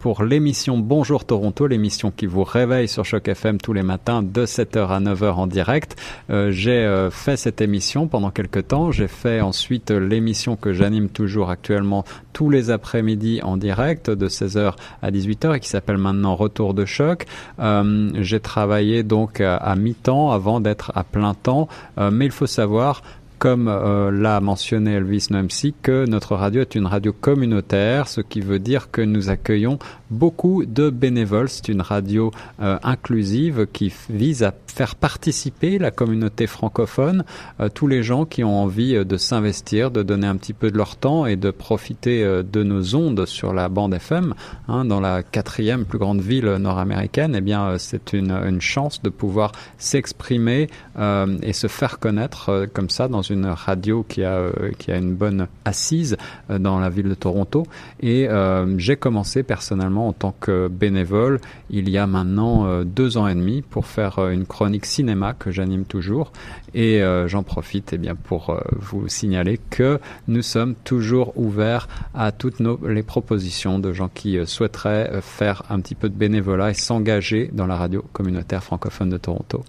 pour 0.00 0.22
l'émission 0.22 0.76
Bonjour 0.76 1.24
Toronto, 1.24 1.66
l'émission 1.66 2.12
qui 2.14 2.26
vous 2.26 2.44
réveille 2.44 2.88
sur 2.88 3.06
Choc 3.06 3.26
FM 3.26 3.58
tous 3.58 3.72
les 3.72 3.82
matins 3.82 4.22
de 4.22 4.44
7h 4.44 4.88
à 4.88 5.00
9h 5.00 5.32
en 5.32 5.46
direct. 5.46 5.96
j'ai 6.28 7.08
fait 7.10 7.38
cette 7.38 7.62
émission 7.62 8.06
pendant 8.06 8.30
quelques 8.30 8.68
temps. 8.68 8.90
J'ai 8.90 9.08
fait 9.08 9.40
ensuite 9.40 9.90
l'émission 9.90 10.56
que 10.56 10.74
j'ai 10.74 10.89
j'anime 10.90 11.08
toujours 11.08 11.50
actuellement 11.50 12.04
tous 12.32 12.50
les 12.50 12.70
après-midi 12.70 13.40
en 13.44 13.56
direct 13.56 14.10
de 14.10 14.28
16h 14.28 14.74
à 15.02 15.10
18h 15.12 15.54
et 15.54 15.60
qui 15.60 15.68
s'appelle 15.68 15.98
maintenant 15.98 16.34
Retour 16.34 16.74
de 16.74 16.84
choc. 16.84 17.26
Euh, 17.60 18.10
j'ai 18.16 18.40
travaillé 18.40 19.04
donc 19.04 19.40
à, 19.40 19.76
mi-temps 19.76 20.32
avant 20.32 20.58
d'être 20.58 20.90
à 20.96 21.04
plein 21.04 21.34
temps, 21.34 21.68
euh, 21.98 22.10
mais 22.10 22.24
il 22.24 22.32
faut 22.32 22.48
savoir 22.48 23.02
comme 23.38 23.68
euh, 23.68 24.10
l'a 24.10 24.40
mentionné 24.40 24.94
Elvis 24.94 25.28
Noemsi, 25.30 25.74
que 25.80 26.06
notre 26.06 26.34
radio 26.34 26.60
est 26.60 26.74
une 26.74 26.86
radio 26.86 27.12
communautaire, 27.12 28.08
ce 28.08 28.20
qui 28.20 28.40
veut 28.40 28.58
dire 28.58 28.90
que 28.90 29.00
nous 29.00 29.30
accueillons 29.30 29.78
beaucoup 30.10 30.64
de 30.66 30.90
bénévoles. 30.90 31.48
C'est 31.48 31.68
une 31.68 31.80
radio 31.80 32.30
euh, 32.60 32.78
inclusive 32.82 33.66
qui 33.72 33.92
vise 34.08 34.42
à 34.42 34.52
faire 34.66 34.96
participer 34.96 35.78
la 35.78 35.90
communauté 35.90 36.46
francophone, 36.46 37.24
euh, 37.60 37.68
tous 37.68 37.86
les 37.86 38.02
gens 38.02 38.24
qui 38.24 38.44
ont 38.44 38.62
envie 38.62 38.96
euh, 38.96 39.04
de 39.04 39.16
s'investir, 39.16 39.90
de 39.90 40.02
donner 40.02 40.26
un 40.26 40.36
petit 40.36 40.52
peu 40.52 40.70
de 40.70 40.76
leur 40.76 40.96
temps 40.96 41.26
et 41.26 41.36
de 41.36 41.50
profiter 41.50 42.24
de 42.24 42.62
nos 42.62 42.94
ondes 42.94 43.26
sur 43.26 43.52
la 43.52 43.68
bande 43.68 43.94
FM, 43.94 44.34
hein, 44.68 44.84
dans 44.84 45.00
la 45.00 45.22
quatrième 45.22 45.84
plus 45.84 45.98
grande 45.98 46.20
ville 46.20 46.46
nord-américaine. 46.56 47.34
Eh 47.36 47.40
bien, 47.40 47.78
c'est 47.78 48.12
une, 48.12 48.32
une, 48.32 48.60
chance 48.60 49.02
de 49.02 49.08
pouvoir 49.08 49.52
s'exprimer 49.78 50.68
et 50.98 51.52
se 51.52 51.66
faire 51.66 51.98
connaître 51.98 52.66
comme 52.72 52.90
ça 52.90 53.08
dans 53.08 53.22
une 53.22 53.46
radio 53.46 54.04
qui 54.06 54.24
a 54.24 54.50
qui 54.78 54.90
a 54.90 54.96
une 54.96 55.14
bonne 55.14 55.46
assise 55.64 56.16
dans 56.48 56.78
la 56.78 56.90
ville 56.90 57.08
de 57.08 57.14
Toronto. 57.14 57.66
Et 58.00 58.28
j'ai 58.76 58.96
commencé 58.96 59.42
personnellement 59.42 59.99
en 60.08 60.12
tant 60.12 60.34
que 60.38 60.68
bénévole 60.68 61.40
il 61.70 61.88
y 61.88 61.98
a 61.98 62.06
maintenant 62.06 62.66
euh, 62.66 62.84
deux 62.84 63.16
ans 63.16 63.28
et 63.28 63.34
demi 63.34 63.62
pour 63.62 63.86
faire 63.86 64.18
euh, 64.18 64.30
une 64.30 64.46
chronique 64.46 64.86
cinéma 64.86 65.34
que 65.34 65.50
j'anime 65.50 65.84
toujours 65.84 66.32
et 66.74 67.02
euh, 67.02 67.28
j'en 67.28 67.42
profite 67.42 67.92
eh 67.92 67.98
bien 67.98 68.14
pour 68.14 68.60
vous 68.72 69.08
signaler 69.08 69.58
que 69.70 70.00
nous 70.28 70.42
sommes 70.42 70.74
toujours 70.84 71.32
ouverts 71.36 71.88
à 72.14 72.32
toutes 72.32 72.60
nos, 72.60 72.78
les 72.86 73.02
propositions 73.02 73.78
de 73.78 73.92
gens 73.92 74.10
qui 74.12 74.38
souhaiteraient 74.46 75.20
faire 75.20 75.62
un 75.70 75.80
petit 75.80 75.94
peu 75.94 76.08
de 76.08 76.14
bénévolat 76.14 76.70
et 76.70 76.74
s'engager 76.74 77.50
dans 77.52 77.66
la 77.66 77.76
radio 77.76 78.04
communautaire 78.12 78.62
francophone 78.62 79.10
de 79.10 79.18
Toronto. 79.18 79.64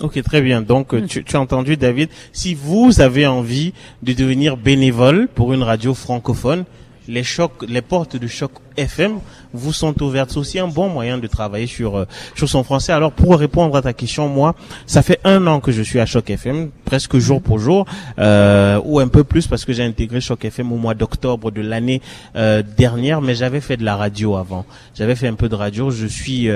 Ok, 0.00 0.20
très 0.22 0.42
bien. 0.42 0.60
Donc, 0.60 0.94
tu, 1.06 1.22
tu, 1.22 1.36
as 1.36 1.40
entendu, 1.40 1.76
David. 1.76 2.08
Si 2.32 2.54
vous 2.54 3.00
avez 3.00 3.26
envie 3.26 3.72
de 4.02 4.12
devenir 4.12 4.56
bénévole 4.56 5.28
pour 5.28 5.52
une 5.52 5.62
radio 5.62 5.94
francophone, 5.94 6.64
les 7.06 7.22
chocs, 7.22 7.64
les 7.68 7.82
portes 7.82 8.16
de 8.16 8.26
choc 8.26 8.52
FM 8.76 9.18
vous 9.54 9.72
sont 9.72 10.02
ouvertes. 10.02 10.30
C'est 10.30 10.38
aussi 10.38 10.58
un 10.58 10.68
bon 10.68 10.88
moyen 10.88 11.16
de 11.16 11.26
travailler 11.26 11.66
sur 11.66 11.96
euh, 11.96 12.06
sur 12.34 12.48
son 12.48 12.64
français. 12.64 12.92
Alors 12.92 13.12
pour 13.12 13.38
répondre 13.38 13.76
à 13.76 13.82
ta 13.82 13.92
question, 13.92 14.28
moi, 14.28 14.54
ça 14.86 15.02
fait 15.02 15.20
un 15.24 15.46
an 15.46 15.60
que 15.60 15.72
je 15.72 15.82
suis 15.82 16.00
à 16.00 16.06
Choc 16.06 16.28
FM, 16.28 16.70
presque 16.84 17.18
jour 17.18 17.40
pour 17.40 17.58
jour, 17.58 17.86
euh, 18.18 18.80
ou 18.84 18.98
un 18.98 19.08
peu 19.08 19.24
plus 19.24 19.46
parce 19.46 19.64
que 19.64 19.72
j'ai 19.72 19.84
intégré 19.84 20.20
Choc 20.20 20.44
FM 20.44 20.72
au 20.72 20.76
mois 20.76 20.94
d'octobre 20.94 21.50
de 21.50 21.60
l'année 21.60 22.02
euh, 22.36 22.62
dernière. 22.76 23.20
Mais 23.20 23.34
j'avais 23.34 23.60
fait 23.60 23.76
de 23.76 23.84
la 23.84 23.96
radio 23.96 24.36
avant. 24.36 24.66
J'avais 24.94 25.14
fait 25.14 25.28
un 25.28 25.34
peu 25.34 25.48
de 25.48 25.54
radio. 25.54 25.90
Je 25.90 26.06
suis 26.06 26.50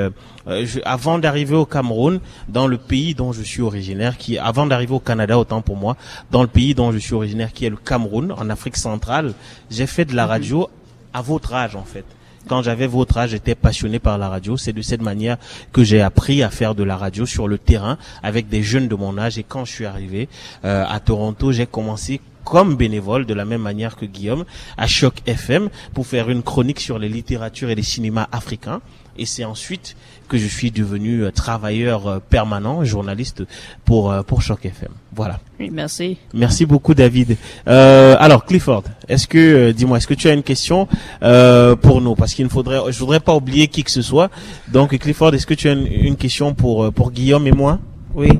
euh, 0.48 0.64
je, 0.64 0.80
avant 0.84 1.18
d'arriver 1.18 1.54
au 1.54 1.66
Cameroun, 1.66 2.20
dans 2.48 2.66
le 2.66 2.78
pays 2.78 3.14
dont 3.14 3.32
je 3.32 3.42
suis 3.42 3.62
originaire, 3.62 4.16
qui 4.16 4.38
avant 4.38 4.66
d'arriver 4.66 4.94
au 4.94 5.00
Canada, 5.00 5.38
autant 5.38 5.60
pour 5.60 5.76
moi, 5.76 5.96
dans 6.30 6.42
le 6.42 6.48
pays 6.48 6.74
dont 6.74 6.90
je 6.90 6.98
suis 6.98 7.14
originaire, 7.14 7.52
qui 7.52 7.66
est 7.66 7.70
le 7.70 7.76
Cameroun, 7.76 8.32
en 8.36 8.50
Afrique 8.50 8.76
centrale, 8.76 9.34
j'ai 9.70 9.86
fait 9.86 10.04
de 10.04 10.16
la 10.16 10.24
mhm. 10.24 10.30
radio 10.30 10.70
à 11.18 11.22
votre 11.22 11.52
âge 11.52 11.74
en 11.74 11.84
fait. 11.84 12.04
Quand 12.46 12.62
j'avais 12.62 12.86
votre 12.86 13.18
âge, 13.18 13.30
j'étais 13.30 13.56
passionné 13.56 13.98
par 13.98 14.16
la 14.16 14.28
radio. 14.28 14.56
C'est 14.56 14.72
de 14.72 14.82
cette 14.82 15.02
manière 15.02 15.36
que 15.72 15.82
j'ai 15.82 16.00
appris 16.00 16.42
à 16.42 16.48
faire 16.48 16.74
de 16.74 16.84
la 16.84 16.96
radio 16.96 17.26
sur 17.26 17.48
le 17.48 17.58
terrain 17.58 17.98
avec 18.22 18.48
des 18.48 18.62
jeunes 18.62 18.88
de 18.88 18.94
mon 18.94 19.18
âge. 19.18 19.36
Et 19.36 19.42
quand 19.42 19.64
je 19.64 19.72
suis 19.72 19.84
arrivé 19.84 20.28
euh, 20.64 20.84
à 20.88 21.00
Toronto, 21.00 21.50
j'ai 21.52 21.66
commencé 21.66 22.20
comme 22.44 22.76
bénévole, 22.76 23.26
de 23.26 23.34
la 23.34 23.44
même 23.44 23.60
manière 23.60 23.96
que 23.96 24.06
Guillaume, 24.06 24.44
à 24.78 24.86
Choc 24.86 25.16
FM 25.26 25.68
pour 25.92 26.06
faire 26.06 26.30
une 26.30 26.42
chronique 26.42 26.80
sur 26.80 26.98
les 26.98 27.08
littératures 27.08 27.68
et 27.68 27.74
les 27.74 27.82
cinémas 27.82 28.28
africains. 28.32 28.80
Et 29.18 29.26
c'est 29.26 29.44
ensuite 29.44 29.96
que 30.28 30.38
je 30.38 30.46
suis 30.46 30.70
devenu 30.70 31.24
euh, 31.24 31.30
travailleur 31.30 32.06
euh, 32.06 32.18
permanent, 32.20 32.84
journaliste 32.84 33.42
pour 33.84 34.12
euh, 34.12 34.22
pour 34.22 34.42
Choc 34.42 34.64
FM. 34.64 34.90
Voilà. 35.12 35.40
Oui, 35.58 35.70
merci. 35.72 36.18
Merci 36.32 36.66
beaucoup, 36.66 36.94
David. 36.94 37.36
Euh, 37.66 38.14
alors, 38.20 38.44
Clifford, 38.44 38.84
est-ce 39.08 39.26
que, 39.26 39.72
dis-moi, 39.72 39.98
est-ce 39.98 40.06
que 40.06 40.14
tu 40.14 40.28
as 40.28 40.32
une 40.32 40.44
question 40.44 40.86
euh, 41.22 41.74
pour 41.74 42.00
nous? 42.00 42.14
Parce 42.14 42.34
qu'il 42.34 42.44
ne 42.44 42.50
faudrait, 42.50 42.92
je 42.92 42.98
voudrais 43.00 43.18
pas 43.18 43.34
oublier 43.34 43.66
qui 43.66 43.82
que 43.82 43.90
ce 43.90 44.02
soit. 44.02 44.30
Donc, 44.68 44.96
Clifford, 44.96 45.34
est-ce 45.34 45.46
que 45.46 45.54
tu 45.54 45.68
as 45.68 45.72
une, 45.72 46.16
question 46.16 46.54
pour 46.54 46.92
pour 46.92 47.10
Guillaume 47.10 47.46
et 47.48 47.52
moi? 47.52 47.80
Oui. 48.14 48.38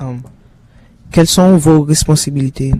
Um, 0.00 0.22
quelles 1.10 1.26
sont 1.26 1.56
vos 1.56 1.82
responsabilités? 1.82 2.72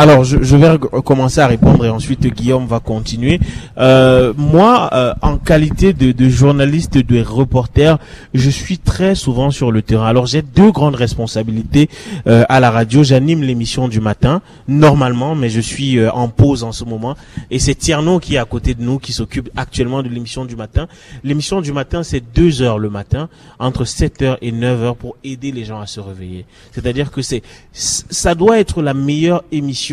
Alors, 0.00 0.24
je, 0.24 0.42
je, 0.42 0.56
vais 0.56 0.78
commencer 1.04 1.40
à 1.40 1.46
répondre 1.46 1.84
et 1.84 1.90
ensuite 1.90 2.26
Guillaume 2.26 2.66
va 2.66 2.80
continuer. 2.80 3.38
Euh, 3.76 4.32
moi, 4.34 4.88
euh, 4.94 5.12
en 5.20 5.36
qualité 5.36 5.92
de, 5.92 6.12
de, 6.12 6.28
journaliste, 6.30 6.96
de 6.96 7.22
reporter, 7.22 7.98
je 8.32 8.48
suis 8.48 8.78
très 8.78 9.14
souvent 9.14 9.50
sur 9.50 9.70
le 9.70 9.82
terrain. 9.82 10.06
Alors, 10.06 10.24
j'ai 10.24 10.40
deux 10.40 10.70
grandes 10.70 10.94
responsabilités 10.94 11.90
euh, 12.26 12.44
à 12.48 12.60
la 12.60 12.70
radio. 12.70 13.02
J'anime 13.02 13.42
l'émission 13.42 13.88
du 13.88 14.00
matin, 14.00 14.40
normalement, 14.68 15.34
mais 15.34 15.50
je 15.50 15.60
suis 15.60 15.98
euh, 15.98 16.10
en 16.12 16.28
pause 16.28 16.64
en 16.64 16.72
ce 16.72 16.84
moment. 16.84 17.14
Et 17.50 17.58
c'est 17.58 17.74
Tierno 17.74 18.20
qui 18.20 18.36
est 18.36 18.38
à 18.38 18.46
côté 18.46 18.72
de 18.72 18.82
nous, 18.82 18.98
qui 18.98 19.12
s'occupe 19.12 19.50
actuellement 19.54 20.02
de 20.02 20.08
l'émission 20.08 20.46
du 20.46 20.56
matin. 20.56 20.88
L'émission 21.24 21.60
du 21.60 21.72
matin, 21.74 22.02
c'est 22.04 22.22
deux 22.34 22.62
heures 22.62 22.78
le 22.78 22.88
matin, 22.88 23.28
entre 23.58 23.84
7 23.84 24.22
heures 24.22 24.38
et 24.40 24.50
9 24.50 24.82
heures 24.82 24.96
pour 24.96 25.16
aider 25.24 25.52
les 25.52 25.66
gens 25.66 25.78
à 25.80 25.86
se 25.86 26.00
réveiller. 26.00 26.46
C'est-à-dire 26.72 27.10
que 27.10 27.20
c'est, 27.20 27.42
ça 27.72 28.34
doit 28.34 28.58
être 28.58 28.80
la 28.80 28.94
meilleure 28.94 29.44
émission 29.52 29.89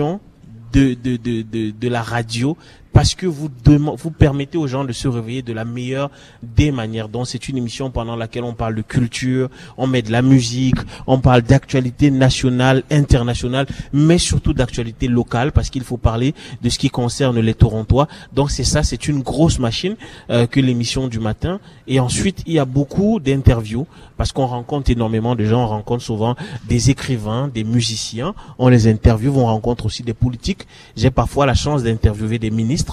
de, 0.72 1.88
la 1.88 2.04
radio 2.04 2.58
parce 2.94 3.16
que 3.16 3.26
vous, 3.26 3.50
vous 3.98 4.12
permettez 4.12 4.58
aux 4.58 4.68
gens 4.68 4.84
de 4.84 4.94
se 4.94 5.08
réveiller 5.08 5.42
de 5.42 5.54
la 5.54 5.66
meilleure 5.66 6.10
des 6.42 6.72
manières. 6.72 7.10
Donc 7.10 7.28
c'est 7.28 7.48
une 7.48 7.58
émission 7.58 7.92
pendant 7.92 8.16
laquelle 8.16 8.44
on 8.44 8.54
parle 8.54 8.76
de 8.76 8.82
culture, 8.82 9.50
on 9.78 9.88
met 9.88 10.02
de 10.02 10.12
la 10.12 10.22
musique, 10.22 10.78
on 11.06 11.20
parle 11.20 11.42
d'actualité 11.42 12.12
nationale, 12.12 12.84
internationale, 12.92 13.68
mais 13.94 14.18
surtout 14.18 14.54
d'actualité 14.54 15.08
locale 15.08 15.52
parce 15.52 15.70
qu'il 15.70 15.84
faut 15.84 15.98
parler 15.98 16.34
de 16.62 16.70
ce 16.70 16.80
qui 16.80 16.90
concerne 16.90 17.40
les 17.40 17.54
Torontois. 17.54 18.08
Donc 18.34 18.52
c'est 18.52 18.64
ça, 18.64 18.84
c'est 18.84 19.08
une 19.08 19.22
grosse 19.22 19.60
machine 19.60 19.96
euh, 20.30 20.48
que 20.48 20.60
l'émission 20.60 21.08
du 21.08 21.20
matin. 21.20 21.60
Et 21.88 22.00
ensuite 22.00 22.44
il 22.46 22.54
y 22.54 22.60
a 22.60 22.66
beaucoup 22.66 23.20
d'interviews 23.20 23.88
parce 24.18 24.32
qu'on 24.32 24.48
rencontre 24.48 24.90
énormément 24.90 25.36
de 25.36 25.46
gens, 25.46 25.64
on 25.64 25.68
rencontre 25.68 26.04
souvent 26.04 26.36
des 26.68 26.90
écrivains, 26.90 27.48
des 27.48 27.64
musiciens, 27.64 28.34
on 28.58 28.68
les 28.68 28.88
interviewe, 28.88 29.38
on 29.38 29.46
rencontre 29.46 29.86
aussi 29.86 30.04
des 30.04 30.16
politiques. 30.16 30.68
J'ai 30.96 31.12
parfois 31.12 31.46
la 31.46 31.54
chance 31.54 31.84
d'interviewer 31.84 32.40
des 32.40 32.50
ministres 32.50 32.87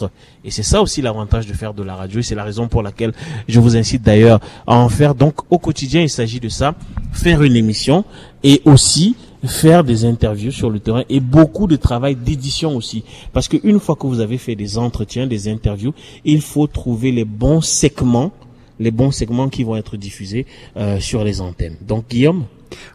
et 0.44 0.50
c'est 0.50 0.62
ça 0.62 0.82
aussi 0.82 1.02
l'avantage 1.02 1.46
de 1.46 1.52
faire 1.52 1.74
de 1.74 1.82
la 1.82 1.94
radio. 1.94 2.22
C'est 2.22 2.34
la 2.34 2.44
raison 2.44 2.68
pour 2.68 2.82
laquelle 2.82 3.12
je 3.48 3.60
vous 3.60 3.76
incite 3.76 4.02
d'ailleurs 4.02 4.40
à 4.66 4.76
en 4.76 4.88
faire. 4.88 5.14
Donc 5.14 5.40
au 5.50 5.58
quotidien, 5.58 6.02
il 6.02 6.10
s'agit 6.10 6.40
de 6.40 6.48
ça, 6.48 6.74
faire 7.12 7.42
une 7.42 7.56
émission 7.56 8.04
et 8.42 8.60
aussi 8.64 9.16
faire 9.46 9.84
des 9.84 10.04
interviews 10.04 10.50
sur 10.50 10.70
le 10.70 10.80
terrain 10.80 11.04
et 11.08 11.20
beaucoup 11.20 11.66
de 11.66 11.76
travail 11.76 12.16
d'édition 12.16 12.76
aussi. 12.76 13.04
Parce 13.32 13.48
qu'une 13.48 13.78
fois 13.80 13.96
que 13.96 14.06
vous 14.06 14.20
avez 14.20 14.38
fait 14.38 14.54
des 14.54 14.78
entretiens, 14.78 15.26
des 15.26 15.48
interviews, 15.48 15.92
il 16.24 16.40
faut 16.40 16.66
trouver 16.66 17.12
les 17.12 17.24
bons 17.24 17.60
segments, 17.60 18.32
les 18.80 18.90
bons 18.90 19.10
segments 19.10 19.48
qui 19.48 19.64
vont 19.64 19.76
être 19.76 19.96
diffusés 19.96 20.46
euh, 20.76 20.98
sur 21.00 21.24
les 21.24 21.40
antennes. 21.40 21.76
Donc 21.86 22.08
Guillaume 22.08 22.44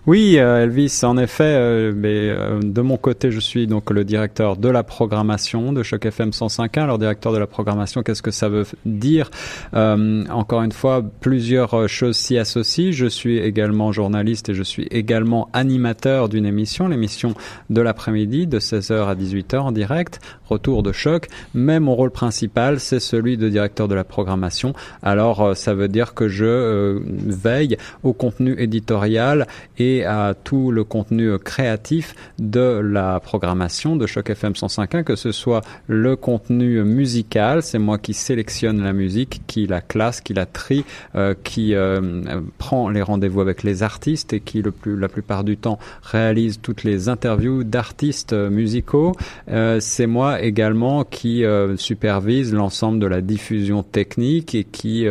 oui, 0.07 0.38
euh, 0.38 0.63
Elvis, 0.63 1.01
en 1.03 1.17
effet, 1.17 1.43
euh, 1.43 1.93
mais 1.95 2.30
euh, 2.30 2.59
de 2.61 2.82
mon 2.82 2.97
côté, 2.97 3.32
je 3.32 3.39
suis 3.39 3.67
donc 3.67 3.91
le 3.91 4.03
directeur 4.03 4.57
de 4.57 4.69
la 4.69 4.84
programmation 4.84 5.73
de 5.73 5.84
Choc 5.84 6.05
FM 6.05 6.30
105.1. 6.30 6.82
Alors, 6.82 6.97
directeur 6.97 7.32
de 7.32 7.38
la 7.38 7.47
programmation, 7.47 8.01
qu'est-ce 8.01 8.21
que 8.21 8.32
ça 8.32 8.49
veut 8.49 8.65
dire? 8.86 9.30
Encore 9.73 10.63
une 10.63 10.71
fois, 10.71 11.03
plusieurs 11.19 11.88
choses 11.88 12.17
s'y 12.17 12.38
associent. 12.38 12.91
Je 12.91 13.05
suis 13.05 13.38
également 13.38 13.91
journaliste 13.91 14.49
et 14.49 14.53
je 14.53 14.63
suis 14.63 14.88
également 14.91 15.49
animateur 15.53 16.30
d'une 16.30 16.45
émission, 16.45 16.88
l'émission 16.88 17.34
de 17.69 17.82
l'après-midi 17.82 18.47
de 18.47 18.59
16h 18.59 19.07
à 19.07 19.15
18h 19.15 19.57
en 19.57 19.71
direct, 19.71 20.19
retour 20.45 20.84
de 20.84 20.91
choc. 20.91 21.27
Mais 21.53 21.80
mon 21.80 21.95
rôle 21.95 22.11
principal, 22.11 22.80
c'est 22.80 22.99
celui 22.99 23.38
de 23.38 23.49
directeur 23.49 23.88
de 23.88 23.95
la 23.95 24.03
programmation. 24.03 24.73
Alors, 25.03 25.55
ça 25.55 25.73
veut 25.73 25.88
dire 25.88 26.13
que 26.13 26.27
je 26.27 26.99
veille 27.27 27.77
au 28.03 28.13
contenu 28.13 28.55
éditorial 28.57 29.47
et 29.78 30.05
à 30.05 30.34
tout 30.43 30.72
le 30.72 30.84
contenu 30.84 31.38
créatif 31.39 32.15
de 32.38 32.80
la 32.84 33.20
programmation 33.20 33.95
de 33.95 34.05
Choc 34.05 34.30
FM 34.30 34.53
105.1, 34.53 35.03
que 35.03 35.15
ce 35.15 35.32
soit 35.32 35.61
le 35.88 36.15
contenu 36.15 36.84
musical, 36.84 37.63
c'est 37.63 37.80
moi 37.80 37.97
qui 37.97 38.13
sélectionne 38.13 38.82
la 38.84 38.93
musique, 38.93 39.41
qui 39.47 39.67
la 39.67 39.82
classe, 39.82 40.22
qui 40.22 40.34
la 40.34 40.45
trie, 40.45 40.86
euh, 41.15 41.34
qui 41.43 41.74
euh, 41.74 42.41
prend 42.57 42.89
les 42.89 43.01
rendez-vous 43.01 43.41
avec 43.41 43.63
les 43.63 43.84
artistes 43.84 44.34
et 44.34 44.39
qui 44.39 44.61
le 44.61 44.72
plus, 44.72 44.97
la 44.97 45.07
plupart 45.07 45.43
du 45.43 45.57
temps 45.57 45.80
réalise 46.03 46.59
toutes 46.61 46.84
les 46.84 47.09
interviews 47.09 47.63
d'artistes 47.63 48.34
musicaux. 48.34 49.13
Euh, 49.49 49.80
c'est 49.80 50.07
moi 50.07 50.41
également 50.41 51.03
qui 51.03 51.43
supervise 51.78 52.53
l'ensemble 52.53 52.99
de 52.99 53.07
la 53.07 53.22
diffusion 53.22 53.84
technique 53.84 54.55
et 54.55 54.63
qui 54.63 55.07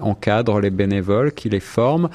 encadre 0.00 0.60
les 0.60 0.70
bénévoles, 0.70 1.32
qui 1.32 1.48
les 1.48 1.60
forme 1.60 2.08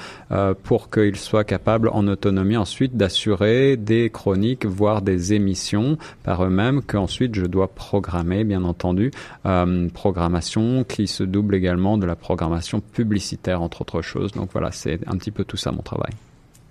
pour 0.62 0.90
qu'ils 0.90 1.16
soient 1.16 1.44
capables 1.44 1.77
en 1.92 2.08
autonomie 2.08 2.56
ensuite 2.56 2.96
d'assurer 2.96 3.76
des 3.76 4.10
chroniques, 4.10 4.66
voire 4.66 5.02
des 5.02 5.32
émissions 5.34 5.98
par 6.24 6.44
eux-mêmes 6.44 6.82
qu'ensuite 6.82 7.34
je 7.34 7.46
dois 7.46 7.68
programmer, 7.68 8.44
bien 8.44 8.64
entendu, 8.64 9.10
euh, 9.46 9.88
programmation 9.88 10.84
qui 10.84 11.06
se 11.06 11.22
double 11.22 11.54
également 11.54 11.98
de 11.98 12.06
la 12.06 12.16
programmation 12.16 12.80
publicitaire, 12.80 13.62
entre 13.62 13.82
autres 13.82 14.02
choses. 14.02 14.32
Donc 14.32 14.50
voilà, 14.52 14.72
c'est 14.72 15.00
un 15.06 15.16
petit 15.16 15.30
peu 15.30 15.44
tout 15.44 15.56
ça 15.56 15.72
mon 15.72 15.82
travail. 15.82 16.12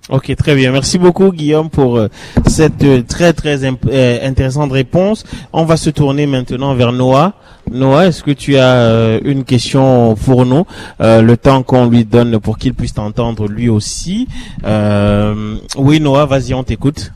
Ok, 0.10 0.34
très 0.38 0.56
bien. 0.56 0.72
Merci 0.72 0.98
beaucoup 0.98 1.32
Guillaume 1.34 1.70
pour 1.70 1.98
euh, 1.98 2.08
cette 2.46 2.84
euh, 2.84 3.04
très 3.04 3.34
très 3.34 3.66
intéressante 3.66 4.72
réponse. 4.72 5.26
On 5.52 5.66
va 5.66 5.76
se 5.76 5.90
tourner 5.90 6.26
maintenant 6.26 6.74
vers 6.76 6.94
Noah. 6.94 7.34
Noah, 7.70 8.08
est-ce 8.08 8.24
que 8.24 8.32
tu 8.32 8.58
as 8.58 9.20
une 9.26 9.44
question 9.44 10.16
pour 10.16 10.46
nous? 10.46 10.66
Le 11.02 11.36
temps 11.36 11.64
qu'on 11.64 11.90
lui 11.90 12.06
donne 12.06 12.40
pour 12.40 12.58
qu'il 12.58 12.74
puisse 12.74 12.94
t'entendre 12.94 13.50
lui 13.50 13.68
aussi. 13.68 14.30
oui, 14.64 16.00
Noah, 16.00 16.26
vas-y, 16.26 16.54
on 16.54 16.64
t'écoute. 16.64 17.12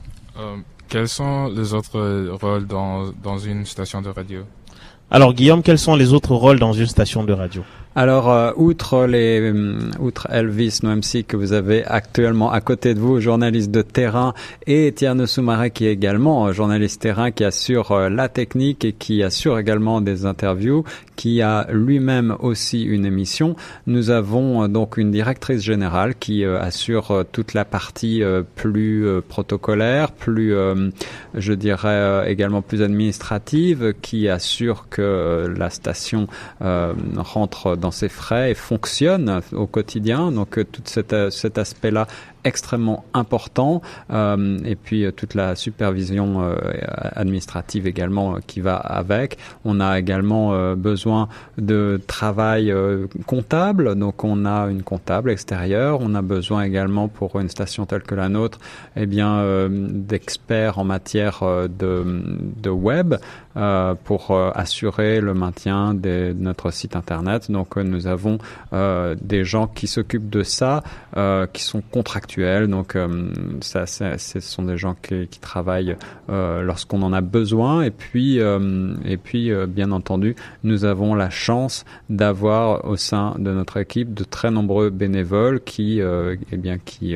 quels 0.90 1.08
sont 1.08 1.48
les 1.48 1.74
autres 1.74 2.36
rôles 2.42 2.68
dans, 2.68 3.12
dans 3.24 3.38
une 3.38 3.66
station 3.66 4.02
de 4.02 4.10
radio? 4.10 4.42
Alors 5.10 5.34
Guillaume, 5.34 5.62
quels 5.62 5.80
sont 5.80 5.96
les 5.96 6.14
autres 6.14 6.36
rôles 6.36 6.60
dans 6.60 6.74
une 6.74 6.88
station 6.88 7.24
de 7.24 7.32
radio? 7.32 7.64
Alors, 7.94 8.32
euh, 8.32 8.54
outre 8.56 9.06
les, 9.06 9.42
euh, 9.42 9.78
outre 10.00 10.28
Elvis 10.32 10.80
Noemsi 10.82 11.26
que 11.26 11.36
vous 11.36 11.52
avez 11.52 11.84
actuellement 11.84 12.50
à 12.50 12.62
côté 12.62 12.94
de 12.94 13.02
vous, 13.02 13.20
journaliste 13.20 13.70
de 13.70 13.82
terrain, 13.82 14.34
et 14.66 14.94
Tierno 14.94 15.26
Soumaré 15.26 15.72
qui 15.72 15.88
est 15.88 15.92
également 15.92 16.48
euh, 16.48 16.54
journaliste 16.54 17.02
terrain, 17.02 17.32
qui 17.32 17.44
assure 17.44 17.94
la 18.10 18.30
technique 18.30 18.86
et 18.86 18.94
qui 18.94 19.24
assure 19.24 19.60
également 19.60 20.00
des 20.00 20.26
interviews, 20.26 20.86
qui 21.18 21.42
a 21.42 21.68
lui-même 21.70 22.34
aussi 22.40 22.82
une 22.82 23.06
émission. 23.06 23.58
Nous 23.88 24.10
avons 24.10 24.70
donc 24.70 24.96
une 24.96 25.12
directrice 25.12 25.62
générale 25.62 26.16
qui 26.16 26.46
assure 26.46 27.26
toute 27.32 27.54
la 27.54 27.66
partie 27.66 28.24
plus 28.56 29.06
protocolaire, 29.28 30.12
plus, 30.12 30.56
je 31.36 31.54
dirais 31.54 32.32
également 32.32 32.62
plus 32.62 32.82
administrative, 32.82 33.94
qui 34.02 34.30
assure 34.30 34.88
que 34.90 35.54
la 35.56 35.70
station 35.70 36.28
rentre 36.60 37.78
dans 37.82 37.92
ses 37.92 38.08
frais 38.08 38.52
et 38.52 38.54
fonctionne 38.54 39.42
au 39.52 39.68
quotidien. 39.68 40.32
Donc 40.32 40.58
euh, 40.58 40.64
tout 40.64 40.84
cet, 40.86 41.12
euh, 41.12 41.30
cet 41.30 41.58
aspect-là 41.58 42.08
extrêmement 42.44 43.06
important 43.14 43.82
euh, 44.12 44.58
et 44.66 44.76
puis 44.76 45.06
euh, 45.06 45.12
toute 45.12 45.36
la 45.36 45.56
supervision 45.56 46.42
euh, 46.42 46.56
administrative 47.14 47.88
également 47.88 48.38
qui 48.46 48.62
va 48.62 48.76
avec. 48.76 49.38
On 49.66 49.80
a 49.80 50.00
également 50.00 50.76
besoin 50.76 51.28
de 51.58 52.00
travail 52.08 52.74
comptable, 53.26 53.96
donc 53.96 54.24
on 54.24 54.46
a 54.46 54.68
une 54.68 54.84
comptable 54.84 55.30
extérieure. 55.32 56.00
On 56.02 56.16
a 56.16 56.22
besoin 56.22 56.64
également 56.64 57.08
pour 57.08 57.40
une 57.40 57.50
station 57.50 57.86
telle 57.86 58.04
que 58.04 58.16
la 58.16 58.30
nôtre, 58.30 58.60
eh 58.96 59.06
bien 59.06 59.44
d'experts 59.70 60.80
en 60.80 60.84
matière 60.84 61.44
de, 61.44 62.24
de 62.62 62.70
web 62.70 63.16
pour 64.04 64.38
assurer 64.56 65.22
le 65.22 65.34
maintien 65.34 65.94
de 65.94 66.36
notre 66.38 66.72
site 66.72 66.96
internet. 66.96 67.52
Donc 67.52 67.78
nous 67.78 68.08
avons 68.08 68.38
des 68.72 69.44
gens 69.44 69.68
qui 69.68 69.88
s'occupent 69.88 70.30
de 70.30 70.44
ça, 70.44 70.84
qui 71.54 71.64
sont 71.64 71.82
contractuels 71.92 72.31
donc, 72.38 72.96
euh, 72.96 73.32
ça, 73.62 73.86
ce 73.86 74.40
sont 74.40 74.64
des 74.64 74.78
gens 74.78 74.96
qui, 75.02 75.28
qui 75.28 75.40
travaillent 75.40 75.96
euh, 76.30 76.62
lorsqu'on 76.62 77.02
en 77.02 77.14
a 77.14 77.22
besoin. 77.22 77.82
Et 77.82 77.92
puis, 77.92 78.40
euh, 78.40 78.94
et 79.06 79.18
puis, 79.18 79.52
bien 79.68 79.92
entendu, 79.92 80.36
nous 80.64 80.86
avons 80.86 81.16
la 81.16 81.30
chance 81.30 81.86
d'avoir 82.10 82.86
au 82.86 82.96
sein 82.96 83.36
de 83.38 83.52
notre 83.52 83.78
équipe 83.78 84.14
de 84.14 84.24
très 84.24 84.52
nombreux 84.52 84.90
bénévoles 84.90 85.62
qui, 85.62 86.00
eh 86.00 86.58
bien, 86.58 86.78
qui 86.78 87.16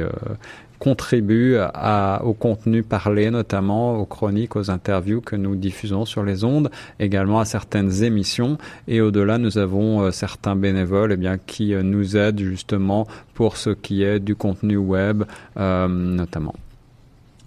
contribue 0.80 1.58
à, 1.58 2.22
au 2.24 2.34
contenu 2.34 2.84
parlé, 2.84 3.30
notamment 3.32 3.98
aux 3.98 4.06
chroniques, 4.06 4.56
aux 4.56 4.70
interviews 4.72 5.22
que 5.22 5.36
nous 5.36 5.56
diffusons 5.56 6.06
sur 6.06 6.24
les 6.24 6.44
ondes, 6.44 6.70
également 7.00 7.40
à 7.40 7.46
certaines 7.46 8.04
émissions. 8.04 8.58
Et 8.88 9.02
au-delà, 9.02 9.38
nous 9.38 9.58
avons 9.58 10.02
euh, 10.02 10.12
certains 10.12 10.56
bénévoles 10.56 11.14
eh 11.14 11.18
bien, 11.18 11.38
qui 11.38 11.74
euh, 11.74 11.84
nous 11.84 12.18
aident 12.18 12.40
justement 12.40 13.08
pour 13.34 13.58
ce 13.58 13.70
qui 13.70 14.04
est 14.04 14.20
du 14.20 14.36
contenu 14.36 14.78
web, 14.78 15.24
euh, 15.58 15.88
notamment. 15.88 16.56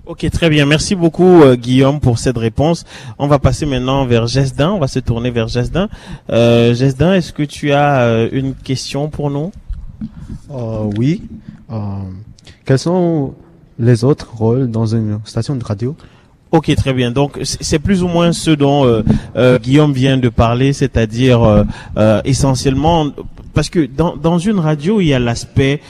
Ok, 0.07 0.27
très 0.31 0.49
bien. 0.49 0.65
Merci 0.65 0.95
beaucoup, 0.95 1.43
Guillaume, 1.57 2.01
pour 2.01 2.19
cette 2.19 2.39
réponse. 2.39 2.87
On 3.19 3.27
va 3.27 3.39
passer 3.39 3.67
maintenant 3.67 4.07
vers 4.07 4.27
Gesdin. 4.27 4.71
On 4.71 4.79
va 4.79 4.89
se 4.89 5.01
tourner 5.01 5.31
vers 5.31 5.49
Gesdin. 5.49 5.91
Euh, 6.31 6.73
Gesdin, 6.73 7.13
est-ce 7.13 7.31
que 7.35 7.43
tu 7.43 7.73
as 7.73 8.27
une 8.33 8.55
question 8.55 9.11
pour 9.11 9.31
nous? 9.31 9.53
Oui. 10.49 11.29
Quels 12.69 12.79
sont 12.79 13.33
les 13.79 14.05
autres 14.05 14.29
rôles 14.37 14.71
dans 14.71 14.85
une 14.85 15.21
station 15.25 15.57
de 15.57 15.65
radio? 15.65 15.97
Ok, 16.51 16.71
très 16.75 16.93
bien. 16.93 17.11
Donc 17.11 17.39
c'est 17.43 17.79
plus 17.79 18.03
ou 18.03 18.09
moins 18.09 18.33
ce 18.33 18.51
dont 18.51 18.85
euh, 18.85 19.03
euh, 19.37 19.59
Guillaume 19.59 19.95
vient 19.95 20.19
de 20.19 20.29
parler, 20.29 20.75
c'est-à-dire 20.75 21.65
euh, 21.97 22.21
essentiellement 22.27 23.07
parce 23.55 23.71
que 23.71 23.87
dans, 23.87 24.19
dans 24.19 24.37
une 24.37 24.59
radio 24.59 25.01
il 25.01 25.07
y 25.07 25.15
a 25.15 25.19
l'aspect 25.19 25.81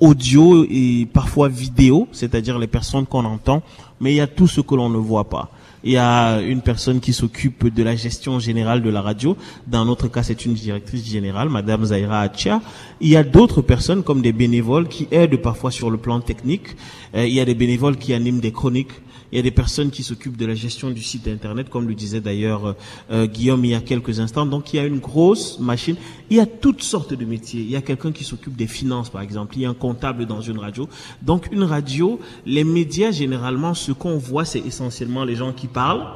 audio 0.00 0.66
et 0.68 1.06
parfois 1.12 1.48
vidéo, 1.48 2.08
c'est-à-dire 2.10 2.58
les 2.58 2.66
personnes 2.66 3.06
qu'on 3.06 3.24
entend, 3.24 3.62
mais 4.00 4.12
il 4.12 4.16
y 4.16 4.20
a 4.20 4.26
tout 4.26 4.48
ce 4.48 4.60
que 4.60 4.74
l'on 4.74 4.88
ne 4.88 4.98
voit 4.98 5.28
pas 5.30 5.50
il 5.84 5.92
y 5.92 5.98
a 5.98 6.40
une 6.40 6.62
personne 6.62 6.98
qui 6.98 7.12
s'occupe 7.12 7.72
de 7.72 7.82
la 7.82 7.94
gestion 7.94 8.38
générale 8.38 8.82
de 8.82 8.88
la 8.88 9.02
radio. 9.02 9.36
Dans 9.66 9.84
notre 9.84 10.08
cas, 10.08 10.22
c'est 10.22 10.46
une 10.46 10.54
directrice 10.54 11.06
générale, 11.06 11.50
Madame 11.50 11.84
Zaira 11.84 12.20
Achia. 12.20 12.62
Il 13.02 13.08
y 13.10 13.16
a 13.16 13.22
d'autres 13.22 13.60
personnes 13.60 14.02
comme 14.02 14.22
des 14.22 14.32
bénévoles 14.32 14.88
qui 14.88 15.06
aident 15.10 15.36
parfois 15.36 15.70
sur 15.70 15.90
le 15.90 15.98
plan 15.98 16.20
technique. 16.20 16.74
Euh, 17.14 17.26
il 17.26 17.34
y 17.34 17.40
a 17.40 17.44
des 17.44 17.54
bénévoles 17.54 17.98
qui 17.98 18.14
animent 18.14 18.40
des 18.40 18.52
chroniques 18.52 18.92
il 19.34 19.38
y 19.38 19.40
a 19.40 19.42
des 19.42 19.50
personnes 19.50 19.90
qui 19.90 20.04
s'occupent 20.04 20.36
de 20.36 20.46
la 20.46 20.54
gestion 20.54 20.90
du 20.90 21.02
site 21.02 21.26
internet, 21.26 21.68
comme 21.68 21.88
le 21.88 21.94
disait 21.96 22.20
d'ailleurs 22.20 22.66
euh, 22.66 22.72
euh, 23.10 23.26
Guillaume 23.26 23.64
il 23.64 23.72
y 23.72 23.74
a 23.74 23.80
quelques 23.80 24.20
instants. 24.20 24.46
Donc 24.46 24.72
il 24.72 24.76
y 24.76 24.78
a 24.78 24.84
une 24.84 25.00
grosse 25.00 25.58
machine. 25.58 25.96
Il 26.30 26.36
y 26.36 26.40
a 26.40 26.46
toutes 26.46 26.84
sortes 26.84 27.14
de 27.14 27.24
métiers. 27.24 27.60
Il 27.62 27.68
y 27.68 27.74
a 27.74 27.82
quelqu'un 27.82 28.12
qui 28.12 28.22
s'occupe 28.22 28.54
des 28.54 28.68
finances, 28.68 29.10
par 29.10 29.22
exemple. 29.22 29.56
Il 29.56 29.62
y 29.62 29.66
a 29.66 29.70
un 29.70 29.74
comptable 29.74 30.26
dans 30.26 30.40
une 30.40 30.60
radio. 30.60 30.88
Donc 31.20 31.48
une 31.50 31.64
radio, 31.64 32.20
les 32.46 32.62
médias 32.62 33.10
généralement, 33.10 33.74
ce 33.74 33.90
qu'on 33.90 34.18
voit, 34.18 34.44
c'est 34.44 34.60
essentiellement 34.60 35.24
les 35.24 35.34
gens 35.34 35.52
qui 35.52 35.66
parlent 35.66 36.06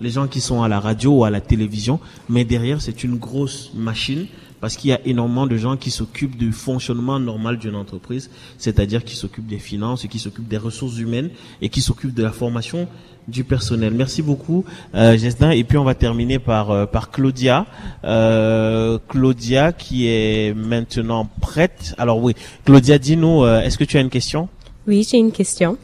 les 0.00 0.10
gens 0.10 0.28
qui 0.28 0.40
sont 0.40 0.62
à 0.62 0.68
la 0.68 0.78
radio 0.78 1.10
ou 1.10 1.24
à 1.24 1.30
la 1.30 1.40
télévision, 1.40 1.98
mais 2.28 2.44
derrière 2.44 2.80
c'est 2.80 3.02
une 3.02 3.16
grosse 3.16 3.72
machine 3.74 4.26
parce 4.60 4.76
qu'il 4.76 4.90
y 4.90 4.92
a 4.92 5.00
énormément 5.06 5.46
de 5.46 5.56
gens 5.56 5.76
qui 5.76 5.90
s'occupent 5.90 6.36
du 6.36 6.52
fonctionnement 6.52 7.18
normal 7.18 7.58
d'une 7.58 7.74
entreprise, 7.74 8.30
c'est-à-dire 8.58 9.04
qui 9.04 9.16
s'occupent 9.16 9.46
des 9.46 9.58
finances, 9.58 10.06
qui 10.08 10.18
s'occupent 10.18 10.48
des 10.48 10.58
ressources 10.58 10.98
humaines 10.98 11.30
et 11.62 11.68
qui 11.68 11.80
s'occupent 11.80 12.14
de 12.14 12.22
la 12.22 12.32
formation 12.32 12.88
du 13.28 13.44
personnel. 13.44 13.92
Merci 13.94 14.22
beaucoup, 14.22 14.64
euh, 14.94 15.16
Et 15.52 15.64
puis 15.64 15.78
on 15.78 15.84
va 15.84 15.94
terminer 15.94 16.38
par 16.38 16.70
euh, 16.70 16.86
par 16.86 17.10
Claudia, 17.10 17.66
euh, 18.04 18.98
Claudia 19.08 19.72
qui 19.72 20.08
est 20.08 20.54
maintenant 20.56 21.28
prête. 21.40 21.94
Alors 21.98 22.22
oui, 22.22 22.34
Claudia, 22.64 22.98
dis-nous, 22.98 23.44
euh, 23.44 23.60
est-ce 23.60 23.76
que 23.76 23.84
tu 23.84 23.98
as 23.98 24.00
une 24.00 24.10
question? 24.10 24.48
Oui, 24.86 25.06
j'ai 25.08 25.18
une 25.18 25.32
question. 25.32 25.76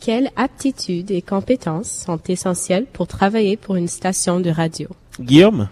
Quelles 0.00 0.30
aptitudes 0.34 1.10
et 1.10 1.22
compétences 1.22 2.04
sont 2.06 2.18
essentielles 2.28 2.86
pour 2.92 3.06
travailler 3.06 3.56
pour 3.56 3.76
une 3.76 3.88
station 3.88 4.40
de 4.40 4.50
radio? 4.50 4.88
Guillaume? 5.20 5.68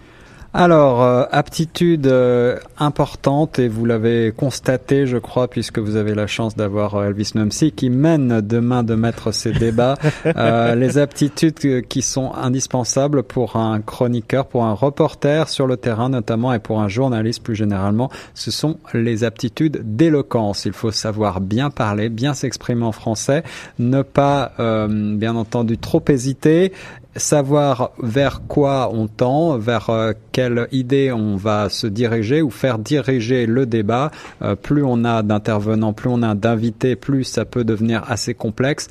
Alors, 0.53 1.01
euh, 1.01 1.23
aptitude 1.31 2.07
euh, 2.07 2.57
importante, 2.77 3.57
et 3.57 3.69
vous 3.69 3.85
l'avez 3.85 4.33
constaté, 4.35 5.07
je 5.07 5.17
crois, 5.17 5.47
puisque 5.47 5.79
vous 5.79 5.95
avez 5.95 6.13
la 6.13 6.27
chance 6.27 6.57
d'avoir 6.57 6.95
euh, 6.95 7.07
Elvis 7.07 7.31
Numsy 7.35 7.71
qui 7.71 7.89
mène 7.89 8.41
demain 8.41 8.83
de 8.83 8.95
mettre 8.95 9.31
ces 9.31 9.53
débats. 9.53 9.97
les 10.75 10.97
aptitudes 10.97 11.87
qui 11.87 12.01
sont 12.01 12.33
indispensables 12.33 13.23
pour 13.23 13.55
un 13.55 13.79
chroniqueur, 13.79 14.45
pour 14.45 14.65
un 14.65 14.73
reporter 14.73 15.47
sur 15.47 15.67
le 15.67 15.77
terrain 15.77 16.09
notamment, 16.09 16.51
et 16.53 16.59
pour 16.59 16.81
un 16.81 16.89
journaliste 16.89 17.43
plus 17.43 17.55
généralement, 17.55 18.09
ce 18.33 18.51
sont 18.51 18.77
les 18.93 19.23
aptitudes 19.23 19.81
d'éloquence. 19.95 20.65
Il 20.65 20.73
faut 20.73 20.91
savoir 20.91 21.39
bien 21.39 21.69
parler, 21.69 22.09
bien 22.09 22.33
s'exprimer 22.33 22.83
en 22.83 22.91
français, 22.91 23.43
ne 23.79 24.01
pas, 24.01 24.51
bien 24.57 25.35
entendu, 25.35 25.77
trop 25.77 26.03
hésiter, 26.09 26.73
savoir 27.15 27.91
vers 28.01 28.41
quoi 28.47 28.89
on 28.93 29.07
tend, 29.07 29.57
vers 29.57 29.89
euh, 29.89 30.13
quelle 30.31 30.67
idée 30.71 31.11
on 31.11 31.35
va 31.35 31.69
se 31.69 31.87
diriger 31.87 32.41
ou 32.41 32.49
faire 32.49 32.77
diriger 32.77 33.45
le 33.45 33.65
débat. 33.65 34.11
Euh, 34.41 34.55
plus 34.55 34.83
on 34.83 35.03
a 35.03 35.23
d'intervenants, 35.23 35.93
plus 35.93 36.09
on 36.09 36.21
a 36.21 36.35
d'invités, 36.35 36.95
plus 36.95 37.23
ça 37.23 37.45
peut 37.45 37.63
devenir 37.63 38.03
assez 38.09 38.33
complexe. 38.33 38.87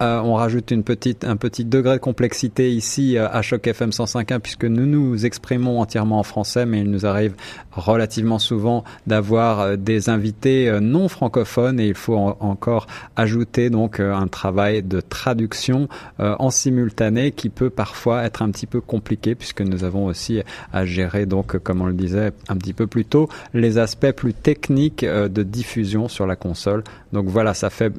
Euh, 0.00 0.20
on 0.20 0.34
rajoute 0.34 0.70
une 0.70 0.84
petite, 0.84 1.24
un 1.24 1.36
petit 1.36 1.64
degré 1.64 1.94
de 1.94 2.00
complexité 2.00 2.70
ici 2.70 3.18
euh, 3.18 3.28
à 3.28 3.42
Choc 3.42 3.66
FM 3.66 3.90
105.1 3.90 4.38
puisque 4.38 4.64
nous 4.64 4.86
nous 4.86 5.26
exprimons 5.26 5.80
entièrement 5.80 6.20
en 6.20 6.22
français, 6.22 6.66
mais 6.66 6.80
il 6.80 6.90
nous 6.90 7.04
arrive 7.04 7.34
relativement 7.72 8.38
souvent 8.38 8.84
d'avoir 9.08 9.60
euh, 9.60 9.76
des 9.76 10.08
invités 10.08 10.78
non 10.80 11.08
francophones 11.08 11.80
et 11.80 11.88
il 11.88 11.94
faut 11.94 12.14
encore 12.14 12.86
ajouter 13.16 13.70
donc 13.70 13.98
un 14.00 14.28
travail 14.28 14.82
de 14.82 15.00
traduction 15.00 15.88
en 16.18 16.50
simultané 16.50 17.32
qui 17.32 17.48
peut 17.48 17.70
parfois 17.70 18.24
être 18.24 18.42
un 18.42 18.50
petit 18.50 18.66
peu 18.66 18.80
compliqué 18.80 19.34
puisque 19.34 19.60
nous 19.60 19.84
avons 19.84 20.06
aussi 20.06 20.40
à 20.72 20.84
gérer 20.84 21.26
donc, 21.26 21.58
comme 21.58 21.80
on 21.80 21.86
le 21.86 21.92
disait 21.92 22.32
un 22.48 22.56
petit 22.56 22.72
peu 22.72 22.86
plus 22.86 23.04
tôt, 23.04 23.28
les 23.54 23.78
aspects 23.78 24.12
plus 24.12 24.34
techniques 24.34 25.04
de 25.04 25.42
diffusion 25.42 26.08
sur 26.08 26.26
la 26.26 26.36
console. 26.36 26.84
Donc 27.12 27.26
voilà, 27.26 27.54
ça 27.54 27.70
fait 27.70 27.92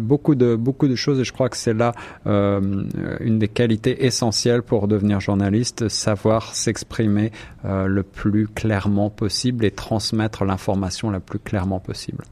beaucoup 0.00 0.34
de 0.34 0.54
beaucoup 0.56 0.88
de 0.88 0.94
choses 0.94 1.20
et 1.20 1.24
je 1.24 1.32
crois 1.32 1.43
que 1.48 1.56
c'est 1.56 1.74
là 1.74 1.92
euh, 2.26 2.84
une 3.20 3.38
des 3.38 3.48
qualités 3.48 4.04
essentielles 4.04 4.62
pour 4.62 4.88
devenir 4.88 5.20
journaliste, 5.20 5.88
savoir 5.88 6.54
s'exprimer 6.54 7.32
euh, 7.64 7.86
le 7.86 8.02
plus 8.02 8.48
clairement 8.48 9.10
possible 9.10 9.64
et 9.64 9.70
transmettre 9.70 10.44
l'information 10.44 11.10
la 11.10 11.20
plus 11.20 11.38
clairement 11.38 11.80
possible. 11.80 12.24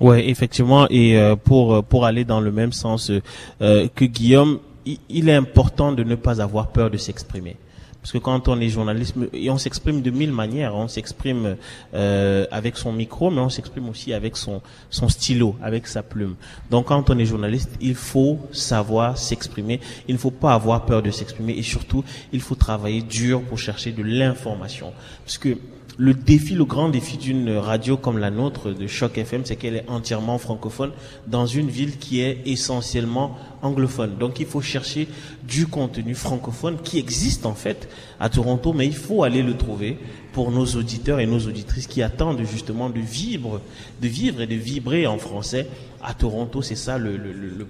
Ouais, 0.00 0.28
effectivement, 0.28 0.86
et 0.88 1.18
euh, 1.18 1.36
pour 1.36 2.06
aller 2.06 2.24
dans 2.24 2.40
le 2.40 2.50
même 2.50 2.72
sens 2.72 3.12
que 3.60 4.04
Guillaume, 4.04 4.58
il 4.86 5.28
est 5.28 5.34
important 5.34 5.92
de 5.92 6.02
ne 6.02 6.14
pas 6.14 6.40
avoir 6.40 6.68
peur 6.68 6.90
de 6.90 6.96
s'exprimer. 6.96 7.56
Parce 8.02 8.10
que 8.10 8.18
quand 8.18 8.48
on 8.48 8.60
est 8.60 8.68
journaliste, 8.68 9.14
on 9.48 9.58
s'exprime 9.58 10.02
de 10.02 10.10
mille 10.10 10.32
manières, 10.32 10.74
on 10.74 10.88
s'exprime 10.88 11.56
euh, 11.94 12.46
avec 12.50 12.76
son 12.76 12.92
micro, 12.92 13.30
mais 13.30 13.40
on 13.40 13.48
s'exprime 13.48 13.88
aussi 13.88 14.12
avec 14.12 14.36
son, 14.36 14.60
son 14.90 15.08
stylo, 15.08 15.54
avec 15.62 15.86
sa 15.86 16.02
plume. 16.02 16.34
Donc 16.68 16.86
quand 16.86 17.10
on 17.10 17.18
est 17.18 17.24
journaliste, 17.24 17.70
il 17.80 17.94
faut 17.94 18.40
savoir 18.50 19.16
s'exprimer, 19.16 19.78
il 20.08 20.14
ne 20.14 20.18
faut 20.18 20.32
pas 20.32 20.52
avoir 20.52 20.84
peur 20.84 21.00
de 21.00 21.12
s'exprimer, 21.12 21.52
et 21.52 21.62
surtout, 21.62 22.02
il 22.32 22.40
faut 22.40 22.56
travailler 22.56 23.02
dur 23.02 23.40
pour 23.42 23.58
chercher 23.58 23.92
de 23.92 24.02
l'information. 24.02 24.92
Parce 25.24 25.38
que 25.38 25.56
le 26.02 26.14
défi, 26.14 26.56
le 26.56 26.64
grand 26.64 26.88
défi 26.88 27.16
d'une 27.16 27.56
radio 27.58 27.96
comme 27.96 28.18
la 28.18 28.32
nôtre 28.32 28.70
de 28.70 28.88
Choc 28.88 29.18
FM, 29.18 29.42
c'est 29.44 29.54
qu'elle 29.54 29.76
est 29.76 29.84
entièrement 29.88 30.36
francophone 30.36 30.90
dans 31.28 31.46
une 31.46 31.68
ville 31.68 31.96
qui 31.96 32.20
est 32.20 32.38
essentiellement 32.44 33.38
anglophone. 33.62 34.16
Donc 34.18 34.40
il 34.40 34.46
faut 34.46 34.60
chercher 34.60 35.06
du 35.46 35.68
contenu 35.68 36.16
francophone 36.16 36.78
qui 36.82 36.98
existe 36.98 37.46
en 37.46 37.54
fait 37.54 37.88
à 38.18 38.28
Toronto, 38.30 38.72
mais 38.72 38.84
il 38.84 38.96
faut 38.96 39.22
aller 39.22 39.44
le 39.44 39.56
trouver 39.56 39.96
pour 40.32 40.50
nos 40.50 40.66
auditeurs 40.66 41.20
et 41.20 41.26
nos 41.26 41.38
auditrices 41.38 41.86
qui 41.86 42.02
attendent 42.02 42.42
justement 42.50 42.90
de 42.90 42.98
vivre, 42.98 43.60
de 44.00 44.08
vivre 44.08 44.40
et 44.40 44.48
de 44.48 44.56
vibrer 44.56 45.06
en 45.06 45.18
français 45.18 45.68
à 46.02 46.14
Toronto. 46.14 46.62
C'est 46.62 46.74
ça 46.74 46.98
le, 46.98 47.16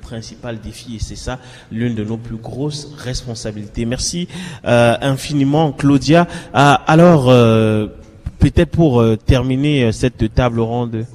principal 0.01 0.59
défi 0.59 0.97
et 0.97 1.01
c'est 1.01 1.17
ça 1.17 1.39
l'une 1.71 1.95
de 1.95 2.03
nos 2.03 2.17
plus 2.17 2.37
grosses 2.37 2.95
responsabilités. 2.97 3.85
Merci 3.85 4.27
euh, 4.65 4.97
infiniment, 5.03 5.71
Claudia. 5.73 6.27
Ah, 6.55 6.83
alors. 6.87 7.29
Euh, 7.29 7.89
peut-être 8.43 8.71
pour 8.71 9.01
euh, 9.01 9.17
terminer 9.17 9.85
euh, 9.85 9.93
cette 9.93 10.35
table 10.35 10.61
ronde. 10.61 11.07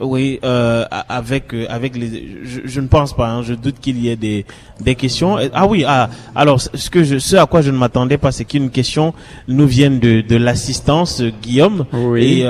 Oui, 0.00 0.38
euh, 0.44 0.84
avec 1.08 1.52
avec 1.68 1.96
les, 1.96 2.38
je, 2.44 2.80
ne 2.80 2.86
pense 2.86 3.16
pas. 3.16 3.28
Hein, 3.28 3.42
je 3.42 3.52
doute 3.52 3.80
qu'il 3.80 3.98
y 3.98 4.08
ait 4.08 4.14
des 4.14 4.46
des 4.80 4.94
questions. 4.94 5.38
Ah 5.52 5.66
oui, 5.66 5.84
ah 5.84 6.08
alors 6.36 6.60
ce 6.60 6.88
que 6.88 7.02
je, 7.02 7.18
ce 7.18 7.34
à 7.34 7.46
quoi 7.46 7.62
je 7.62 7.72
ne 7.72 7.76
m'attendais 7.76 8.16
pas, 8.16 8.30
c'est 8.30 8.44
qu'une 8.44 8.70
question 8.70 9.12
nous 9.48 9.66
vienne 9.66 9.98
de 9.98 10.20
de 10.20 10.36
l'assistance 10.36 11.20
Guillaume. 11.42 11.84
Oui. 11.92 12.44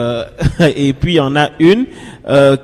Et 0.61 0.77
et 0.89 0.93
puis 0.93 1.15
il 1.15 1.17
y 1.17 1.21
en 1.21 1.37
a 1.37 1.49
une. 1.59 1.87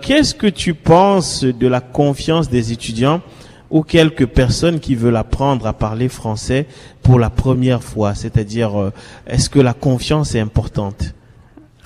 Qu'est-ce 0.03 0.35
que 0.35 0.49
tu 0.49 0.75
penses 0.75 1.45
de 1.45 1.67
la 1.67 1.81
confiance 1.81 2.51
des 2.51 2.71
étudiants 2.71 3.23
ou 3.71 3.83
quelques 3.83 4.27
personnes 4.27 4.81
qui 4.81 4.95
veulent 4.95 5.17
apprendre 5.17 5.67
à 5.67 5.73
parler 5.73 6.09
français 6.09 6.67
pour 7.03 7.19
la 7.19 7.31
première 7.31 7.83
fois 7.83 8.15
C'est-à-dire, 8.15 8.81
euh, 8.81 8.93
est-ce 9.27 9.51
que 9.51 9.59
la 9.59 9.75
confiance 9.75 10.35
est 10.35 10.41
importante? 10.41 11.15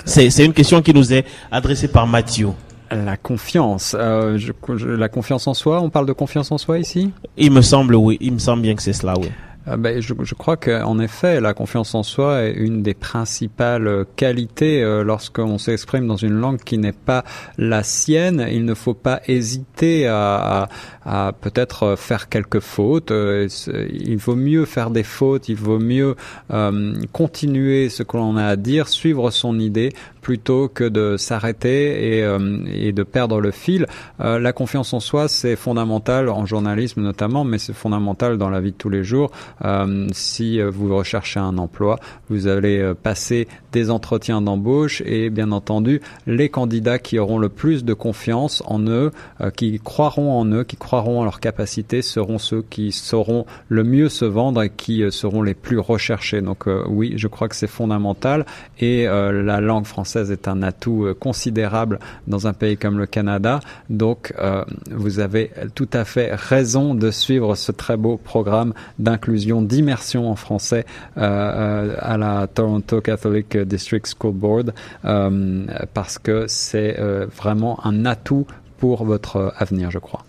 C'est 0.04 0.44
une 0.44 0.52
question 0.52 0.80
qui 0.80 0.94
nous 0.94 1.12
est 1.12 1.24
adressée 1.50 1.88
par 1.88 2.06
Mathieu. 2.06 2.50
La 2.90 3.16
confiance, 3.16 3.94
euh, 3.98 4.38
la 4.80 5.08
confiance 5.08 5.46
en 5.46 5.54
soi. 5.54 5.82
On 5.82 5.90
parle 5.90 6.06
de 6.06 6.12
confiance 6.12 6.50
en 6.50 6.56
soi 6.56 6.78
ici? 6.78 7.10
Il 7.36 7.50
me 7.50 7.60
semble, 7.60 7.94
oui. 7.94 8.16
Il 8.20 8.32
me 8.32 8.38
semble 8.38 8.62
bien 8.62 8.74
que 8.74 8.82
c'est 8.82 8.94
cela, 8.94 9.14
oui. 9.18 9.28
Ah 9.70 9.76
ben, 9.76 10.00
je, 10.00 10.14
je, 10.22 10.34
crois 10.34 10.56
qu'en 10.56 10.98
effet, 10.98 11.40
la 11.40 11.52
confiance 11.52 11.94
en 11.94 12.02
soi 12.02 12.44
est 12.44 12.52
une 12.52 12.82
des 12.82 12.94
principales 12.94 14.06
qualités 14.16 14.82
euh, 14.82 15.04
lorsqu'on 15.04 15.58
s'exprime 15.58 16.06
dans 16.06 16.16
une 16.16 16.32
langue 16.32 16.58
qui 16.58 16.78
n'est 16.78 16.92
pas 16.92 17.22
la 17.58 17.82
sienne. 17.82 18.46
Il 18.50 18.64
ne 18.64 18.72
faut 18.72 18.94
pas 18.94 19.20
hésiter 19.26 20.06
à, 20.06 20.68
à, 21.04 21.28
à 21.28 21.32
peut-être 21.32 21.96
faire 21.96 22.30
quelques 22.30 22.60
fautes. 22.60 23.10
Euh, 23.10 23.48
il 23.90 24.16
vaut 24.16 24.36
mieux 24.36 24.64
faire 24.64 24.90
des 24.90 25.02
fautes, 25.02 25.50
il 25.50 25.56
vaut 25.56 25.78
mieux 25.78 26.16
euh, 26.50 26.94
continuer 27.12 27.90
ce 27.90 28.02
que 28.02 28.16
l'on 28.16 28.36
a 28.36 28.44
à 28.44 28.56
dire, 28.56 28.88
suivre 28.88 29.30
son 29.30 29.58
idée 29.58 29.92
plutôt 30.28 30.68
que 30.68 30.84
de 30.84 31.16
s'arrêter 31.16 32.18
et, 32.18 32.22
euh, 32.22 32.58
et, 32.70 32.92
de 32.92 33.02
perdre 33.02 33.40
le 33.40 33.50
fil. 33.50 33.86
Euh, 34.20 34.38
la 34.38 34.52
confiance 34.52 34.92
en 34.92 35.00
soi, 35.00 35.26
c'est 35.26 35.56
fondamental 35.56 36.28
en 36.28 36.44
journalisme 36.44 37.00
notamment, 37.00 37.44
mais 37.44 37.56
c'est 37.56 37.72
fondamental 37.72 38.36
dans 38.36 38.50
la 38.50 38.60
vie 38.60 38.72
de 38.72 38.76
tous 38.76 38.90
les 38.90 39.04
jours. 39.04 39.30
Euh, 39.64 40.08
si 40.12 40.60
vous 40.60 40.96
recherchez 40.96 41.40
un 41.40 41.58
emploi, 41.58 41.98
vous 42.28 42.46
allez 42.46 42.92
passer 43.02 43.48
des 43.72 43.90
entretiens 43.90 44.40
d'embauche 44.40 45.02
et 45.04 45.30
bien 45.30 45.52
entendu, 45.52 46.00
les 46.26 46.48
candidats 46.48 46.98
qui 46.98 47.18
auront 47.18 47.38
le 47.38 47.48
plus 47.48 47.84
de 47.84 47.94
confiance 47.94 48.62
en 48.66 48.80
eux, 48.86 49.10
qui 49.56 49.78
croiront 49.78 50.32
en 50.32 50.44
eux, 50.46 50.64
qui 50.64 50.76
croiront 50.76 51.20
en 51.20 51.24
leurs 51.24 51.40
capacités, 51.40 52.02
seront 52.02 52.38
ceux 52.38 52.62
qui 52.62 52.92
sauront 52.92 53.46
le 53.68 53.84
mieux 53.84 54.08
se 54.08 54.24
vendre 54.24 54.62
et 54.62 54.70
qui 54.70 55.02
seront 55.10 55.42
les 55.42 55.54
plus 55.54 55.78
recherchés. 55.78 56.40
Donc 56.40 56.64
oui, 56.88 57.14
je 57.16 57.28
crois 57.28 57.48
que 57.48 57.56
c'est 57.56 57.66
fondamental 57.66 58.46
et 58.78 59.04
la 59.04 59.60
langue 59.60 59.86
française 59.86 60.30
est 60.30 60.48
un 60.48 60.62
atout 60.62 61.04
euh, 61.04 61.14
considérable 61.14 61.98
dans 62.26 62.46
un 62.46 62.52
pays 62.52 62.76
comme 62.76 62.98
le 62.98 63.06
Canada. 63.06 63.60
Donc, 63.90 64.32
euh, 64.38 64.64
vous 64.90 65.20
avez 65.20 65.50
tout 65.74 65.88
à 65.92 66.04
fait 66.04 66.34
raison 66.34 66.94
de 66.94 67.10
suivre 67.10 67.54
ce 67.54 67.72
très 67.72 67.96
beau 67.96 68.16
programme 68.16 68.72
d'inclusion, 68.98 69.62
d'immersion 69.62 70.30
en 70.30 70.36
français 70.36 70.84
euh, 71.16 71.96
à 71.98 72.16
la 72.16 72.46
Toronto 72.46 73.00
Catholic 73.00 73.57
District 73.64 74.06
School 74.06 74.34
Board 74.34 74.74
parce 75.94 76.18
que 76.18 76.46
c'est 76.48 76.96
vraiment 77.36 77.84
un 77.84 78.04
atout 78.06 78.46
pour 78.78 79.04
votre 79.04 79.52
avenir, 79.58 79.90
je 79.90 79.98
crois. 79.98 80.24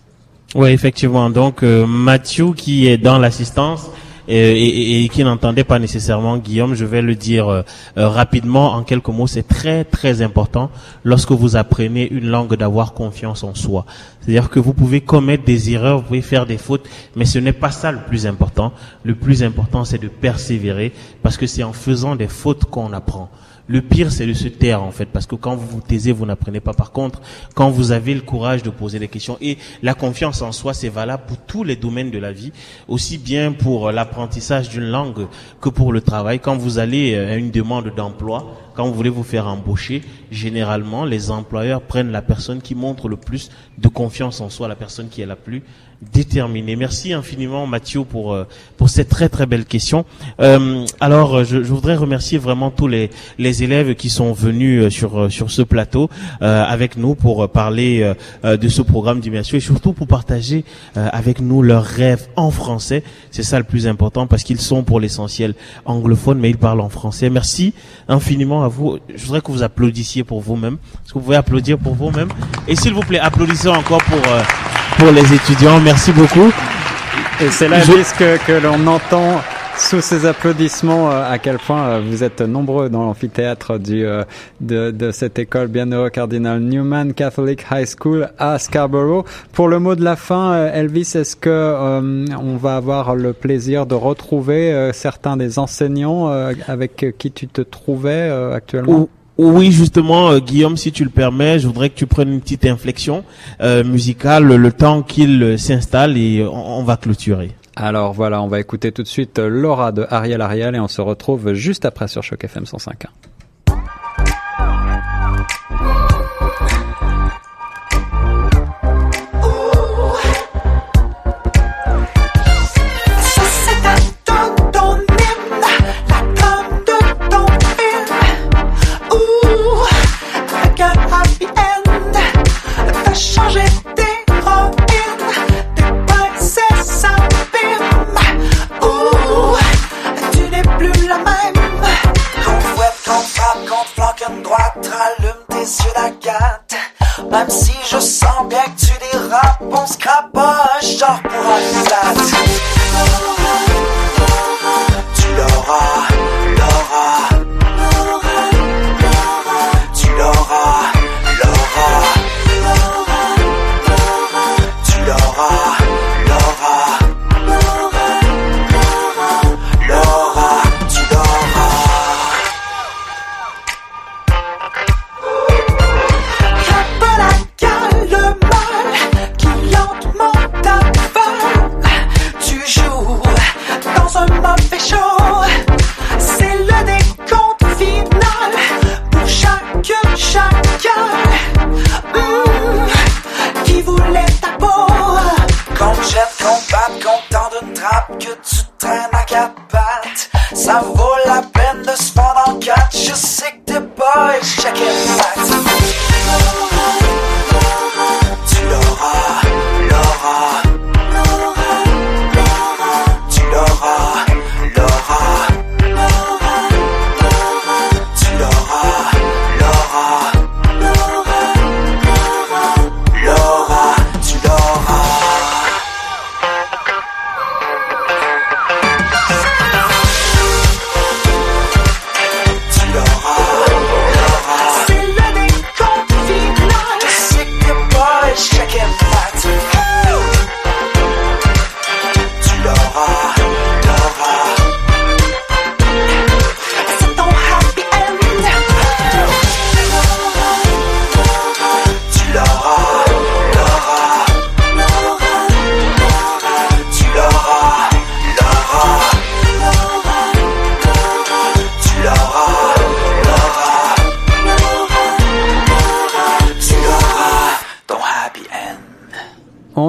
Oui, 0.54 0.70
effectivement. 0.70 1.30
Donc, 1.30 1.62
Mathieu 1.62 2.52
qui 2.52 2.88
est 2.88 2.98
dans 2.98 3.18
l'assistance 3.18 3.90
et, 4.28 5.04
et, 5.04 5.08
qui 5.08 5.24
n'entendait 5.24 5.64
pas 5.64 5.78
nécessairement 5.78 6.38
Guillaume, 6.38 6.74
je 6.74 6.84
vais 6.84 7.02
le 7.02 7.14
dire 7.14 7.48
euh, 7.48 7.62
euh, 7.98 8.08
rapidement 8.08 8.72
en 8.74 8.82
quelques 8.82 9.08
mots. 9.08 9.26
C'est 9.26 9.46
très 9.46 9.84
très 9.84 10.22
important 10.22 10.70
lorsque 11.04 11.32
vous 11.32 11.56
apprenez 11.56 12.08
une 12.10 12.28
langue 12.28 12.54
d'avoir 12.54 12.92
confiance 12.92 13.42
en 13.44 13.54
soi. 13.54 13.86
C'est-à-dire 14.20 14.50
que 14.50 14.60
vous 14.60 14.74
pouvez 14.74 15.00
commettre 15.00 15.44
des 15.44 15.70
erreurs, 15.72 15.98
vous 15.98 16.04
pouvez 16.04 16.22
faire 16.22 16.46
des 16.46 16.58
fautes, 16.58 16.88
mais 17.16 17.24
ce 17.24 17.38
n'est 17.38 17.52
pas 17.52 17.70
ça 17.70 17.92
le 17.92 18.00
plus 18.00 18.26
important. 18.26 18.72
Le 19.04 19.14
plus 19.14 19.42
important, 19.42 19.84
c'est 19.84 19.98
de 19.98 20.08
persévérer 20.08 20.92
parce 21.22 21.36
que 21.36 21.46
c'est 21.46 21.62
en 21.62 21.72
faisant 21.72 22.16
des 22.16 22.28
fautes 22.28 22.64
qu'on 22.64 22.92
apprend. 22.92 23.30
Le 23.72 23.82
pire, 23.82 24.10
c'est 24.10 24.26
de 24.26 24.32
se 24.32 24.48
taire, 24.48 24.82
en 24.82 24.90
fait, 24.90 25.06
parce 25.06 25.26
que 25.26 25.36
quand 25.36 25.54
vous 25.54 25.68
vous 25.68 25.80
taisez, 25.80 26.10
vous 26.10 26.26
n'apprenez 26.26 26.58
pas. 26.58 26.72
Par 26.72 26.90
contre, 26.90 27.22
quand 27.54 27.70
vous 27.70 27.92
avez 27.92 28.14
le 28.14 28.20
courage 28.20 28.64
de 28.64 28.70
poser 28.70 28.98
des 28.98 29.06
questions, 29.06 29.38
et 29.40 29.58
la 29.80 29.94
confiance 29.94 30.42
en 30.42 30.50
soi, 30.50 30.74
c'est 30.74 30.88
valable 30.88 31.22
pour 31.28 31.36
tous 31.36 31.62
les 31.62 31.76
domaines 31.76 32.10
de 32.10 32.18
la 32.18 32.32
vie, 32.32 32.50
aussi 32.88 33.16
bien 33.16 33.52
pour 33.52 33.92
l'apprentissage 33.92 34.70
d'une 34.70 34.90
langue 34.90 35.28
que 35.60 35.68
pour 35.68 35.92
le 35.92 36.00
travail. 36.00 36.40
Quand 36.40 36.56
vous 36.56 36.80
allez 36.80 37.14
euh, 37.14 37.30
à 37.30 37.36
une 37.36 37.52
demande 37.52 37.94
d'emploi, 37.94 38.56
quand 38.74 38.88
vous 38.88 38.94
voulez 38.94 39.08
vous 39.08 39.22
faire 39.22 39.46
embaucher, 39.46 40.02
généralement, 40.32 41.04
les 41.04 41.30
employeurs 41.30 41.82
prennent 41.82 42.10
la 42.10 42.22
personne 42.22 42.62
qui 42.62 42.74
montre 42.74 43.08
le 43.08 43.18
plus 43.18 43.50
de 43.78 43.86
confiance 43.86 44.40
en 44.40 44.50
soi, 44.50 44.66
la 44.66 44.74
personne 44.74 45.08
qui 45.08 45.22
est 45.22 45.26
la 45.26 45.36
plus 45.36 45.62
déterminé. 46.12 46.76
Merci 46.76 47.12
infiniment 47.12 47.66
Mathieu 47.66 48.04
pour 48.04 48.32
euh, 48.32 48.44
pour 48.78 48.88
cette 48.88 49.10
très 49.10 49.28
très 49.28 49.44
belle 49.44 49.66
question. 49.66 50.06
Euh, 50.40 50.86
alors 50.98 51.44
je, 51.44 51.62
je, 51.62 51.72
voudrais 51.72 51.94
remercier 51.94 52.38
vraiment 52.38 52.70
tous 52.70 52.88
les 52.88 53.10
les 53.38 53.62
élèves 53.62 53.94
qui 53.94 54.08
sont 54.08 54.32
venus 54.32 54.84
euh, 54.84 54.90
sur 54.90 55.20
euh, 55.20 55.28
sur 55.28 55.50
ce 55.50 55.60
plateau 55.60 56.08
euh, 56.40 56.64
avec 56.64 56.96
nous 56.96 57.14
pour 57.14 57.48
parler 57.50 58.14
de 58.44 58.68
ce 58.68 58.82
programme 58.82 59.20
d'immersion 59.20 59.56
et 59.56 59.60
surtout 59.60 59.92
pour 59.92 60.06
partager 60.06 60.64
avec 60.94 61.40
nous 61.40 61.62
leurs 61.62 61.84
rêves 61.84 62.28
en 62.36 62.50
français. 62.50 63.02
C'est 63.30 63.42
ça 63.42 63.58
le 63.58 63.64
plus 63.64 63.86
important 63.86 64.26
parce 64.26 64.42
qu'ils 64.42 64.60
sont 64.60 64.82
pour 64.82 65.00
l'essentiel 65.00 65.54
anglophones 65.84 66.38
mais 66.38 66.50
ils 66.50 66.58
parlent 66.58 66.80
en 66.80 66.88
français. 66.88 67.30
Merci 67.30 67.74
infiniment 68.08 68.64
à 68.64 68.68
vous. 68.68 68.98
Je 69.14 69.24
voudrais 69.24 69.40
que 69.40 69.52
vous 69.52 69.62
applaudissiez 69.62 70.24
pour 70.24 70.40
vous-même. 70.40 70.74
Est-ce 70.74 71.12
que 71.12 71.18
vous 71.18 71.24
pouvez 71.24 71.36
applaudir 71.36 71.78
pour 71.78 71.94
vous-même? 71.94 72.28
Et 72.68 72.76
s'il 72.76 72.94
vous 72.94 73.00
plaît, 73.00 73.18
applaudissez 73.18 73.68
encore 73.68 74.02
pour 74.04 74.20
pour 75.00 75.12
les 75.12 75.34
étudiants. 75.34 75.80
Merci 75.80 76.12
beaucoup. 76.12 76.52
Et 77.40 77.48
c'est 77.50 77.68
là, 77.68 77.78
Elvis, 77.78 78.12
que, 78.18 78.36
que 78.46 78.52
l'on 78.52 78.86
entend 78.86 79.40
sous 79.78 80.02
ces 80.02 80.26
applaudissements 80.26 81.10
euh, 81.10 81.32
à 81.32 81.38
quel 81.38 81.56
point 81.56 81.88
euh, 81.88 82.02
vous 82.06 82.22
êtes 82.22 82.42
nombreux 82.42 82.90
dans 82.90 83.04
l'amphithéâtre 83.04 83.78
du 83.78 84.04
euh, 84.04 84.24
de, 84.60 84.90
de 84.90 85.10
cette 85.10 85.38
école 85.38 85.68
bienheureux 85.68 86.10
cardinal 86.10 86.60
Newman 86.60 87.14
Catholic 87.14 87.64
High 87.70 87.88
School 87.98 88.28
à 88.38 88.58
Scarborough. 88.58 89.24
Pour 89.52 89.68
le 89.68 89.78
mot 89.78 89.94
de 89.94 90.04
la 90.04 90.16
fin, 90.16 90.66
Elvis, 90.66 91.12
est-ce 91.14 91.34
que 91.34 91.48
on 92.38 92.56
va 92.56 92.76
avoir 92.76 93.14
le 93.14 93.32
plaisir 93.32 93.86
de 93.86 93.94
retrouver 93.94 94.90
certains 94.92 95.38
des 95.38 95.58
enseignants 95.58 96.28
avec 96.68 97.14
qui 97.16 97.30
tu 97.32 97.48
te 97.48 97.62
trouvais 97.62 98.30
actuellement? 98.52 99.08
Oui, 99.42 99.72
justement, 99.72 100.38
Guillaume, 100.38 100.76
si 100.76 100.92
tu 100.92 101.02
le 101.02 101.08
permets, 101.08 101.58
je 101.58 101.66
voudrais 101.66 101.88
que 101.88 101.94
tu 101.94 102.06
prennes 102.06 102.30
une 102.30 102.42
petite 102.42 102.66
inflexion 102.66 103.24
musicale 103.86 104.44
le 104.44 104.72
temps 104.72 105.00
qu'il 105.02 105.58
s'installe 105.58 106.18
et 106.18 106.46
on 106.46 106.82
va 106.82 106.98
clôturer. 106.98 107.52
Alors 107.74 108.12
voilà, 108.12 108.42
on 108.42 108.48
va 108.48 108.60
écouter 108.60 108.92
tout 108.92 109.02
de 109.02 109.08
suite 109.08 109.38
Laura 109.38 109.92
de 109.92 110.04
Ariel 110.10 110.42
Ariel 110.42 110.74
et 110.74 110.80
on 110.80 110.88
se 110.88 111.00
retrouve 111.00 111.54
juste 111.54 111.86
après 111.86 112.06
sur 112.06 112.22
Choc 112.22 112.44
FM 112.44 112.64
105.1. 112.64 113.06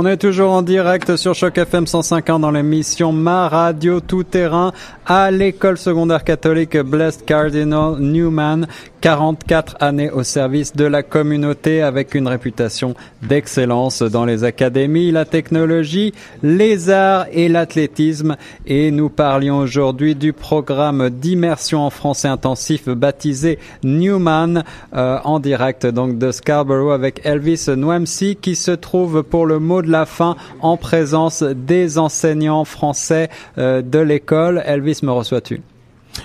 On 0.04 0.06
est 0.08 0.18
toujours 0.18 0.52
en 0.54 0.64
direct 0.64 1.16
sur 1.16 1.36
Choc 1.36 1.60
FM 1.60 1.84
105.1 1.84 2.40
dans 2.40 2.50
l'émission 2.50 3.12
Ma 3.12 3.48
Radio 3.48 4.00
Tout 4.00 4.24
Terrain 4.24 4.74
à 5.06 5.30
l'école 5.30 5.78
secondaire 5.78 6.24
catholique 6.24 6.76
Blessed 6.76 7.24
Cardinal 7.24 8.00
Newman. 8.00 8.66
44 9.02 9.78
années 9.80 10.12
au 10.12 10.22
service 10.22 10.76
de 10.76 10.86
la 10.86 11.02
communauté 11.02 11.82
avec 11.82 12.14
une 12.14 12.28
réputation 12.28 12.94
d'excellence 13.24 14.04
dans 14.04 14.26
les 14.26 14.44
académies, 14.44 15.12
la 15.12 15.26
technologie, 15.26 16.14
les 16.44 16.92
arts 16.92 17.26
et 17.32 17.50
l'athlétisme. 17.50 18.38
Et 18.68 18.92
nous 18.92 19.10
parlions 19.10 19.58
aujourd'hui 19.58 20.14
du 20.14 20.34
programme 20.34 21.10
d'immersion 21.10 21.82
en 21.84 21.90
français 21.90 22.28
intensif 22.28 22.88
baptisé 22.90 23.58
Newman 23.84 24.64
euh, 24.94 25.18
en 25.24 25.40
direct 25.40 25.88
donc 25.88 26.20
de 26.20 26.32
Scarborough 26.32 26.94
avec 26.94 27.22
Elvis 27.24 27.66
Nwamsi 27.76 28.36
qui 28.36 28.56
se 28.56 28.72
trouve 28.72 29.24
pour 29.24 29.48
le 29.48 29.58
mot 29.58 29.82
de 29.82 29.90
la 29.90 30.06
fin 30.06 30.36
en 30.60 30.78
présence 30.78 31.42
des 31.42 31.98
enseignants 31.98 32.66
français 32.66 33.30
euh, 33.58 33.82
de 33.82 34.00
l'école. 34.00 34.62
Elvis, 34.64 35.00
me 35.02 35.12
reçois-tu? 35.12 35.62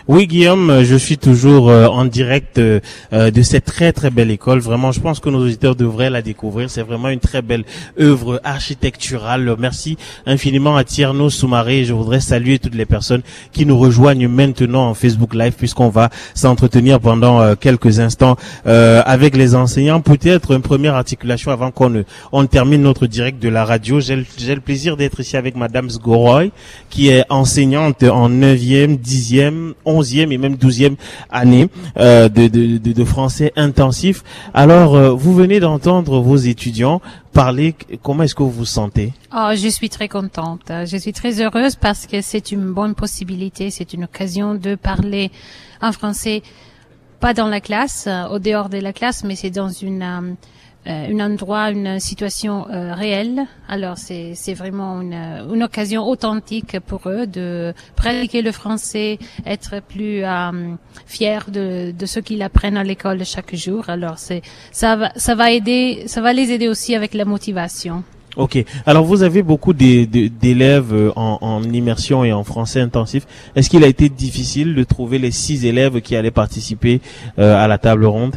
Oui, 0.08 0.26
Guillaume, 0.28 0.84
je 0.84 0.94
suis 0.94 1.18
toujours 1.18 1.68
euh, 1.68 1.86
en 1.86 2.04
direct 2.04 2.58
euh, 2.58 2.78
euh, 3.12 3.32
de 3.32 3.42
cette 3.42 3.64
très 3.64 3.92
très 3.92 4.10
belle 4.10 4.30
école. 4.30 4.60
Vraiment, 4.60 4.92
je 4.92 5.00
pense 5.00 5.18
que 5.18 5.28
nos 5.28 5.40
auditeurs 5.40 5.74
devraient 5.74 6.10
la 6.10 6.22
découvrir. 6.22 6.70
C'est 6.70 6.82
vraiment 6.82 7.08
une 7.08 7.18
très 7.18 7.42
belle 7.42 7.64
œuvre 8.00 8.40
architecturale. 8.44 9.56
Merci 9.58 9.96
infiniment 10.24 10.76
à 10.76 10.84
Tierno 10.84 11.28
Soumaré. 11.28 11.84
Je 11.84 11.92
voudrais 11.92 12.20
saluer 12.20 12.58
toutes 12.58 12.74
les 12.74 12.86
personnes 12.86 13.22
qui 13.52 13.66
nous 13.66 13.78
rejoignent 13.78 14.28
maintenant 14.28 14.88
en 14.88 14.94
Facebook 14.94 15.34
Live 15.34 15.54
puisqu'on 15.58 15.88
va 15.88 16.10
s'entretenir 16.34 17.00
pendant 17.00 17.54
quelques 17.56 17.98
instants 18.00 18.36
avec 18.64 19.36
les 19.36 19.54
enseignants. 19.54 20.00
Peut-être 20.00 20.52
une 20.52 20.62
première 20.62 20.94
articulation 20.94 21.50
avant 21.50 21.70
qu'on 21.70 22.04
on 22.32 22.42
ne 22.42 22.46
termine 22.46 22.82
notre 22.82 23.06
direct 23.06 23.42
de 23.42 23.48
la 23.48 23.64
radio. 23.64 24.00
J'ai 24.00 24.16
le, 24.16 24.24
j'ai 24.38 24.54
le 24.54 24.60
plaisir 24.60 24.96
d'être 24.96 25.20
ici 25.20 25.36
avec 25.36 25.56
Madame 25.56 25.90
Sgoroy 25.90 26.50
qui 26.90 27.08
est 27.08 27.24
enseignante 27.28 28.02
en 28.02 28.30
9e, 28.30 28.98
10e, 28.98 29.74
11e 29.86 30.32
et 30.32 30.38
même 30.38 30.56
12e 30.56 30.96
année 31.30 31.68
euh, 31.98 32.28
de, 32.28 32.48
de, 32.48 32.76
de, 32.78 33.04
français 33.04 33.52
intensif. 33.56 34.22
Alors, 34.52 34.94
euh, 34.94 35.10
vous 35.10 35.34
venez 35.34 35.60
d'entendre 35.60 36.20
vos 36.20 36.36
étudiants 36.36 37.00
parler. 37.32 37.74
Comment 38.02 38.24
est-ce 38.24 38.34
que 38.34 38.42
vous 38.42 38.50
vous 38.50 38.64
sentez? 38.64 39.12
Oh, 39.34 39.50
je 39.54 39.68
suis 39.68 39.90
très 39.90 40.08
contente. 40.08 40.72
Je 40.86 40.96
suis 40.96 41.12
très 41.12 41.40
heureuse 41.40 41.76
parce 41.76 42.06
que 42.06 42.20
c'est 42.20 42.50
une 42.52 42.72
bonne 42.72 42.94
possibilité, 42.94 43.70
c'est 43.70 43.92
une 43.92 44.04
occasion 44.04 44.54
de 44.54 44.74
parler 44.74 45.30
en 45.82 45.92
français, 45.92 46.42
pas 47.20 47.34
dans 47.34 47.48
la 47.48 47.60
classe, 47.60 48.06
euh, 48.06 48.26
au 48.28 48.38
dehors 48.38 48.68
de 48.68 48.78
la 48.78 48.92
classe, 48.92 49.24
mais 49.24 49.36
c'est 49.36 49.50
dans 49.50 49.68
une 49.68 50.02
euh, 50.02 50.34
un 50.86 51.20
endroit, 51.20 51.70
une 51.70 52.00
situation 52.00 52.66
euh, 52.70 52.94
réelle. 52.94 53.46
Alors 53.68 53.98
c'est 53.98 54.32
c'est 54.34 54.54
vraiment 54.54 55.00
une, 55.00 55.14
une 55.52 55.62
occasion 55.62 56.06
authentique 56.06 56.78
pour 56.80 57.08
eux 57.08 57.26
de 57.26 57.74
pratiquer 57.96 58.42
le 58.42 58.52
français, 58.52 59.18
être 59.44 59.80
plus 59.82 60.24
euh, 60.24 60.74
fiers 61.06 61.50
de 61.50 61.92
de 61.92 62.06
ce 62.06 62.20
qu'ils 62.20 62.42
apprennent 62.42 62.76
à 62.76 62.84
l'école 62.84 63.24
chaque 63.24 63.54
jour. 63.54 63.88
Alors 63.88 64.18
c'est 64.18 64.42
ça 64.72 64.96
va 64.96 65.12
ça 65.16 65.34
va 65.34 65.50
aider 65.50 66.04
ça 66.06 66.20
va 66.20 66.32
les 66.32 66.52
aider 66.52 66.68
aussi 66.68 66.94
avec 66.94 67.14
la 67.14 67.24
motivation. 67.24 68.04
Ok. 68.36 68.62
Alors 68.84 69.04
vous 69.04 69.22
avez 69.22 69.42
beaucoup 69.42 69.72
d'élèves 69.72 70.92
euh, 70.92 71.10
en, 71.16 71.38
en, 71.40 71.62
immersion 71.64 72.22
et 72.22 72.32
en 72.32 72.44
français 72.44 72.80
intensif. 72.80 73.26
Est-ce 73.56 73.70
qu'il 73.70 73.82
a 73.82 73.86
été 73.86 74.10
difficile 74.10 74.74
de 74.74 74.84
trouver 74.84 75.18
les 75.18 75.30
six 75.30 75.64
élèves 75.64 76.02
qui 76.02 76.16
allaient 76.16 76.30
participer 76.30 77.00
euh, 77.38 77.56
à 77.56 77.66
la 77.66 77.78
table 77.78 78.04
ronde? 78.04 78.36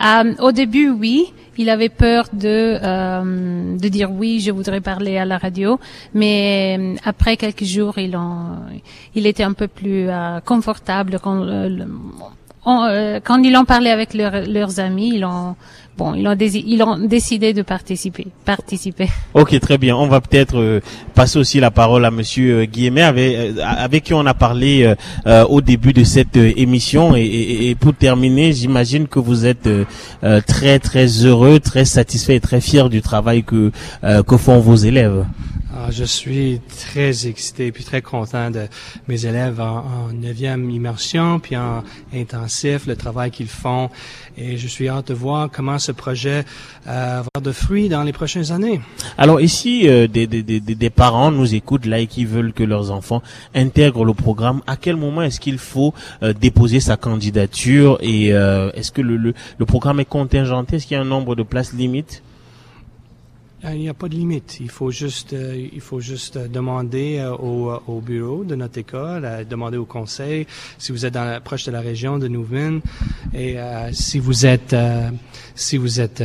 Euh, 0.00 0.34
Au 0.38 0.52
début, 0.52 0.90
oui. 0.90 1.32
Il 1.58 1.68
avait 1.68 1.88
peur 1.88 2.24
de 2.32 2.78
euh, 2.82 3.76
de 3.76 3.88
dire 3.88 4.10
oui, 4.10 4.40
je 4.40 4.50
voudrais 4.50 4.80
parler 4.80 5.18
à 5.18 5.24
la 5.24 5.38
radio, 5.38 5.78
mais 6.14 6.76
euh, 6.78 6.94
après 7.04 7.36
quelques 7.36 7.64
jours, 7.64 7.98
il 7.98 8.16
en 8.16 8.56
il 9.14 9.26
était 9.26 9.42
un 9.42 9.52
peu 9.52 9.68
plus 9.68 10.08
confortable. 10.44 11.18
Quand 11.22 11.44
quand 12.64 13.42
ils 13.42 13.56
ont 13.56 13.64
parlé 13.64 13.90
avec 13.90 14.14
leurs 14.14 14.80
amis, 14.80 15.12
ils 15.16 15.24
ont 15.24 15.56
bon, 15.96 16.14
ils 16.14 16.26
ont, 16.26 16.36
ils 16.38 16.82
ont 16.82 16.98
décidé 16.98 17.52
de 17.52 17.62
participer. 17.62 18.26
participer. 18.44 19.08
Ok, 19.34 19.58
très 19.60 19.78
bien. 19.78 19.96
On 19.96 20.06
va 20.06 20.20
peut-être 20.20 20.58
euh, 20.58 20.80
passer 21.14 21.38
aussi 21.38 21.60
la 21.60 21.70
parole 21.70 22.04
à 22.04 22.10
Monsieur 22.10 22.60
euh, 22.60 22.64
Guillemet, 22.64 23.02
avec, 23.02 23.34
euh, 23.34 23.54
avec 23.62 24.04
qui 24.04 24.14
on 24.14 24.26
a 24.26 24.34
parlé 24.34 24.94
au 25.48 25.60
début 25.60 25.92
de 25.92 26.04
cette 26.04 26.36
émission. 26.36 27.16
Et, 27.16 27.68
et, 27.68 27.74
pour 27.74 27.94
terminer, 27.94 28.52
j'imagine 28.52 29.06
que 29.06 29.18
vous 29.18 29.46
êtes 29.46 29.68
très 30.46 30.78
très 30.78 31.06
heureux, 31.06 31.60
très 31.60 31.84
satisfait 31.84 32.36
et 32.36 32.40
très 32.40 32.60
fier 32.60 32.88
du 32.88 33.02
travail 33.02 33.42
que 33.42 33.70
que 34.02 34.36
font 34.36 34.60
vos 34.60 34.76
élèves. 34.76 35.24
Ah, 35.82 35.90
je 35.90 36.04
suis 36.04 36.60
très 36.68 37.26
excité 37.26 37.72
puis 37.72 37.84
très 37.84 38.02
content 38.02 38.50
de 38.50 38.66
mes 39.08 39.24
élèves 39.24 39.60
en 39.60 40.08
neuvième 40.12 40.68
immersion 40.68 41.40
puis 41.40 41.56
en 41.56 41.82
intensif, 42.12 42.86
le 42.86 42.96
travail 42.96 43.30
qu'ils 43.30 43.48
font. 43.48 43.88
Et 44.36 44.58
je 44.58 44.66
suis 44.68 44.88
hâte 44.90 45.08
de 45.08 45.14
voir 45.14 45.48
comment 45.50 45.78
ce 45.78 45.92
projet 45.92 46.44
euh, 46.86 47.22
va 47.22 47.24
avoir 47.34 47.42
de 47.42 47.52
fruits 47.52 47.88
dans 47.88 48.02
les 48.02 48.12
prochaines 48.12 48.52
années. 48.52 48.82
Alors 49.16 49.40
ici, 49.40 49.88
euh, 49.88 50.06
des, 50.06 50.26
des, 50.26 50.42
des, 50.42 50.60
des, 50.60 50.90
parents 50.90 51.30
nous 51.30 51.54
écoutent 51.54 51.86
là 51.86 52.00
et 52.00 52.06
qui 52.06 52.26
veulent 52.26 52.52
que 52.52 52.64
leurs 52.64 52.90
enfants 52.90 53.22
intègrent 53.54 54.04
le 54.04 54.14
programme. 54.14 54.60
À 54.66 54.76
quel 54.76 54.96
moment 54.96 55.22
est-ce 55.22 55.40
qu'il 55.40 55.58
faut 55.58 55.94
euh, 56.22 56.34
déposer 56.34 56.80
sa 56.80 56.98
candidature 56.98 57.96
et 58.02 58.28
est-ce 58.28 58.92
que 58.92 59.00
le, 59.00 59.16
le, 59.16 59.34
le 59.58 59.66
programme 59.66 60.00
est 60.00 60.04
contingenté? 60.04 60.76
Est-ce 60.76 60.86
qu'il 60.86 60.96
y 60.96 60.98
a 60.98 61.02
un 61.02 61.06
nombre 61.06 61.34
de 61.34 61.42
places 61.42 61.72
limite 61.72 62.22
euh, 62.22 62.29
il 63.64 63.78
n'y 63.80 63.88
a 63.88 63.94
pas 63.94 64.08
de 64.08 64.14
limite. 64.14 64.58
Il 64.60 64.70
faut 64.70 64.90
juste, 64.90 65.32
euh, 65.32 65.68
il 65.72 65.80
faut 65.80 66.00
juste 66.00 66.36
euh, 66.36 66.48
demander 66.48 67.22
au, 67.38 67.72
au, 67.86 68.00
bureau 68.00 68.44
de 68.44 68.54
notre 68.54 68.78
école, 68.78 69.46
demander 69.48 69.76
au 69.76 69.84
conseil 69.84 70.46
si 70.78 70.92
vous 70.92 71.04
êtes 71.04 71.14
dans 71.14 71.24
la, 71.24 71.40
proche 71.40 71.64
de 71.66 71.70
la 71.70 71.80
région 71.80 72.18
de 72.18 72.28
Nouvin 72.28 72.80
et 73.34 73.56
si 73.92 74.18
vous 74.18 74.46
êtes, 74.46 74.74
si 75.54 75.76
vous 75.76 76.00
êtes 76.00 76.22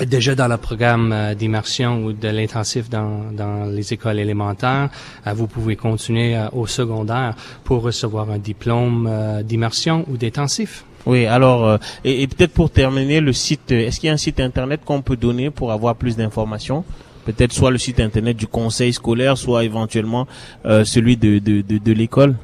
déjà 0.00 0.34
dans 0.34 0.48
le 0.48 0.56
programme 0.56 1.34
d'immersion 1.38 2.04
ou 2.04 2.12
de 2.12 2.28
l'intensif 2.28 2.88
dans 2.88 3.70
les 3.70 3.92
écoles 3.92 4.18
élémentaires, 4.18 4.88
vous 5.34 5.46
pouvez 5.46 5.76
continuer 5.76 6.38
au 6.52 6.66
secondaire 6.66 7.34
pour 7.64 7.82
recevoir 7.82 8.30
un 8.30 8.38
diplôme 8.38 9.42
d'immersion 9.44 10.04
ou 10.08 10.16
d'intensif. 10.16 10.84
Oui, 11.06 11.24
alors, 11.24 11.66
euh, 11.66 11.78
et, 12.04 12.26
peut-être 12.26 12.52
pour 12.52 12.68
terminer, 12.70 13.20
le 13.20 13.32
site, 13.32 13.70
euh, 13.70 13.86
est-ce 13.86 14.00
qu'il 14.00 14.08
y 14.08 14.10
a 14.10 14.12
un 14.12 14.18
site 14.18 14.40
internet 14.40 14.80
qu'on 14.84 15.02
peut 15.02 15.16
donner 15.16 15.50
pour 15.50 15.70
avoir 15.70 15.94
plus 15.94 16.16
d'informations? 16.16 16.84
Peut-être 17.24 17.52
soit 17.52 17.70
le 17.70 17.78
site 17.78 18.00
internet 18.00 18.36
du 18.36 18.48
conseil 18.48 18.92
scolaire, 18.92 19.38
soit 19.38 19.62
éventuellement 19.64 20.26
euh, 20.64 20.84
celui 20.84 21.16
de, 21.16 21.38
de, 21.38 21.60
de, 21.62 21.78
de 21.78 21.92
l'école? 21.92 22.34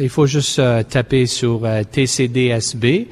Il 0.00 0.08
faut 0.08 0.24
juste 0.24 0.58
taper 0.88 1.26
sur 1.26 1.60
tcdsb.org 1.92 3.10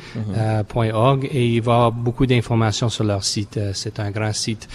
et 1.31 1.47
il 1.47 1.61
va 1.61 1.73
y 1.73 1.75
avoir 1.75 1.93
beaucoup 1.93 2.25
d'informations 2.25 2.89
sur 2.89 3.05
leur 3.05 3.23
site. 3.23 3.61
C'est 3.75 4.01
un 4.01 4.11
grand 4.11 4.33
site 4.33 4.67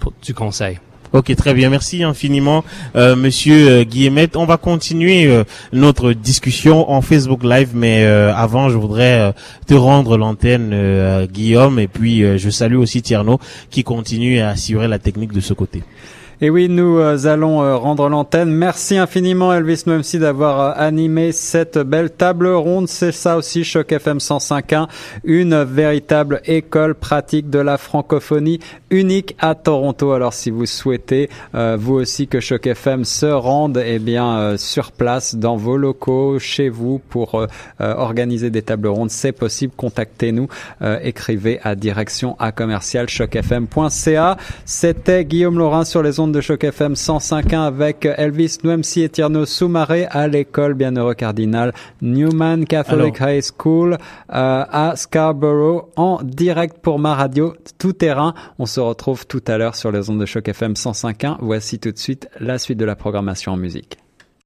pour, 0.00 0.12
du 0.20 0.34
conseil. 0.34 0.80
Ok, 1.12 1.34
très 1.34 1.54
bien. 1.54 1.70
Merci 1.70 2.04
infiniment, 2.04 2.64
euh, 2.94 3.16
Monsieur 3.16 3.68
euh, 3.68 3.84
Guillemette. 3.84 4.36
On 4.36 4.44
va 4.44 4.58
continuer 4.58 5.26
euh, 5.26 5.42
notre 5.72 6.12
discussion 6.12 6.88
en 6.88 7.02
Facebook 7.02 7.42
Live, 7.42 7.70
mais 7.74 8.04
euh, 8.04 8.32
avant, 8.32 8.68
je 8.68 8.76
voudrais 8.76 9.34
te 9.66 9.74
rendre 9.74 10.16
l'antenne, 10.16 11.26
Guillaume, 11.26 11.80
et 11.80 11.88
puis 11.88 12.22
je 12.38 12.50
salue 12.50 12.76
aussi 12.76 13.02
Tierno 13.02 13.40
qui 13.70 13.82
continue 13.82 14.38
à 14.38 14.50
assurer 14.50 14.86
la 14.86 15.00
technique 15.00 15.32
de 15.32 15.40
ce 15.40 15.52
côté. 15.52 15.82
Et 16.42 16.48
oui, 16.48 16.70
nous 16.70 16.98
euh, 16.98 17.26
allons 17.26 17.62
euh, 17.62 17.76
rendre 17.76 18.08
l'antenne. 18.08 18.50
Merci 18.50 18.96
infiniment 18.96 19.52
Elvis 19.52 19.82
Noemsi 19.84 20.18
d'avoir 20.18 20.60
euh, 20.60 20.72
animé 20.74 21.32
cette 21.32 21.76
belle 21.76 22.10
table 22.10 22.46
ronde. 22.46 22.88
C'est 22.88 23.12
ça 23.12 23.36
aussi 23.36 23.62
Choc 23.62 23.92
FM 23.92 24.16
105.1, 24.16 24.88
une 25.24 25.62
véritable 25.64 26.40
école 26.46 26.94
pratique 26.94 27.50
de 27.50 27.58
la 27.58 27.76
francophonie 27.76 28.58
unique 28.88 29.36
à 29.38 29.54
Toronto. 29.54 30.12
Alors 30.12 30.32
si 30.32 30.50
vous 30.50 30.64
souhaitez 30.64 31.28
vous 31.52 31.94
aussi 31.94 32.26
que 32.26 32.40
Choc 32.40 32.66
FM 32.66 33.04
se 33.04 33.26
rende 33.26 33.80
eh 33.84 33.98
bien 33.98 34.56
sur 34.56 34.92
place 34.92 35.34
dans 35.34 35.56
vos 35.56 35.76
locaux, 35.76 36.38
chez 36.38 36.68
vous 36.68 37.00
pour 37.10 37.46
organiser 37.78 38.50
des 38.50 38.62
tables 38.62 38.88
rondes, 38.88 39.10
c'est 39.10 39.32
possible. 39.32 39.72
Contactez-nous, 39.76 40.48
écrivez 41.02 41.60
à 41.62 41.74
direction 41.74 42.36
à 42.38 42.50
commercial 42.50 43.08
chocfm.ca. 43.08 44.36
C'était 44.64 45.24
Guillaume 45.24 45.58
Laurin 45.58 45.84
sur 45.84 46.02
les 46.02 46.18
ondes 46.18 46.29
de 46.32 46.40
Choc 46.40 46.64
FM 46.64 46.94
105.1 46.94 47.60
avec 47.60 48.04
Elvis 48.04 48.58
Nouemsi 48.62 49.02
et 49.02 49.08
Tierno 49.08 49.46
Soumaré 49.46 50.06
à 50.10 50.28
l'école 50.28 50.74
Bienheureux 50.74 51.14
Cardinal 51.14 51.72
Newman 52.02 52.64
Catholic 52.64 53.16
High 53.20 53.42
School 53.42 53.94
euh, 53.94 53.96
à 54.28 54.94
Scarborough 54.96 55.88
en 55.96 56.20
direct 56.22 56.78
pour 56.78 56.98
ma 56.98 57.14
radio 57.14 57.54
tout 57.78 57.92
terrain. 57.92 58.34
On 58.58 58.66
se 58.66 58.80
retrouve 58.80 59.26
tout 59.26 59.42
à 59.46 59.58
l'heure 59.58 59.76
sur 59.76 59.92
les 59.92 60.10
ondes 60.10 60.20
de 60.20 60.26
Choc 60.26 60.48
FM 60.48 60.74
105.1. 60.74 61.36
Voici 61.40 61.78
tout 61.78 61.92
de 61.92 61.98
suite 61.98 62.28
la 62.38 62.58
suite 62.58 62.78
de 62.78 62.84
la 62.84 62.96
programmation 62.96 63.52
en 63.52 63.56
musique. 63.56 63.98